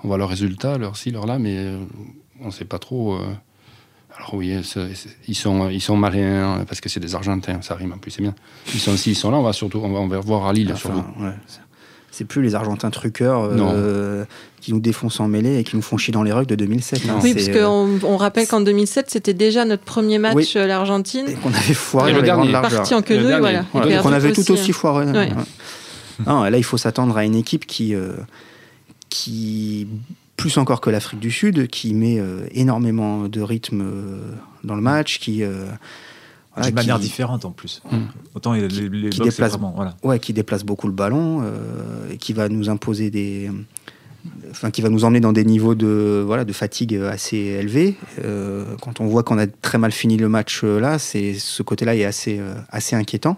on 0.03 0.07
voit 0.07 0.17
leurs 0.17 0.29
résultats, 0.29 0.77
leurs 0.77 0.95
ci, 0.97 1.11
leurs 1.11 1.25
là, 1.25 1.39
mais 1.39 1.57
euh, 1.57 1.77
on 2.41 2.47
ne 2.47 2.51
sait 2.51 2.63
pas 2.65 2.79
trop. 2.79 3.15
euh, 3.15 3.25
alors 4.17 4.35
oui, 4.35 4.53
ils 5.27 5.35
sont, 5.35 5.69
ils 5.69 5.81
sont 5.81 5.97
malins 5.97 6.63
parce 6.67 6.79
que 6.81 6.87
c'est 6.87 6.99
des 6.99 7.15
Argentins, 7.15 7.61
ça 7.61 7.75
rime 7.75 7.93
en 7.93 7.97
plus, 7.97 8.11
c'est 8.11 8.21
bien. 8.21 8.35
Ils 8.73 8.79
sont 8.79 8.91
aussi, 8.93 9.11
ils 9.11 9.15
sont 9.15 9.31
là. 9.31 9.37
On 9.37 9.43
va 9.43 9.53
surtout, 9.53 9.79
on 9.83 9.89
va, 9.91 9.99
on 9.99 10.07
va 10.07 10.19
voir 10.19 10.45
à 10.45 10.53
Lille 10.53 10.71
Enfin, 10.71 10.93
surtout. 10.93 11.23
ouais. 11.23 11.33
C'est 12.15 12.25
plus 12.25 12.43
les 12.43 12.53
Argentins 12.53 12.91
truqueurs 12.91 13.49
euh, 13.51 14.23
qui 14.61 14.71
nous 14.71 14.79
défoncent 14.79 15.19
en 15.19 15.27
mêlée 15.27 15.57
et 15.57 15.63
qui 15.63 15.75
nous 15.75 15.81
font 15.81 15.97
chier 15.97 16.11
dans 16.13 16.21
les 16.21 16.31
rugs 16.31 16.45
de 16.45 16.53
2007. 16.53 17.09
hein. 17.09 17.17
Oui, 17.23 17.33
parce 17.33 17.47
euh, 17.49 17.65
qu'on 17.65 17.99
on 18.07 18.17
rappelle 18.17 18.47
qu'en 18.47 18.61
2007, 18.61 19.09
c'était 19.09 19.33
déjà 19.33 19.65
notre 19.65 19.81
premier 19.81 20.19
match, 20.19 20.35
Oui. 20.35 20.51
euh, 20.57 20.67
l'Argentine. 20.67 21.25
et 21.27 21.33
qu'on 21.33 21.49
avait 21.49 21.73
foiré 21.73 22.11
Et 22.11 22.13
le 22.13 22.21
dernier. 22.21 22.51
Parti 22.51 22.93
en 22.93 23.01
quenouille, 23.01 23.29
dernier. 23.29 23.61
voilà. 23.73 23.97
Et 23.97 23.99
qu'on 23.99 24.13
avait 24.13 24.31
tout 24.31 24.51
aussi 24.51 24.69
hein. 24.69 24.73
foiré. 24.75 25.05
Ouais. 25.11 25.29
Non, 26.27 26.43
là, 26.43 26.55
il 26.55 26.63
faut 26.63 26.77
s'attendre 26.77 27.17
à 27.17 27.25
une 27.25 27.33
équipe 27.33 27.65
qui, 27.65 27.95
euh, 27.95 28.11
qui, 29.09 29.87
plus 30.37 30.57
encore 30.57 30.81
que 30.81 30.91
l'Afrique 30.91 31.19
du 31.19 31.31
Sud, 31.31 31.67
qui 31.67 31.95
met 31.95 32.19
euh, 32.19 32.45
énormément 32.51 33.27
de 33.27 33.41
rythme 33.41 33.81
euh, 33.81 34.31
dans 34.63 34.75
le 34.75 34.81
match, 34.81 35.19
qui, 35.19 35.41
euh, 35.43 35.65
voilà, 36.55 36.67
D'une 36.69 36.75
manière 36.75 36.97
qui- 36.97 37.03
différente 37.03 37.45
en 37.45 37.51
plus. 37.51 37.81
Mm. 37.91 37.97
Autant 38.35 38.53
les, 38.53 38.67
les, 38.67 38.89
les 38.89 39.09
Qui 39.09 39.19
box, 39.19 39.29
déplace- 39.31 39.51
vraiment. 39.51 39.73
Voilà. 39.75 39.95
ouais, 40.03 40.19
qui 40.19 40.33
déplace 40.33 40.63
beaucoup 40.63 40.87
le 40.87 40.93
ballon, 40.93 41.41
euh, 41.43 42.11
et 42.11 42.17
qui 42.17 42.33
va 42.33 42.49
nous 42.49 42.69
imposer 42.69 43.09
des, 43.09 43.49
enfin, 44.51 44.69
qui 44.71 44.81
va 44.81 44.89
nous 44.89 45.03
emmener 45.05 45.19
dans 45.19 45.33
des 45.33 45.45
niveaux 45.45 45.75
de, 45.75 46.23
voilà, 46.25 46.45
de 46.45 46.53
fatigue 46.53 46.95
assez 46.95 47.37
élevés. 47.37 47.95
Euh, 48.23 48.65
quand 48.81 49.01
on 49.01 49.07
voit 49.07 49.23
qu'on 49.23 49.37
a 49.39 49.47
très 49.47 49.77
mal 49.77 49.91
fini 49.91 50.17
le 50.17 50.29
match 50.29 50.61
euh, 50.63 50.79
là, 50.79 50.99
c'est 50.99 51.33
ce 51.33 51.63
côté-là 51.63 51.95
est 51.95 52.05
assez, 52.05 52.37
euh, 52.39 52.53
assez 52.69 52.95
inquiétant. 52.95 53.37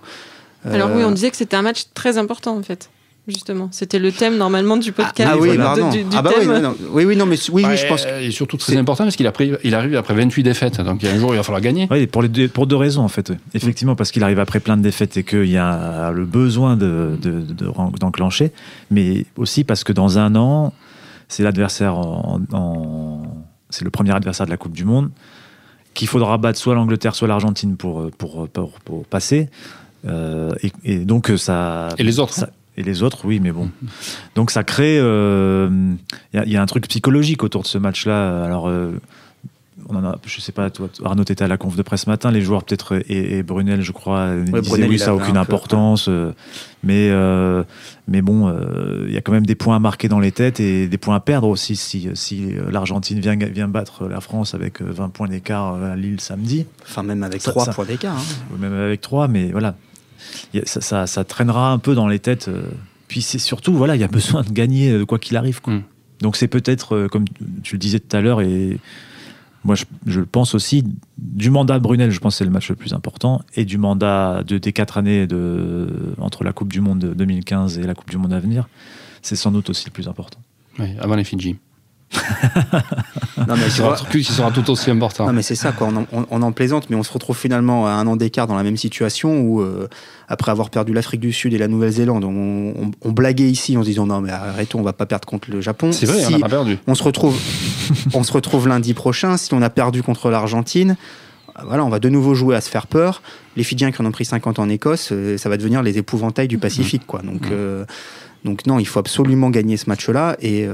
Alors 0.65 0.89
oui, 0.95 1.03
on 1.03 1.11
disait 1.11 1.29
que 1.29 1.37
c'était 1.37 1.55
un 1.55 1.61
match 1.61 1.85
très 1.93 2.17
important 2.17 2.57
en 2.57 2.63
fait. 2.63 2.89
Justement, 3.27 3.69
c'était 3.71 3.97
le 3.97 4.11
thème 4.11 4.37
normalement 4.37 4.77
du 4.77 4.91
podcast. 4.91 5.31
Ah 5.33 5.37
oui, 5.39 5.51
de- 5.51 5.57
pardon. 5.57 5.89
du, 5.89 6.03
du 6.03 6.15
ah 6.15 6.21
bah 6.21 6.29
oui, 6.37 6.45
thème. 6.45 6.53
non, 6.53 6.61
non. 6.61 6.75
oui, 6.91 7.05
oui, 7.05 7.15
non, 7.15 7.25
mais 7.25 7.37
oui, 7.51 7.63
oui, 7.67 7.75
je 7.75 7.87
pense. 7.87 8.05
que- 8.05 8.21
Et 8.21 8.29
surtout 8.29 8.57
très 8.57 8.73
c'est- 8.73 8.77
important 8.77 9.03
parce 9.03 9.15
qu'il 9.15 9.31
il 9.63 9.73
arrive 9.75 9.95
après 9.95 10.13
28 10.13 10.43
défaites. 10.43 10.79
Donc 10.81 11.01
il 11.01 11.07
y 11.07 11.11
a 11.11 11.15
un 11.15 11.19
jour, 11.19 11.33
il 11.33 11.37
va 11.37 11.43
falloir 11.43 11.61
gagner. 11.61 11.87
Oui, 11.89 12.05
pour, 12.05 12.21
les 12.21 12.27
deux, 12.29 12.47
pour 12.47 12.67
deux 12.67 12.75
raisons 12.75 13.01
en 13.01 13.07
fait. 13.07 13.29
oui. 13.31 13.37
Effectivement, 13.55 13.95
parce 13.95 14.11
qu'il 14.11 14.23
arrive 14.23 14.37
après 14.39 14.59
plein 14.59 14.77
de 14.77 14.83
défaites 14.83 15.17
et 15.17 15.23
qu'il 15.23 15.49
y 15.49 15.57
a 15.57 16.11
le 16.11 16.25
besoin 16.25 16.75
de, 16.77 17.17
de- 17.19 17.41
de- 17.41 17.71
d'enclencher, 17.99 18.51
mais 18.91 19.25
aussi 19.37 19.63
parce 19.63 19.83
que 19.83 19.91
dans 19.91 20.19
un 20.19 20.35
an, 20.35 20.71
c'est 21.27 21.41
l'adversaire 21.41 21.95
en, 21.97 22.41
en- 22.51 23.23
c'est 23.71 23.83
le 23.85 23.89
premier 23.89 24.11
adversaire 24.11 24.45
de 24.45 24.51
la 24.51 24.57
Coupe 24.57 24.73
du 24.73 24.85
Monde 24.85 25.09
qu'il 25.95 26.07
faudra 26.07 26.37
battre 26.37 26.59
soit 26.59 26.75
l'Angleterre, 26.75 27.15
soit 27.15 27.27
l'Argentine 27.27 27.75
pour, 27.77 28.11
pour, 28.17 28.47
pour, 28.49 28.71
pour 28.81 29.05
passer. 29.05 29.49
Euh, 30.05 30.51
et, 30.61 30.71
et 30.83 30.97
donc 30.99 31.31
ça. 31.37 31.89
Et 31.97 32.03
les 32.03 32.19
autres, 32.19 32.33
ça- 32.33 32.49
et 32.77 32.83
les 32.83 33.03
autres, 33.03 33.25
oui, 33.25 33.39
mais 33.39 33.51
bon. 33.51 33.69
Donc 34.35 34.51
ça 34.51 34.63
crée. 34.63 34.97
euh, 34.99 35.69
Il 36.33 36.37
y, 36.37 36.39
a- 36.39 36.45
il 36.45 36.51
y 36.51 36.57
a 36.57 36.61
un 36.61 36.65
truc 36.65 36.87
psychologique 36.87 37.43
autour 37.43 37.61
de 37.63 37.67
ce 37.67 37.77
match-là. 37.77 38.43
Alors. 38.43 38.67
euh, 38.67 38.91
on 39.89 39.95
en 39.97 40.03
a, 40.05 40.17
je 40.25 40.39
sais 40.41 40.53
pas, 40.53 40.71
toi, 40.71 40.87
Arnaud 41.03 41.21
était 41.23 41.43
à 41.43 41.47
la 41.47 41.57
conf 41.57 41.75
de 41.75 41.81
presse 41.83 42.03
ce 42.05 42.09
matin, 42.09 42.31
les 42.31 42.41
joueurs 42.41 42.63
peut-être 42.63 42.95
et, 43.07 43.37
et 43.37 43.43
Brunel, 43.43 43.81
je 43.83 43.91
crois, 43.91 44.33
disaient 44.37 44.61
Brunel, 44.61 44.89
oui, 44.89 44.97
ça 44.97 45.07
n'a 45.07 45.15
aucune 45.15 45.37
importance, 45.37 46.07
euh, 46.07 46.31
mais 46.81 47.09
euh, 47.11 47.61
mais 48.07 48.23
bon, 48.23 48.47
euh, 48.47 49.05
il 49.07 49.13
y 49.13 49.17
a 49.17 49.21
quand 49.21 49.33
même 49.33 49.45
des 49.45 49.53
points 49.53 49.75
à 49.75 49.79
marquer 49.79 50.07
dans 50.07 50.19
les 50.21 50.31
têtes 50.31 50.59
et 50.59 50.87
des 50.87 50.97
points 50.97 51.15
à 51.15 51.19
perdre 51.19 51.49
aussi 51.49 51.75
si, 51.75 52.09
si 52.15 52.53
euh, 52.55 52.71
l'Argentine 52.71 53.19
vient, 53.19 53.35
vient 53.35 53.67
battre 53.67 54.07
la 54.07 54.21
France 54.21 54.55
avec 54.55 54.81
euh, 54.81 54.85
20 54.89 55.09
points 55.09 55.27
d'écart 55.27 55.75
euh, 55.75 55.91
à 55.93 55.95
Lille 55.95 56.19
samedi, 56.21 56.65
Enfin, 56.83 57.03
même 57.03 57.21
avec 57.21 57.41
Ça- 57.41 57.51
trois 57.51 57.65
ça- 57.65 57.73
points 57.73 57.85
d'écart. 57.85 58.17
hein. 58.17 58.53
ou 58.55 58.57
même 58.57 58.73
avec 58.73 59.01
3, 59.01 59.27
mais 59.27 59.51
voilà, 59.51 59.75
ça, 60.65 60.81
ça, 60.81 61.07
ça 61.07 61.23
traînera 61.23 61.71
un 61.71 61.77
peu 61.77 61.95
dans 61.95 62.07
les 62.07 62.19
têtes. 62.19 62.47
euh, 62.47 62.63
puis 63.07 63.21
c'est 63.21 63.39
surtout, 63.39 63.73
voilà, 63.73 63.95
il 63.95 64.01
y 64.01 64.03
a 64.03 64.07
besoin 64.07 64.41
de 64.43 64.49
gagner 64.51 64.91
euh, 64.91 65.05
quoi 65.05 65.19
qu'il 65.19 65.37
arrive. 65.37 65.61
quoi. 65.61 65.73
Mm. 65.73 65.83
Donc 66.21 66.35
c'est 66.35 66.47
peut-être, 66.47 66.95
euh, 66.95 67.07
comme 67.07 67.25
tu 67.63 67.75
le 67.75 67.79
disais 67.79 67.99
tout 67.99 68.15
à 68.15 68.21
l'heure, 68.21 68.41
et 68.41 68.79
moi 69.63 69.75
je, 69.75 69.85
je 70.05 70.21
pense 70.21 70.55
aussi, 70.55 70.83
du 71.17 71.49
mandat 71.49 71.79
Brunel, 71.79 72.11
je 72.11 72.19
pense 72.19 72.35
que 72.35 72.37
c'est 72.39 72.45
le 72.45 72.51
match 72.51 72.69
le 72.69 72.75
plus 72.75 72.93
important, 72.93 73.41
et 73.55 73.65
du 73.65 73.77
mandat 73.77 74.43
de, 74.47 74.57
des 74.57 74.73
quatre 74.73 74.97
années 74.97 75.27
de, 75.27 75.87
entre 76.19 76.43
la 76.43 76.53
Coupe 76.53 76.71
du 76.71 76.81
Monde 76.81 76.99
de 76.99 77.13
2015 77.13 77.79
et 77.79 77.83
la 77.83 77.93
Coupe 77.95 78.09
du 78.09 78.17
Monde 78.17 78.33
à 78.33 78.39
venir, 78.39 78.67
c'est 79.21 79.35
sans 79.35 79.51
doute 79.51 79.69
aussi 79.69 79.85
le 79.85 79.91
plus 79.91 80.07
important. 80.07 80.39
Oui, 80.79 80.87
avant 80.99 81.15
les 81.15 81.23
Fidji. 81.23 81.57
Non, 83.47 83.55
mais 83.57 83.69
sera, 83.69 83.89
vois- 83.95 84.07
qui 84.09 84.23
sera 84.23 84.49
tout 84.51 84.69
aussi 84.71 84.89
important. 84.89 85.25
Non, 85.27 85.33
mais 85.33 85.41
c'est 85.41 85.55
ça, 85.55 85.71
quoi. 85.71 85.87
On, 85.91 85.97
en, 85.97 86.05
on- 86.13 86.25
on 86.31 86.41
en 86.41 86.51
plaisante, 86.51 86.89
mais 86.89 86.95
on 86.95 87.03
se 87.03 87.11
retrouve 87.11 87.37
finalement 87.37 87.85
à 87.85 87.91
un 87.91 88.07
an 88.07 88.15
d'écart 88.15 88.47
dans 88.47 88.55
la 88.55 88.63
même 88.63 88.77
situation 88.77 89.39
où, 89.41 89.61
euh, 89.61 89.87
après 90.29 90.51
avoir 90.51 90.69
perdu 90.69 90.93
l'Afrique 90.93 91.19
du 91.21 91.33
Sud 91.33 91.53
et 91.53 91.57
la 91.57 91.67
Nouvelle-Zélande, 91.67 92.23
on, 92.23 93.11
blaguait 93.11 93.49
ici 93.49 93.77
en 93.77 93.81
se 93.81 93.87
disant 93.87 94.05
non, 94.07 94.21
mais 94.21 94.31
arrêtons, 94.31 94.79
on 94.79 94.83
va 94.83 94.93
pas 94.93 95.05
perdre 95.05 95.27
contre 95.27 95.51
le 95.51 95.61
Japon. 95.61 95.91
C'est 95.91 96.05
vrai, 96.05 96.19
Si 96.21 96.33
on 96.35 96.39
pas 96.39 96.49
perdu. 96.49 96.77
on 96.87 96.95
se 96.95 97.03
retrouve, 97.03 97.37
on 98.13 98.23
se 98.23 98.31
retrouve 98.31 98.67
lundi 98.67 98.93
prochain. 98.93 99.37
Si 99.37 99.53
on 99.53 99.61
a 99.61 99.69
perdu 99.69 100.01
contre 100.01 100.29
l'Argentine, 100.29 100.95
voilà, 101.65 101.85
on 101.85 101.89
va 101.89 101.99
de 101.99 102.09
nouveau 102.09 102.33
jouer 102.35 102.55
à 102.55 102.61
se 102.61 102.69
faire 102.69 102.87
peur. 102.87 103.21
Les 103.57 103.63
Fidjiens 103.63 103.91
qui 103.91 104.01
en 104.01 104.05
ont 104.05 104.11
pris 104.11 104.25
50 104.25 104.59
en 104.59 104.69
Écosse, 104.69 105.09
euh, 105.11 105.37
ça 105.37 105.49
va 105.49 105.57
devenir 105.57 105.83
les 105.83 105.97
épouvantails 105.97 106.47
du 106.47 106.57
Pacifique, 106.57 107.05
quoi. 107.05 107.21
Donc, 107.21 107.43
euh, 107.51 107.85
donc 108.43 108.65
non, 108.65 108.79
il 108.79 108.85
faut 108.85 108.99
absolument 108.99 109.49
gagner 109.49 109.77
ce 109.77 109.89
match-là 109.89 110.35
et. 110.41 110.65
euh, 110.65 110.73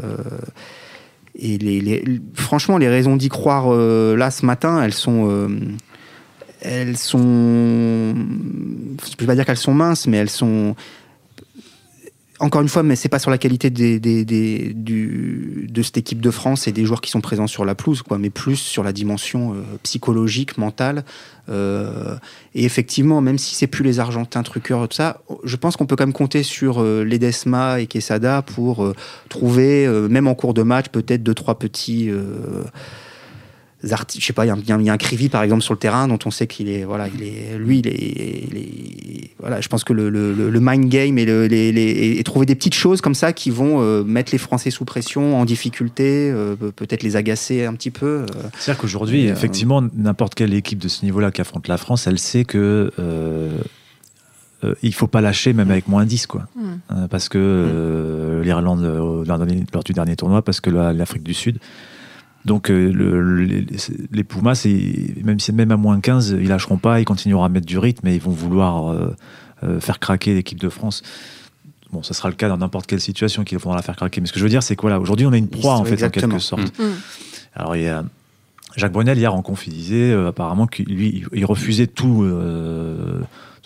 et 1.35 2.03
franchement, 2.33 2.77
les 2.77 2.89
raisons 2.89 3.15
d'y 3.15 3.29
croire 3.29 3.67
euh, 3.67 4.15
là 4.17 4.31
ce 4.31 4.45
matin, 4.45 4.83
elles 4.83 4.93
sont, 4.93 5.29
euh, 5.29 5.47
elles 6.61 6.97
sont, 6.97 8.13
je 9.09 9.15
peux 9.17 9.25
pas 9.25 9.35
dire 9.35 9.45
qu'elles 9.45 9.57
sont 9.57 9.73
minces, 9.73 10.07
mais 10.07 10.17
elles 10.17 10.29
sont. 10.29 10.75
Encore 12.41 12.61
une 12.61 12.69
fois, 12.69 12.81
mais 12.81 12.95
c'est 12.95 13.07
pas 13.07 13.19
sur 13.19 13.29
la 13.29 13.37
qualité 13.37 13.69
des, 13.69 13.99
du, 14.73 15.67
de 15.69 15.81
cette 15.83 15.97
équipe 15.97 16.21
de 16.21 16.31
France 16.31 16.67
et 16.67 16.71
des 16.71 16.85
joueurs 16.85 16.99
qui 16.99 17.11
sont 17.11 17.21
présents 17.21 17.45
sur 17.45 17.65
la 17.65 17.75
pelouse, 17.75 18.01
quoi, 18.01 18.17
mais 18.17 18.31
plus 18.31 18.55
sur 18.55 18.83
la 18.83 18.91
dimension 18.91 19.53
euh, 19.53 19.61
psychologique, 19.83 20.57
mentale. 20.57 21.05
Euh, 21.49 22.15
et 22.55 22.65
effectivement, 22.65 23.21
même 23.21 23.37
si 23.37 23.53
c'est 23.53 23.67
plus 23.67 23.83
les 23.83 23.99
Argentins 23.99 24.41
truqueurs, 24.41 24.87
tout 24.89 24.95
ça, 24.95 25.21
je 25.43 25.55
pense 25.55 25.77
qu'on 25.77 25.85
peut 25.85 25.95
quand 25.95 26.05
même 26.05 26.13
compter 26.13 26.41
sur 26.41 26.81
euh, 26.81 27.03
Ledesma 27.03 27.79
et 27.79 27.85
Quesada 27.85 28.41
pour 28.41 28.91
trouver, 29.29 29.87
même 30.09 30.27
en 30.27 30.33
cours 30.33 30.55
de 30.55 30.63
match, 30.63 30.87
peut-être 30.89 31.21
deux 31.21 31.35
trois 31.35 31.59
petits 31.59 32.09
je 33.83 34.25
sais 34.25 34.33
pas, 34.33 34.45
il 34.45 34.49
y, 34.67 34.71
a 34.71 34.93
un 34.93 34.97
Crivi 34.97 35.29
par 35.29 35.41
exemple 35.43 35.63
sur 35.63 35.73
le 35.73 35.79
terrain 35.79 36.07
dont 36.07 36.19
on 36.25 36.31
sait 36.31 36.47
qu'il 36.47 36.69
est, 36.69 36.83
voilà, 36.83 37.07
il 37.07 37.23
est, 37.23 37.57
lui, 37.57 37.79
il 37.79 37.87
est, 37.87 39.31
voilà, 39.39 39.59
je 39.59 39.67
pense 39.67 39.83
que 39.83 39.91
le, 39.91 40.09
le, 40.09 40.59
mind 40.59 40.87
game 40.87 41.17
et, 41.17 41.25
les, 41.25 42.17
et, 42.19 42.23
trouver 42.23 42.45
des 42.45 42.53
petites 42.53 42.75
choses 42.75 43.01
comme 43.01 43.15
ça 43.15 43.33
qui 43.33 43.49
vont 43.49 43.81
euh, 43.81 44.03
mettre 44.03 44.31
les 44.31 44.37
Français 44.37 44.69
sous 44.69 44.85
pression, 44.85 45.39
en 45.39 45.45
difficulté, 45.45 46.31
euh, 46.31 46.55
peut-être 46.55 47.01
les 47.01 47.15
agacer 47.15 47.65
un 47.65 47.73
petit 47.73 47.89
peu. 47.89 48.05
Euh. 48.05 48.25
C'est-à-dire 48.59 48.81
qu'aujourd'hui, 48.81 49.25
effectivement, 49.25 49.81
n'importe 49.95 50.35
quelle 50.35 50.53
équipe 50.53 50.79
de 50.79 50.87
ce 50.87 51.03
niveau-là 51.03 51.31
qui 51.31 51.41
affronte 51.41 51.67
la 51.67 51.77
France, 51.77 52.05
elle 52.05 52.19
sait 52.19 52.45
que 52.45 52.91
il 54.83 54.93
faut 54.93 55.07
pas 55.07 55.21
lâcher 55.21 55.53
même 55.53 55.71
avec 55.71 55.87
moins 55.87 56.05
10 56.05 56.27
quoi 56.27 56.45
mm. 56.55 57.07
parce 57.09 57.29
que 57.29 58.41
l'Irlande 58.43 59.25
lors 59.25 59.83
du 59.83 59.93
dernier 59.93 60.15
tournoi 60.15 60.43
parce 60.43 60.61
que 60.61 60.69
l'Afrique 60.69 61.23
du 61.23 61.33
Sud 61.33 61.57
donc 62.45 62.71
euh, 62.71 63.65
les, 64.11 64.23
Pumas, 64.23 64.65
même, 65.23 65.37
même 65.53 65.71
à 65.71 65.77
moins 65.77 65.99
15, 65.99 66.37
ils 66.39 66.47
lâcheront 66.47 66.77
pas, 66.77 66.99
ils 66.99 67.05
continueront 67.05 67.43
à 67.43 67.49
mettre 67.49 67.67
du 67.67 67.77
rythme 67.77 68.07
et 68.07 68.15
ils 68.15 68.21
vont 68.21 68.31
vouloir 68.31 68.91
euh, 68.91 69.15
euh, 69.63 69.79
faire 69.79 69.99
craquer 69.99 70.33
l'équipe 70.33 70.59
de 70.59 70.69
France. 70.69 71.03
Bon, 71.91 72.01
ça 72.03 72.13
sera 72.13 72.29
le 72.29 72.35
cas 72.35 72.47
dans 72.47 72.57
n'importe 72.57 72.87
quelle 72.87 73.01
situation 73.01 73.43
qu'il 73.43 73.59
faudra 73.59 73.75
la 73.75 73.83
faire 73.83 73.95
craquer. 73.95 74.21
Mais 74.21 74.27
ce 74.27 74.33
que 74.33 74.39
je 74.39 74.43
veux 74.43 74.49
dire, 74.49 74.63
c'est 74.63 74.75
que 74.75 74.81
voilà, 74.81 74.99
aujourd'hui, 74.99 75.25
on 75.25 75.33
a 75.33 75.37
une 75.37 75.49
proie 75.49 75.75
en 75.75 75.83
fait, 75.83 76.03
en 76.03 76.09
quelque 76.09 76.39
sorte. 76.39 76.79
Mm. 76.79 76.83
Mm. 76.83 76.93
Alors 77.53 77.75
il 77.75 77.83
y 77.83 77.87
a 77.87 78.03
Jacques 78.75 78.93
Brunel 78.93 79.17
hier 79.17 79.35
en 79.35 79.41
conf, 79.41 79.67
il 79.67 79.73
disait 79.73 80.13
apparemment 80.13 80.65
qu'il 80.65 80.85
lui, 80.85 81.25
il 81.33 81.45
refusait 81.45 81.87
tout 81.87 82.25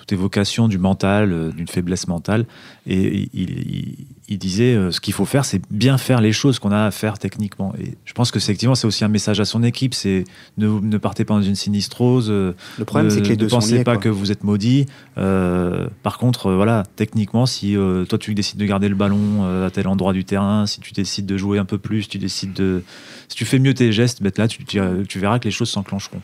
toute 0.06 0.14
évocation 0.14 0.68
du 0.68 0.78
mental, 0.78 1.32
euh, 1.32 1.52
d'une 1.52 1.68
faiblesse 1.68 2.08
mentale. 2.08 2.46
Et 2.88 3.30
il, 3.34 4.38
disait 4.38 4.76
euh, 4.76 4.92
ce 4.92 5.02
qu'il 5.02 5.14
faut 5.14 5.26
faire, 5.26 5.44
c'est 5.46 5.62
bien 5.72 5.98
faire 5.98 6.22
les 6.22 6.32
choses 6.32 6.60
qu'on 6.60 6.72
a 6.72 6.86
à 6.86 6.92
faire 6.92 7.18
techniquement. 7.18 7.74
Et 7.80 7.96
je 8.06 8.14
pense 8.14 8.32
que 8.32 8.40
c'est 8.40 8.52
effectivement 8.52 8.76
c'est 8.76 8.86
aussi 8.86 9.04
un 9.04 9.10
message 9.10 9.40
à 9.40 9.46
son 9.46 9.64
équipe, 9.64 9.94
c'est 9.94 10.26
ne, 10.58 10.68
ne 10.68 10.98
partez 10.98 11.26
pas 11.26 11.34
dans 11.34 11.42
une 11.42 11.56
sinistrose. 11.56 12.28
Euh, 12.30 12.54
Le 12.78 12.86
problème, 12.86 13.10
c'est 13.10 13.22
que 13.22 13.28
les 13.28 13.38
deux 13.38 13.46
ne 13.46 13.50
pensez 13.50 13.84
pas 13.84 13.98
que 13.98 14.10
vous 14.10 14.32
êtes 14.32 14.44
maudit. 14.44 14.86
par 15.16 16.18
contre, 16.20 16.52
voilà, 16.52 16.84
techniquement, 16.96 17.46
si 17.46 17.76
toi 18.10 18.20
tu 18.20 18.36
décides 18.36 18.60
de 18.60 18.66
garder 18.66 18.90
le 18.90 18.96
ballon 18.96 19.64
à 19.66 19.70
tel 19.72 19.88
endroit 19.88 20.14
du 20.14 20.26
terrain, 20.26 20.68
si 20.68 20.80
tu 20.80 20.94
décides 20.94 21.26
de 21.26 21.38
jouer 21.38 21.58
un 21.58 21.66
peu 21.66 21.78
plus, 21.78 22.08
tu 22.08 22.20
décides 22.20 22.54
de, 22.54 22.84
si 23.30 23.36
tu 23.36 23.46
fais 23.46 23.60
mieux 23.60 23.74
tes 23.74 23.92
gestes, 23.92 24.22
ben 24.22 24.32
là 24.38 24.48
tu, 24.48 24.64
tu 24.66 25.20
verras 25.20 25.40
que 25.40 25.46
les 25.46 25.52
choses 25.52 25.70
s'enclencheront 25.70 26.22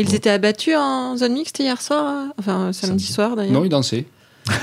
ils 0.00 0.14
étaient 0.14 0.30
abattus 0.30 0.74
en 0.76 1.16
zone 1.16 1.32
mixte 1.32 1.58
hier 1.58 1.80
soir 1.80 2.26
Enfin, 2.38 2.72
samedi, 2.72 3.06
soir 3.06 3.36
d'ailleurs 3.36 3.52
Non, 3.52 3.64
ils 3.64 3.68
dansaient. 3.68 4.04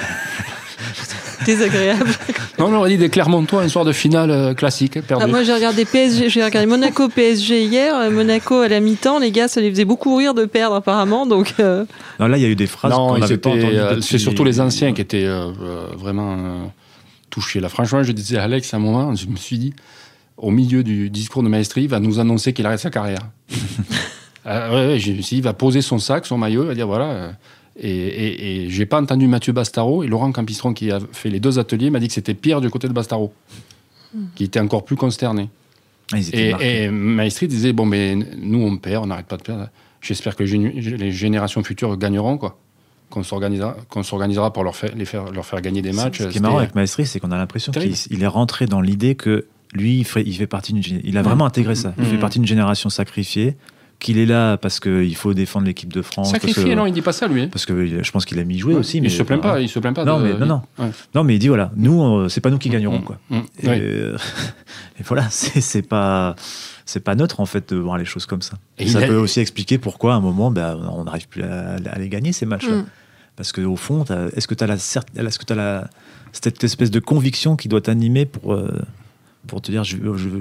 Désagréable. 1.45 2.09
Non, 2.57 2.67
on 2.67 2.73
aurait 2.75 2.89
dit 2.89 2.97
des 2.97 3.09
Clermontois, 3.09 3.63
un 3.63 3.67
soir 3.67 3.83
de 3.83 3.91
finale 3.91 4.31
euh, 4.31 4.53
classique, 4.53 5.01
perdu. 5.01 5.25
Ah, 5.25 5.27
moi, 5.27 5.43
j'ai 5.43 5.53
regardé 5.53 5.83
PSG, 5.83 6.29
j'ai 6.29 6.41
regardé 6.41 6.65
Monaco 6.67 7.09
PSG 7.13 7.65
hier. 7.65 7.93
Euh, 7.93 8.09
Monaco 8.09 8.61
à 8.61 8.69
la 8.69 8.79
mi-temps, 8.79 9.19
les 9.19 9.31
gars, 9.31 9.49
ça 9.49 9.59
les 9.59 9.69
faisait 9.69 9.83
beaucoup 9.83 10.15
rire 10.15 10.33
de 10.33 10.45
perdre 10.45 10.77
apparemment. 10.77 11.25
Donc, 11.25 11.55
euh. 11.59 11.83
non, 12.17 12.27
là, 12.27 12.37
il 12.37 12.43
y 12.43 12.45
a 12.45 12.47
eu 12.47 12.55
des 12.55 12.67
phrases. 12.67 12.93
Non, 12.93 13.17
c'est 14.01 14.19
surtout 14.19 14.45
les 14.45 14.61
anciens 14.61 14.93
qui 14.93 15.01
étaient 15.01 15.27
vraiment 15.97 16.71
touchés. 17.29 17.59
Là, 17.59 17.67
franchement, 17.67 18.03
je 18.03 18.13
disais 18.13 18.37
à 18.37 18.43
Alex 18.43 18.73
à 18.73 18.77
un 18.77 18.79
moment, 18.79 19.13
je 19.15 19.27
me 19.27 19.35
suis 19.35 19.57
dit, 19.57 19.73
au 20.37 20.51
milieu 20.51 20.81
du 20.81 21.09
discours 21.09 21.43
de 21.43 21.49
Maestri, 21.49 21.83
il 21.83 21.89
va 21.89 21.99
nous 21.99 22.21
annoncer 22.21 22.53
qu'il 22.53 22.65
arrête 22.65 22.79
sa 22.79 22.89
carrière. 22.89 23.19
Euh, 24.47 24.97
je 24.97 25.11
me 25.11 25.21
suis 25.21 25.35
dit, 25.35 25.37
il 25.37 25.43
va 25.43 25.53
poser 25.53 25.81
son 25.81 25.99
sac, 25.99 26.25
son 26.25 26.37
maillot, 26.37 26.63
il 26.63 26.67
va 26.67 26.75
dire 26.75 26.87
voilà. 26.87 27.05
Euh, 27.05 27.31
et, 27.77 27.89
et, 27.89 28.65
et 28.65 28.69
j'ai 28.69 28.85
pas 28.85 29.01
entendu 29.01 29.27
Mathieu 29.27 29.51
Bastaro 29.51 30.03
et 30.03 30.07
Laurent 30.07 30.31
Campistron, 30.31 30.73
qui 30.73 30.91
a 30.91 30.99
fait 31.11 31.29
les 31.29 31.39
deux 31.39 31.59
ateliers, 31.59 31.89
m'a 31.89 31.99
dit 31.99 32.07
que 32.07 32.13
c'était 32.13 32.33
pire 32.33 32.61
du 32.61 32.69
côté 32.69 32.87
de 32.87 32.93
Bastaro, 32.93 33.33
qui 34.35 34.45
était 34.45 34.59
encore 34.59 34.85
plus 34.85 34.95
consterné. 34.95 35.49
Ah, 36.13 36.17
et, 36.33 36.83
et 36.83 36.89
Maestri 36.89 37.47
disait 37.47 37.73
bon, 37.73 37.85
mais 37.85 38.15
nous 38.15 38.61
on 38.61 38.77
perd, 38.77 39.03
on 39.03 39.07
n'arrête 39.07 39.25
pas 39.25 39.37
de 39.37 39.43
perdre. 39.43 39.67
J'espère 40.01 40.35
que 40.35 40.43
les 40.43 41.11
générations 41.11 41.63
futures 41.63 41.97
gagneront, 41.97 42.37
quoi 42.37 42.59
qu'on 43.09 43.23
s'organisera, 43.23 43.77
qu'on 43.89 44.03
s'organisera 44.03 44.51
pour 44.51 44.63
leur 44.63 44.75
faire, 44.75 44.91
les 44.95 45.05
faire, 45.05 45.31
leur 45.31 45.45
faire 45.45 45.61
gagner 45.61 45.81
des 45.81 45.91
matchs. 45.91 46.19
Ce 46.19 46.27
qui 46.27 46.37
est 46.37 46.41
marrant 46.41 46.57
avec 46.57 46.75
Maestri, 46.75 47.05
c'est 47.05 47.19
qu'on 47.19 47.31
a 47.31 47.37
l'impression 47.37 47.71
qu'il 47.71 48.23
est 48.23 48.27
rentré 48.27 48.65
dans 48.65 48.81
l'idée 48.81 49.15
que 49.15 49.45
lui, 49.73 49.99
il 49.99 50.05
fait, 50.05 50.23
il 50.25 50.33
fait 50.33 50.47
partie 50.47 50.73
d'une, 50.73 51.01
il 51.03 51.17
a 51.17 51.21
vraiment 51.21 51.45
intégré 51.45 51.75
ça. 51.75 51.93
Il 51.99 52.05
fait 52.05 52.17
partie 52.17 52.39
d'une 52.39 52.47
génération 52.47 52.89
sacrifiée 52.89 53.55
qu'il 53.99 54.17
est 54.17 54.25
là 54.25 54.57
parce 54.57 54.79
qu'il 54.79 55.15
faut 55.15 55.33
défendre 55.33 55.65
l'équipe 55.65 55.91
de 55.91 56.01
France. 56.01 56.31
Sacrifié, 56.31 56.75
non, 56.75 56.85
il 56.85 56.93
dit 56.93 57.01
pas 57.01 57.13
ça, 57.13 57.27
lui. 57.27 57.43
Hein. 57.43 57.49
Parce 57.51 57.65
que 57.65 58.03
je 58.03 58.11
pense 58.11 58.25
qu'il 58.25 58.37
aime 58.39 58.51
y 58.51 58.57
jouer 58.57 58.73
aussi. 58.73 59.01
Mais 59.01 59.07
il 59.07 59.11
se 59.11 59.23
plaint 59.23 59.41
pas, 59.41 59.59
il 59.59 59.69
se 59.69 59.79
plaint 59.79 59.95
pas. 59.95 60.05
Non, 60.05 60.19
mais, 60.19 60.33
non, 60.33 60.45
non. 60.77 60.91
non, 61.13 61.23
mais 61.23 61.35
il 61.35 61.39
dit 61.39 61.47
voilà, 61.47 61.71
nous, 61.75 62.29
c'est 62.29 62.41
pas 62.41 62.49
nous 62.49 62.57
qui 62.57 62.69
gagnerons, 62.69 62.99
mm, 62.99 63.03
quoi. 63.03 63.17
Mm, 63.29 63.39
euh, 63.65 64.17
et, 64.99 65.03
voilà, 65.03 65.27
c'est 65.29 65.87
pas. 65.87 66.35
C'est 66.87 66.99
pas 66.99 67.15
neutre 67.15 67.39
en 67.39 67.47
fait 67.47 67.73
de 67.73 67.77
voir 67.77 67.97
les 67.97 68.05
choses 68.05 68.27
comme 68.27 68.43
ça. 68.43 68.59
Et 68.77 68.87
ça 68.87 69.01
peut 69.01 69.15
aussi 69.15 69.39
expliquer 69.39 69.79
pourquoi 69.79 70.13
à 70.13 70.17
un 70.17 70.19
moment 70.19 70.51
ben, 70.51 70.79
on 70.91 71.05
n'arrive 71.05 71.27
plus 71.27 71.41
à, 71.41 71.77
les 71.97 72.09
gagner 72.09 72.31
ces 72.31 72.45
matchs-là. 72.45 72.75
Mm. 72.75 72.85
Parce 73.35 73.51
qu'au 73.51 73.75
fond, 73.75 74.05
est-ce 74.35 74.47
que 74.47 74.53
tu 74.53 74.63
as, 74.63 74.67
la, 74.67 74.75
est-ce 74.75 75.39
que 75.39 75.51
as 75.51 75.55
la, 75.55 75.89
cette 76.31 76.63
espèce 76.63 76.91
de 76.91 76.99
conviction 76.99 77.55
qui 77.55 77.67
doit 77.67 77.81
t'animer 77.81 78.25
pour, 78.25 78.53
euh, 78.53 78.69
pour 79.47 79.61
te 79.61 79.71
dire 79.71 79.83
je, 79.83 79.97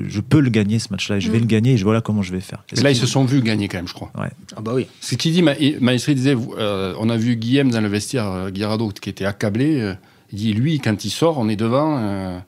je, 0.09 0.21
peux 0.21 0.40
le 0.40 0.51
gagner 0.51 0.79
ce 0.79 0.88
match-là, 0.90 1.21
je 1.21 1.31
vais 1.31 1.38
mm. 1.38 1.40
le 1.40 1.47
gagner 1.47 1.73
et 1.73 1.77
je 1.77 1.85
voilà 1.85 2.01
comment 2.01 2.23
je 2.23 2.33
vais 2.33 2.40
faire. 2.40 2.64
là, 2.83 2.90
ils 2.90 2.97
se 2.97 3.07
sont 3.07 3.25
vus 3.25 3.43
gagner 3.43 3.69
quand 3.69 3.79
même, 3.79 3.88
je 3.88 3.95
crois. 3.95 4.11
Ouais. 4.19 4.31
Ah 4.57 4.61
bah 4.61 4.73
oui. 4.75 4.87
Ce 5.01 5.14
qu'il 5.14 5.33
dit, 5.33 5.43
Maestri 5.43 6.14
disait, 6.14 6.37
euh, 6.59 6.95
on 6.99 7.09
a 7.11 7.17
vu 7.17 7.37
Guillaume 7.37 7.71
dans 7.71 7.81
le 7.81 7.88
vestiaire, 7.88 8.27
euh, 8.27 8.51
Guirado, 8.51 8.88
qui 8.88 9.11
était 9.11 9.25
accablé. 9.25 9.81
Euh, 9.81 9.95
il 10.33 10.38
dit, 10.38 10.53
lui, 10.53 10.81
quand 10.81 11.05
il 11.05 11.11
sort, 11.11 11.38
on 11.38 11.49
est 11.49 11.57
devant. 11.57 12.43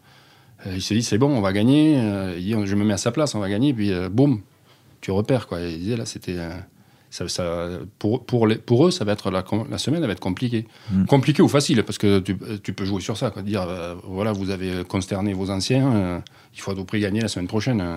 il 0.66 0.82
se 0.82 0.94
dit, 0.94 1.02
c'est 1.02 1.18
bon, 1.18 1.28
on 1.28 1.40
va 1.40 1.52
gagner. 1.52 1.94
il 2.36 2.42
dit, 2.42 2.54
je 2.64 2.74
me 2.74 2.84
mets 2.84 2.94
à 2.94 2.98
sa 2.98 3.12
place, 3.12 3.34
on 3.34 3.38
va 3.38 3.48
gagner. 3.48 3.72
Puis, 3.72 3.92
boum, 4.10 4.40
tu 5.00 5.12
repères. 5.12 5.46
Quoi. 5.46 5.60
il 5.60 5.78
disait, 5.78 5.96
là, 5.96 6.04
c'était 6.04 6.36
ça, 7.28 7.68
pour, 7.98 8.24
pour, 8.24 8.46
les, 8.46 8.56
pour, 8.56 8.86
eux, 8.86 8.90
ça 8.90 9.04
va 9.04 9.12
être 9.12 9.30
la, 9.30 9.44
la 9.70 9.78
semaine, 9.78 10.00
elle 10.02 10.06
va 10.06 10.12
être 10.12 10.20
compliquée. 10.20 10.66
Mm. 10.90 11.04
Compliquée 11.06 11.42
ou 11.42 11.48
facile, 11.48 11.82
parce 11.82 11.98
que 11.98 12.18
tu, 12.20 12.36
tu, 12.62 12.72
peux 12.72 12.84
jouer 12.84 13.00
sur 13.00 13.16
ça, 13.16 13.30
quoi. 13.30 13.42
dire 13.42 13.62
euh, 13.62 13.94
voilà, 14.04 14.32
vous 14.32 14.50
avez 14.50 14.84
consterné 14.84 15.32
vos 15.32 15.50
anciens, 15.50 15.92
euh, 15.92 16.18
il 16.54 16.60
faut 16.60 16.72
à 16.72 16.74
tout 16.74 16.84
prix 16.84 17.00
gagner 17.00 17.20
la 17.20 17.28
semaine 17.28 17.48
prochaine. 17.48 17.80
Euh. 17.80 17.96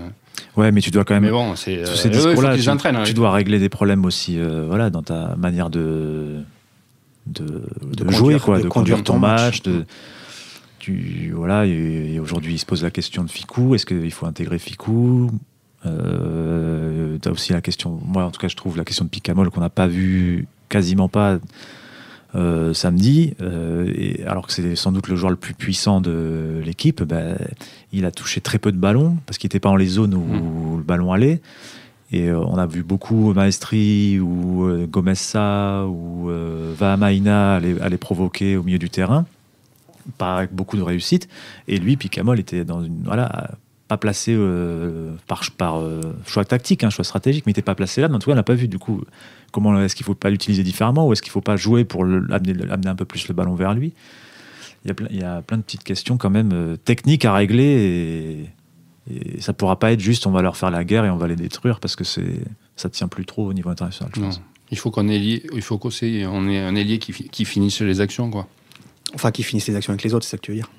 Ouais, 0.56 0.72
mais 0.72 0.82
tu 0.82 0.92
dois 0.92 1.04
quand 1.04 1.14
même. 1.14 1.24
Mais 1.24 1.32
bon, 1.32 1.56
c'est. 1.56 1.84
Tous 1.84 1.96
ces 1.96 2.10
discours-là, 2.10 2.58
tu, 2.58 2.70
hein, 2.70 3.04
tu 3.04 3.14
dois 3.14 3.32
régler 3.32 3.60
des 3.60 3.70
problèmes 3.70 4.06
aussi, 4.06 4.40
voilà, 4.68 4.90
dans 4.90 5.04
ta 5.04 5.36
manière 5.36 5.70
de 5.70 6.44
de, 7.28 7.62
de, 7.84 8.12
jouer, 8.12 8.40
quoi, 8.40 8.60
de, 8.60 8.68
conduire, 8.68 9.04
ton 9.04 9.20
match, 9.20 9.62
de 9.62 9.86
tu 10.80 11.32
voilà 11.36 11.66
et, 11.66 12.20
aujourd'hui 12.20 12.56
il 12.56 12.58
se 12.58 12.66
pose 12.66 12.84
la 12.84 12.90
question 12.90 13.24
de 13.24 13.30
Ficou 13.30 13.76
est-ce 13.76 13.86
qu'il 13.86 14.12
faut 14.12 14.26
intégrer 14.26 14.58
Ficou? 14.58 15.30
Euh, 15.86 17.18
tu 17.22 17.28
as 17.28 17.32
aussi 17.32 17.54
la 17.54 17.62
question, 17.62 18.00
moi 18.04 18.26
en 18.26 18.32
tout 18.32 18.40
cas 18.40 18.48
je 18.48 18.56
trouve 18.56 18.78
la 18.78 18.84
question 18.84 19.06
de 19.06 19.10
Picamol 19.10 19.50
qu'on 19.50 19.62
n'a 19.62 19.70
pas 19.70 19.88
vu 19.88 20.48
quasiment 20.68 21.08
pas 21.08 21.40
euh, 22.36 22.74
samedi, 22.74 23.34
euh, 23.42 23.92
et 23.96 24.24
alors 24.26 24.48
que 24.48 24.54
c'est 24.54 24.76
sans 24.76 24.92
doute 24.92 25.08
le 25.08 25.16
joueur 25.16 25.32
le 25.32 25.38
plus 25.38 25.54
puissant 25.54 26.02
de 26.02 26.62
l'équipe, 26.64 27.02
ben, 27.04 27.38
il 27.92 28.06
a 28.06 28.12
touché 28.12 28.42
très 28.42 28.60
peu 28.60 28.72
de 28.72 28.78
ballons 28.78 29.18
parce 29.26 29.38
qu'il 29.38 29.48
n'était 29.48 29.60
pas 29.60 29.70
dans 29.70 29.78
les 29.78 29.88
zones 29.88 30.14
où, 30.14 30.24
mm. 30.24 30.78
le 30.78 30.84
ballon 30.84 31.12
allait. 31.12 31.42
Et 32.12 32.32
on 32.32 32.58
a 32.58 32.66
vu 32.66 32.82
beaucoup 32.82 33.34
Maestri 33.36 34.20
ou 34.20 34.68
Gomessa 34.88 35.86
ou 35.86 36.32
Vahamaina 36.76 37.58
aller, 37.58 37.80
aller, 37.82 37.98
provoquer 38.00 38.58
au 38.58 38.64
milieu 38.64 38.80
du 38.80 38.90
terrain, 38.90 39.28
pas 40.18 40.38
avec 40.38 40.52
beaucoup 40.52 40.76
de 40.76 40.82
réussite. 40.82 41.30
Et 41.68 41.78
lui, 41.78 41.98
Picamol 41.98 42.40
était 42.40 42.66
dans 42.66 42.84
une 42.84 43.04
voilà 43.04 43.52
pas 43.90 43.98
placé 43.98 44.36
euh, 44.38 45.12
par, 45.28 45.42
par 45.58 45.80
euh, 45.80 46.00
choix 46.28 46.46
tactique, 46.46 46.84
hein, 46.84 46.92
choix 46.92 47.04
stratégique, 47.04 47.46
mais 47.46 47.52
il 47.52 47.54
n'était 47.54 47.64
pas 47.64 47.74
placé 47.74 48.02
là. 48.02 48.08
Mais 48.08 48.16
en 48.16 48.20
tout 48.20 48.28
cas, 48.28 48.34
on 48.34 48.36
n'a 48.36 48.44
pas 48.44 48.54
vu 48.54 48.68
du 48.68 48.78
coup 48.78 49.02
comment 49.52 49.78
est-ce 49.82 49.96
qu'il 49.96 50.04
ne 50.04 50.06
faut 50.06 50.16
pas 50.16 50.30
l'utiliser 50.30 50.64
différemment 50.64 51.08
ou 51.08 51.12
est-ce 51.12 51.24
qu'il 51.24 51.32
ne 51.32 51.34
faut 51.34 51.42
pas 51.42 51.58
jouer 51.58 51.86
pour 51.86 52.04
amener, 52.04 52.54
amener, 52.70 52.88
un 52.88 52.96
peu 52.96 53.06
plus 53.06 53.28
le 53.28 53.34
ballon 53.34 53.56
vers 53.56 53.74
lui? 53.74 53.94
Il 54.86 54.90
y 54.90 54.92
a 54.92 54.94
plein, 54.94 55.08
il 55.10 55.20
y 55.20 55.24
a 55.24 55.42
plein 55.42 55.58
de 55.58 55.64
petites 55.64 55.84
questions 55.84 56.18
quand 56.18 56.30
même 56.30 56.52
euh, 56.54 56.78
techniques 56.78 57.26
à 57.26 57.34
régler 57.34 58.48
et, 59.10 59.14
et 59.14 59.42
ça 59.42 59.54
ne 59.54 59.56
pourra 59.58 59.80
pas 59.80 59.92
être 59.92 60.00
juste 60.00 60.28
on 60.28 60.32
va 60.32 60.44
leur 60.44 60.56
faire 60.56 60.70
la 60.70 60.84
guerre 60.84 61.04
et 61.06 61.10
on 61.10 61.18
va 61.18 61.28
les 61.28 61.36
détruire 61.36 61.80
parce 61.80 61.96
que 61.96 62.04
c'est 62.04 62.42
ça 62.76 62.90
tient 62.90 63.08
plus 63.08 63.26
trop 63.26 63.48
au 63.48 63.54
niveau 63.54 63.72
international. 63.72 64.12
Je 64.16 64.22
pense. 64.22 64.42
Il 64.70 64.78
faut 64.78 64.92
qu'on 64.92 65.10
ait, 65.10 65.20
il 65.20 65.62
faut 65.64 65.80
qu'on 65.80 65.90
ait 65.90 66.60
un 66.60 66.76
ailier 66.76 67.00
qui, 67.00 67.12
qui 67.12 67.44
finisse 67.44 67.82
les 67.82 68.02
actions 68.02 68.30
quoi. 68.30 68.48
Enfin, 69.16 69.32
qui 69.32 69.42
finisse 69.42 69.68
les 69.68 69.76
actions 69.76 69.92
avec 69.94 70.04
les 70.04 70.14
autres, 70.14 70.26
c'est 70.26 70.32
ça 70.32 70.38
que 70.38 70.44
tu 70.44 70.52
veux 70.52 70.58
dire? 70.58 70.70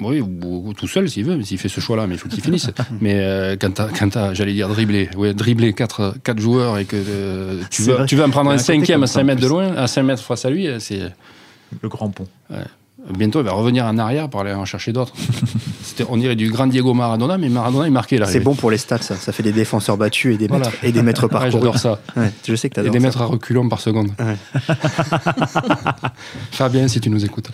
Oui, 0.00 0.20
ou, 0.20 0.72
tout 0.74 0.88
seul 0.88 1.08
s'il 1.08 1.24
veut, 1.24 1.42
s'il 1.42 1.58
fait 1.58 1.68
ce 1.68 1.80
choix-là, 1.80 2.06
mais 2.06 2.14
il 2.14 2.18
faut 2.18 2.28
qu'il 2.28 2.42
finisse. 2.42 2.70
mais 3.00 3.14
euh, 3.14 3.56
quand 3.58 3.72
t'as, 4.10 4.34
j'allais 4.34 4.52
dire 4.52 4.68
dribbler, 4.68 5.08
ouais, 5.16 5.34
dribbler 5.34 5.72
4 5.72 6.16
quatre, 6.22 6.40
joueurs 6.40 6.78
et 6.78 6.84
que 6.84 6.96
euh, 6.96 7.62
tu, 7.70 7.82
veux, 7.82 8.06
tu 8.06 8.16
veux 8.16 8.24
en 8.24 8.30
prendre 8.30 8.50
un 8.50 8.58
cinquième 8.58 9.02
à 9.02 9.06
5 9.06 9.24
mètres 9.24 9.40
de 9.40 9.46
loin, 9.46 9.74
à 9.74 9.86
5 9.86 10.02
mètres 10.02 10.22
face 10.22 10.44
à 10.44 10.50
lui, 10.50 10.68
c'est. 10.78 11.00
Le 11.82 11.88
grand 11.88 12.10
pont. 12.10 12.28
Bientôt, 13.12 13.40
il 13.40 13.44
va 13.44 13.52
revenir 13.52 13.84
en 13.84 13.98
arrière 13.98 14.28
pour 14.28 14.40
aller 14.40 14.52
en 14.52 14.64
chercher 14.64 14.92
d'autres. 14.92 15.12
on 16.08 16.16
dirait 16.16 16.36
du 16.36 16.50
grand 16.50 16.66
Diego 16.66 16.94
Maradona, 16.94 17.38
mais 17.38 17.48
Maradona 17.48 17.86
est 17.86 17.90
marqué 17.90 18.18
là. 18.18 18.26
C'est 18.26 18.40
bon 18.40 18.54
pour 18.54 18.70
les 18.70 18.78
stats, 18.78 18.98
ça. 18.98 19.16
Ça 19.16 19.32
fait 19.32 19.42
des 19.42 19.52
défenseurs 19.52 19.96
battus 19.96 20.34
et 20.34 20.38
des 20.38 20.48
maîtres, 20.48 20.70
et 20.82 20.92
des 20.92 21.02
maîtres 21.02 21.28
par 21.28 21.50
J'adore 21.50 21.78
ça. 21.78 22.00
je 22.46 22.54
sais 22.54 22.70
que 22.70 22.80
Et 22.80 22.90
des 22.90 23.00
mètres 23.00 23.20
à 23.20 23.26
reculons 23.26 23.68
par 23.68 23.80
seconde. 23.80 24.10
Fabien, 26.50 26.88
si 26.88 27.00
tu 27.00 27.10
nous 27.10 27.24
écoutes. 27.24 27.50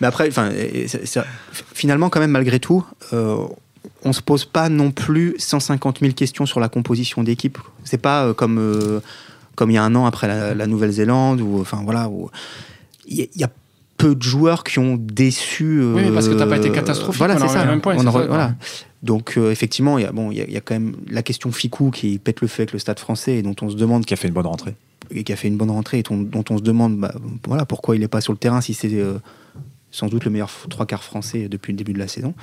Mais 0.00 0.06
après, 0.06 0.30
finalement, 1.74 2.08
quand 2.10 2.20
même, 2.20 2.30
malgré 2.30 2.60
tout, 2.60 2.84
euh, 3.12 3.36
on 4.04 4.12
se 4.12 4.22
pose 4.22 4.44
pas 4.44 4.68
non 4.68 4.90
plus 4.90 5.34
150 5.38 6.00
000 6.00 6.12
questions 6.12 6.46
sur 6.46 6.60
la 6.60 6.68
composition 6.68 7.22
d'équipe. 7.22 7.58
C'est 7.84 7.98
pas 7.98 8.26
euh, 8.26 8.34
comme, 8.34 8.58
euh, 8.58 9.00
comme 9.54 9.70
il 9.70 9.74
y 9.74 9.78
a 9.78 9.84
un 9.84 9.94
an 9.94 10.06
après 10.06 10.26
la, 10.54 10.66
Nouvelle-Zélande, 10.66 11.40
ou 11.40 11.60
enfin 11.60 11.80
voilà, 11.84 12.10
il 13.06 13.28
y, 13.34 13.44
a 13.44 13.50
peu 14.00 14.14
de 14.14 14.22
joueurs 14.22 14.64
qui 14.64 14.78
ont 14.78 14.96
déçu. 14.98 15.82
oui, 15.82 16.10
parce 16.12 16.28
que 16.28 16.32
tu 16.32 16.38
n'as 16.38 16.46
pas 16.46 16.56
été 16.56 16.70
catastrophique. 16.70 17.18
Voilà, 17.18 17.38
c'est 17.38 17.48
ça. 17.48 17.64
Même 17.64 17.80
point, 17.80 17.96
voilà. 17.96 18.54
Donc 19.02 19.34
euh, 19.36 19.50
effectivement, 19.50 19.98
il 19.98 20.02
y 20.02 20.04
a 20.04 20.12
bon, 20.12 20.30
il 20.30 20.38
y, 20.38 20.56
a 20.56 20.60
quand 20.60 20.74
même 20.74 20.94
la 21.08 21.22
question 21.22 21.50
Ficou 21.52 21.90
qui 21.90 22.18
pète 22.18 22.40
le 22.42 22.48
feu 22.48 22.62
avec 22.62 22.72
le 22.72 22.78
Stade 22.78 22.98
Français 22.98 23.36
et 23.36 23.42
dont 23.42 23.56
on 23.62 23.70
se 23.70 23.76
demande 23.76 24.04
qui 24.04 24.12
a 24.12 24.16
fait 24.16 24.28
une 24.28 24.34
bonne 24.34 24.46
rentrée 24.46 24.74
et 25.10 25.24
qui 25.24 25.32
a 25.32 25.36
fait 25.36 25.48
une 25.48 25.56
bonne 25.56 25.70
rentrée 25.70 26.00
et 26.00 26.02
dont 26.02 26.44
on 26.50 26.58
se 26.58 26.62
demande, 26.62 26.98
bah, 26.98 27.12
voilà, 27.46 27.64
pourquoi 27.64 27.96
il 27.96 28.00
n'est 28.00 28.08
pas 28.08 28.20
sur 28.20 28.32
le 28.32 28.38
terrain 28.38 28.60
si 28.60 28.74
c'est 28.74 28.92
euh, 28.92 29.14
sans 29.90 30.08
doute 30.08 30.24
le 30.24 30.30
meilleur 30.30 30.50
trois 30.68 30.86
quarts 30.86 31.02
français 31.02 31.48
depuis 31.48 31.72
le 31.72 31.78
début 31.78 31.94
de 31.94 31.98
la 31.98 32.08
saison. 32.08 32.34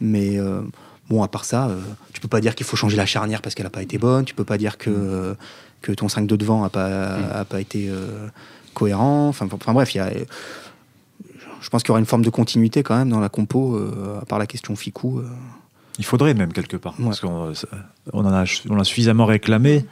Mais 0.00 0.38
euh, 0.38 0.62
bon, 1.08 1.22
à 1.22 1.28
part 1.28 1.44
ça, 1.44 1.70
tu 2.12 2.20
peux 2.20 2.28
pas 2.28 2.40
dire 2.40 2.56
qu'il 2.56 2.66
faut 2.66 2.76
changer 2.76 2.96
la 2.96 3.06
charnière 3.06 3.40
parce 3.40 3.54
qu'elle 3.54 3.66
n'a 3.66 3.70
pas 3.70 3.82
été 3.82 3.98
bonne. 3.98 4.24
Tu 4.24 4.34
peux 4.34 4.44
pas 4.44 4.58
dire 4.58 4.78
que 4.78 5.36
que 5.82 5.92
ton 5.92 6.08
5 6.08 6.26
de 6.26 6.36
devant 6.36 6.64
a 6.64 6.68
pas 6.68 7.18
mm. 7.18 7.30
a 7.32 7.44
pas 7.44 7.60
été 7.60 7.88
cohérent. 8.74 9.28
Enfin, 9.28 9.46
enfin 9.50 9.72
bref, 9.72 9.94
il 9.94 9.98
y 9.98 10.00
a 10.00 10.10
je 11.62 11.68
pense 11.70 11.82
qu'il 11.82 11.90
y 11.90 11.92
aura 11.92 12.00
une 12.00 12.06
forme 12.06 12.24
de 12.24 12.30
continuité 12.30 12.82
quand 12.82 12.96
même 12.96 13.08
dans 13.08 13.20
la 13.20 13.28
compo, 13.28 13.76
euh, 13.76 14.20
à 14.20 14.24
part 14.24 14.38
la 14.38 14.46
question 14.46 14.74
Ficou. 14.74 15.20
Euh. 15.20 15.28
Il 15.98 16.04
faudrait 16.04 16.34
même 16.34 16.52
quelque 16.52 16.76
part, 16.76 16.94
parce 17.02 17.20
qu'on 17.20 17.52
on 18.12 18.24
en 18.24 18.32
a, 18.32 18.44
on 18.68 18.78
a 18.78 18.84
suffisamment 18.84 19.26
réclamé. 19.26 19.84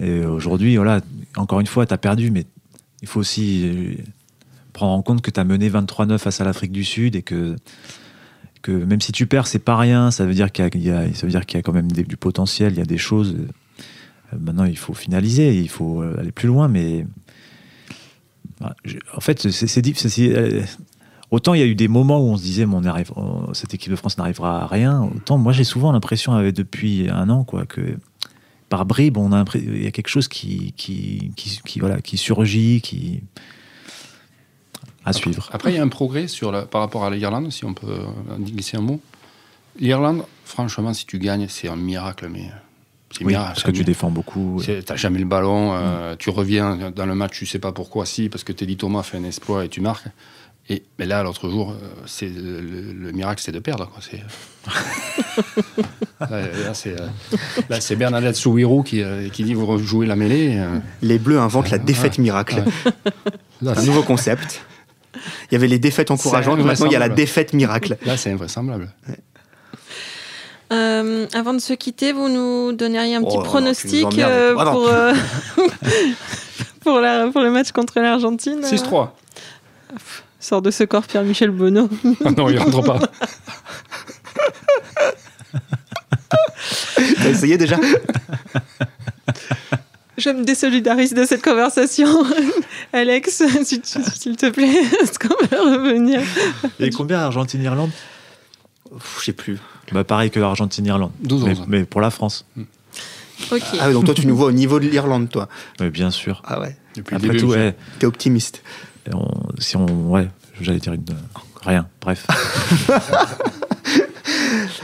Et 0.00 0.24
aujourd'hui, 0.24 0.76
voilà, 0.76 1.00
encore 1.36 1.60
une 1.60 1.66
fois, 1.66 1.84
tu 1.84 1.92
as 1.92 1.98
perdu, 1.98 2.30
mais 2.30 2.46
il 3.02 3.08
faut 3.08 3.20
aussi 3.20 3.62
euh, 3.64 4.02
prendre 4.72 4.92
en 4.92 5.02
compte 5.02 5.20
que 5.20 5.30
tu 5.30 5.38
as 5.38 5.44
mené 5.44 5.68
23-9 5.68 6.18
face 6.18 6.40
à 6.40 6.44
l'Afrique 6.44 6.72
du 6.72 6.84
Sud 6.84 7.16
et 7.16 7.22
que, 7.22 7.56
que 8.62 8.72
même 8.72 9.00
si 9.00 9.12
tu 9.12 9.26
perds, 9.26 9.46
c'est 9.46 9.58
pas 9.58 9.76
rien. 9.76 10.10
Ça 10.10 10.24
veut 10.24 10.34
dire 10.34 10.50
qu'il 10.50 10.82
y, 10.82 10.90
a, 10.90 11.12
ça 11.12 11.26
veut 11.26 11.32
dire 11.32 11.44
qu'il 11.44 11.58
y 11.58 11.60
a 11.60 11.62
quand 11.62 11.72
même 11.72 11.92
du 11.92 12.16
potentiel, 12.16 12.72
il 12.72 12.78
y 12.78 12.82
a 12.82 12.86
des 12.86 12.98
choses. 12.98 13.36
Maintenant, 14.32 14.64
il 14.64 14.78
faut 14.78 14.94
finaliser, 14.94 15.58
il 15.58 15.68
faut 15.68 16.02
aller 16.02 16.32
plus 16.32 16.48
loin, 16.48 16.68
mais 16.68 17.04
en 18.60 19.20
fait. 19.20 19.46
Euh, 19.46 20.62
autant 21.30 21.54
il 21.54 21.60
y 21.60 21.62
a 21.62 21.66
eu 21.66 21.74
des 21.74 21.88
moments 21.88 22.20
où 22.20 22.30
on 22.30 22.36
se 22.36 22.42
disait, 22.42 22.66
cette 23.52 23.74
équipe 23.74 23.90
de 23.90 23.96
France 23.96 24.18
n'arrivera 24.18 24.62
à 24.62 24.66
rien. 24.66 25.02
Autant 25.14 25.38
moi, 25.38 25.52
j'ai 25.52 25.64
souvent 25.64 25.92
l'impression, 25.92 26.38
depuis 26.50 27.08
un 27.10 27.28
an, 27.30 27.44
que 27.44 27.96
par 28.68 28.86
bribes, 28.86 29.16
on 29.16 29.32
a 29.32 29.44
il 29.54 29.82
y 29.82 29.86
a 29.86 29.90
quelque 29.90 30.08
chose 30.08 30.28
qui, 30.28 30.72
qui, 30.76 31.32
qui, 31.36 31.80
voilà, 31.80 32.00
qui 32.00 32.16
surgit, 32.16 32.80
qui 32.80 33.22
à 35.04 35.12
suivre. 35.12 35.50
Après, 35.52 35.70
il 35.70 35.76
y 35.76 35.78
a 35.78 35.82
un 35.82 35.88
progrès 35.88 36.28
sur 36.28 36.66
par 36.68 36.80
rapport 36.80 37.04
à 37.04 37.10
l'Irlande, 37.10 37.52
si 37.52 37.64
on 37.64 37.74
peut 37.74 38.00
glisser 38.38 38.76
un 38.76 38.80
mot. 38.80 39.00
L'Irlande, 39.78 40.24
franchement, 40.44 40.94
si 40.94 41.04
tu 41.04 41.18
gagnes, 41.18 41.46
c'est 41.48 41.68
un 41.68 41.76
miracle, 41.76 42.28
mais 42.32 42.50
oui, 43.22 43.34
parce 43.34 43.62
que 43.62 43.70
tu 43.70 43.84
défends 43.84 44.10
beaucoup. 44.10 44.60
Tu 44.64 44.72
n'as 44.72 44.96
jamais 44.96 45.18
le 45.18 45.24
ballon, 45.24 45.74
euh, 45.74 46.14
mm. 46.14 46.16
tu 46.16 46.30
reviens 46.30 46.92
dans 46.94 47.06
le 47.06 47.14
match, 47.14 47.38
tu 47.38 47.46
sais 47.46 47.58
pas 47.58 47.72
pourquoi, 47.72 48.06
si, 48.06 48.28
parce 48.28 48.44
que 48.44 48.52
Teddy 48.52 48.76
Thomas 48.76 49.02
fait 49.02 49.18
un 49.18 49.24
exploit 49.24 49.64
et 49.64 49.68
tu 49.68 49.80
marques. 49.80 50.06
Et, 50.70 50.82
mais 50.98 51.04
là, 51.04 51.22
l'autre 51.22 51.50
jour, 51.50 51.72
euh, 51.72 51.74
c'est 52.06 52.30
le, 52.34 53.12
miracle, 53.12 53.42
c'est 53.44 53.52
de 53.52 53.58
perdre. 53.58 53.90
Quoi. 53.90 54.02
là, 57.68 57.80
c'est 57.80 57.96
Bernadette 57.96 58.36
Souirou 58.36 58.82
qui, 58.82 59.02
euh, 59.02 59.28
qui, 59.28 59.44
dit 59.44 59.52
vous 59.52 59.78
jouez 59.78 60.06
la 60.06 60.16
mêlée. 60.16 60.58
Les 61.02 61.18
Bleus 61.18 61.38
inventent 61.38 61.70
la 61.70 61.78
défaite 61.78 62.18
miracle. 62.18 62.64
un 63.66 63.82
nouveau 63.82 64.02
concept. 64.02 64.62
Il 65.50 65.52
y 65.52 65.56
avait 65.56 65.68
les 65.68 65.78
défaites 65.78 66.10
encourageantes, 66.10 66.58
maintenant 66.60 66.86
il 66.86 66.92
y 66.92 66.96
a 66.96 66.98
la 66.98 67.08
défaite 67.08 67.52
miracle. 67.52 67.96
Là, 68.04 68.16
c'est 68.16 68.32
invraisemblable. 68.32 68.88
Euh, 70.72 71.26
avant 71.34 71.52
de 71.54 71.58
se 71.58 71.72
quitter, 71.74 72.12
vous 72.12 72.28
nous 72.28 72.72
donneriez 72.72 73.14
un 73.16 73.22
petit 73.22 73.36
oh, 73.38 73.42
pronostic 73.42 74.18
euh, 74.18 74.54
ah, 74.58 74.64
pour, 74.70 74.88
euh, 74.88 75.12
pour, 76.80 77.00
la, 77.00 77.28
pour, 77.28 77.42
le 77.42 77.50
match 77.50 77.72
contre 77.72 78.00
l'Argentine 78.00 78.60
6-3. 78.62 79.10
Sort 80.40 80.62
de 80.62 80.70
ce 80.70 80.84
corps 80.84 81.04
Pierre-Michel 81.04 81.50
Bonneau. 81.50 81.88
ah 82.24 82.30
non, 82.30 82.48
il 82.48 82.58
rentre 82.58 82.82
pas. 82.82 82.98
T'as 86.96 87.30
essayé 87.30 87.58
déjà 87.58 87.76
Je 90.16 90.30
me 90.30 90.44
désolidarise 90.44 91.12
de 91.12 91.24
cette 91.24 91.42
conversation. 91.42 92.06
Alex, 92.92 93.42
s'il 93.64 94.36
te 94.36 94.48
plaît, 94.50 94.82
est-ce 95.02 95.18
qu'on 95.18 95.34
peut 95.34 95.56
revenir? 95.56 96.20
Et 96.78 96.90
combien 96.90 97.18
Argentine-Irlande? 97.18 97.90
Je 99.18 99.24
sais 99.24 99.32
plus. 99.32 99.58
Bah, 99.92 100.04
pareil 100.04 100.30
que 100.30 100.40
l'Argentine-Irlande. 100.40 101.12
Mais, 101.30 101.54
mais, 101.66 101.84
pour 101.84 102.00
la 102.00 102.10
France. 102.10 102.44
Hmm. 102.56 102.64
Ah 103.80 103.92
donc 103.92 104.04
toi, 104.04 104.14
tu 104.14 104.26
nous 104.26 104.36
vois 104.36 104.46
au 104.46 104.52
niveau 104.52 104.78
de 104.78 104.86
l'Irlande, 104.86 105.28
toi 105.28 105.48
mais 105.80 105.90
Bien 105.90 106.10
sûr. 106.10 106.40
Ah 106.46 106.60
ouais. 106.60 106.76
Depuis 106.94 107.16
Après 107.16 107.36
tout, 107.36 107.46
ouais. 107.46 107.74
T'es 107.98 108.06
optimiste. 108.06 108.62
si 109.58 109.76
on. 109.76 109.86
Ouais, 110.10 110.28
j'allais 110.60 110.78
dire 110.78 110.92
une. 110.92 111.04
Rien, 111.62 111.88
bref. 112.00 112.26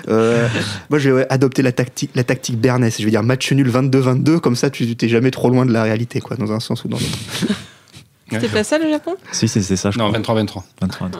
Euh, 0.08 0.48
moi, 0.88 0.98
je 0.98 1.10
vais 1.10 1.26
adopter 1.30 1.62
la 1.62 1.70
tactique, 1.72 2.10
la 2.14 2.24
tactique 2.24 2.58
Bernès. 2.58 2.98
Je 2.98 3.04
vais 3.04 3.10
dire 3.10 3.22
match 3.22 3.52
nul 3.52 3.70
22-22, 3.70 4.40
comme 4.40 4.56
ça, 4.56 4.70
tu 4.70 4.96
t'es 4.96 5.08
jamais 5.08 5.30
trop 5.30 5.50
loin 5.50 5.66
de 5.66 5.72
la 5.72 5.84
réalité, 5.84 6.20
quoi, 6.20 6.36
dans 6.36 6.50
un 6.52 6.58
sens 6.58 6.84
ou 6.84 6.88
dans 6.88 6.98
l'autre. 6.98 7.18
C'était 8.30 8.48
pas 8.48 8.64
ça 8.64 8.78
le 8.78 8.88
Japon? 8.88 9.16
Si, 9.30 9.46
c'est 9.46 9.62
ça. 9.76 9.90
Je 9.90 9.98
non, 9.98 10.10
23-23. 10.10 10.62
23-23. 10.82 11.10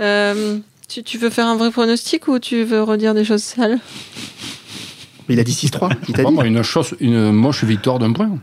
Euh, 0.00 0.58
tu, 0.88 1.18
veux 1.18 1.30
faire 1.30 1.46
un 1.46 1.56
vrai 1.56 1.70
pronostic 1.70 2.28
ou 2.28 2.38
tu 2.38 2.64
veux 2.64 2.82
redire 2.82 3.14
des 3.14 3.24
choses 3.24 3.42
sales 3.42 3.78
Il 5.28 5.38
a 5.38 5.44
dit 5.44 5.52
6-3. 5.52 5.92
Il 6.08 6.14
dit 6.14 6.46
une, 6.46 6.62
chose, 6.62 6.94
une 7.00 7.30
moche 7.30 7.64
victoire 7.64 7.98
d'un 7.98 8.12
point. 8.12 8.38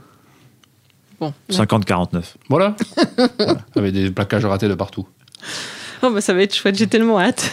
Bon, 1.19 1.33
50-49. 1.49 2.23
Voilà. 2.49 2.75
Avec 3.75 3.93
des 3.93 4.11
plaquages 4.11 4.45
ratés 4.45 4.67
de 4.67 4.75
partout. 4.75 5.07
Oh 6.03 6.09
bah 6.09 6.21
ça 6.21 6.33
va 6.33 6.41
être 6.41 6.55
chouette, 6.55 6.75
j'ai 6.75 6.87
tellement 6.87 7.19
hâte. 7.19 7.51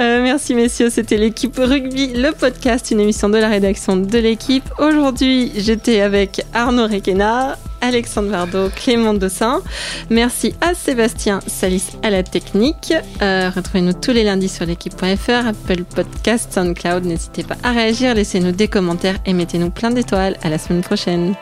Euh, 0.00 0.22
merci 0.22 0.54
messieurs, 0.54 0.90
c'était 0.90 1.16
l'équipe 1.16 1.56
rugby, 1.58 2.12
le 2.14 2.30
podcast, 2.30 2.92
une 2.92 3.00
émission 3.00 3.28
de 3.28 3.36
la 3.36 3.48
rédaction 3.48 3.96
de 3.96 4.18
l'équipe. 4.18 4.62
Aujourd'hui, 4.78 5.50
j'étais 5.56 6.00
avec 6.00 6.40
Arnaud 6.54 6.86
Requena, 6.86 7.58
Alexandre 7.80 8.28
Vardo, 8.28 8.68
Clément 8.68 9.14
Dossin. 9.14 9.60
Merci 10.08 10.54
à 10.60 10.74
Sébastien 10.74 11.40
Salis 11.48 11.82
à 12.04 12.10
la 12.10 12.22
technique. 12.22 12.94
Euh, 13.22 13.50
retrouvez-nous 13.50 13.94
tous 13.94 14.12
les 14.12 14.22
lundis 14.22 14.48
sur 14.48 14.66
l'équipe.fr, 14.66 15.48
Apple 15.48 15.82
Podcast, 15.82 16.52
SoundCloud. 16.52 17.04
N'hésitez 17.04 17.42
pas 17.42 17.56
à 17.64 17.72
réagir, 17.72 18.14
laissez-nous 18.14 18.52
des 18.52 18.68
commentaires 18.68 19.18
et 19.26 19.32
mettez-nous 19.32 19.70
plein 19.70 19.90
d'étoiles. 19.90 20.36
À 20.42 20.48
la 20.48 20.58
semaine 20.58 20.82
prochaine. 20.82 21.34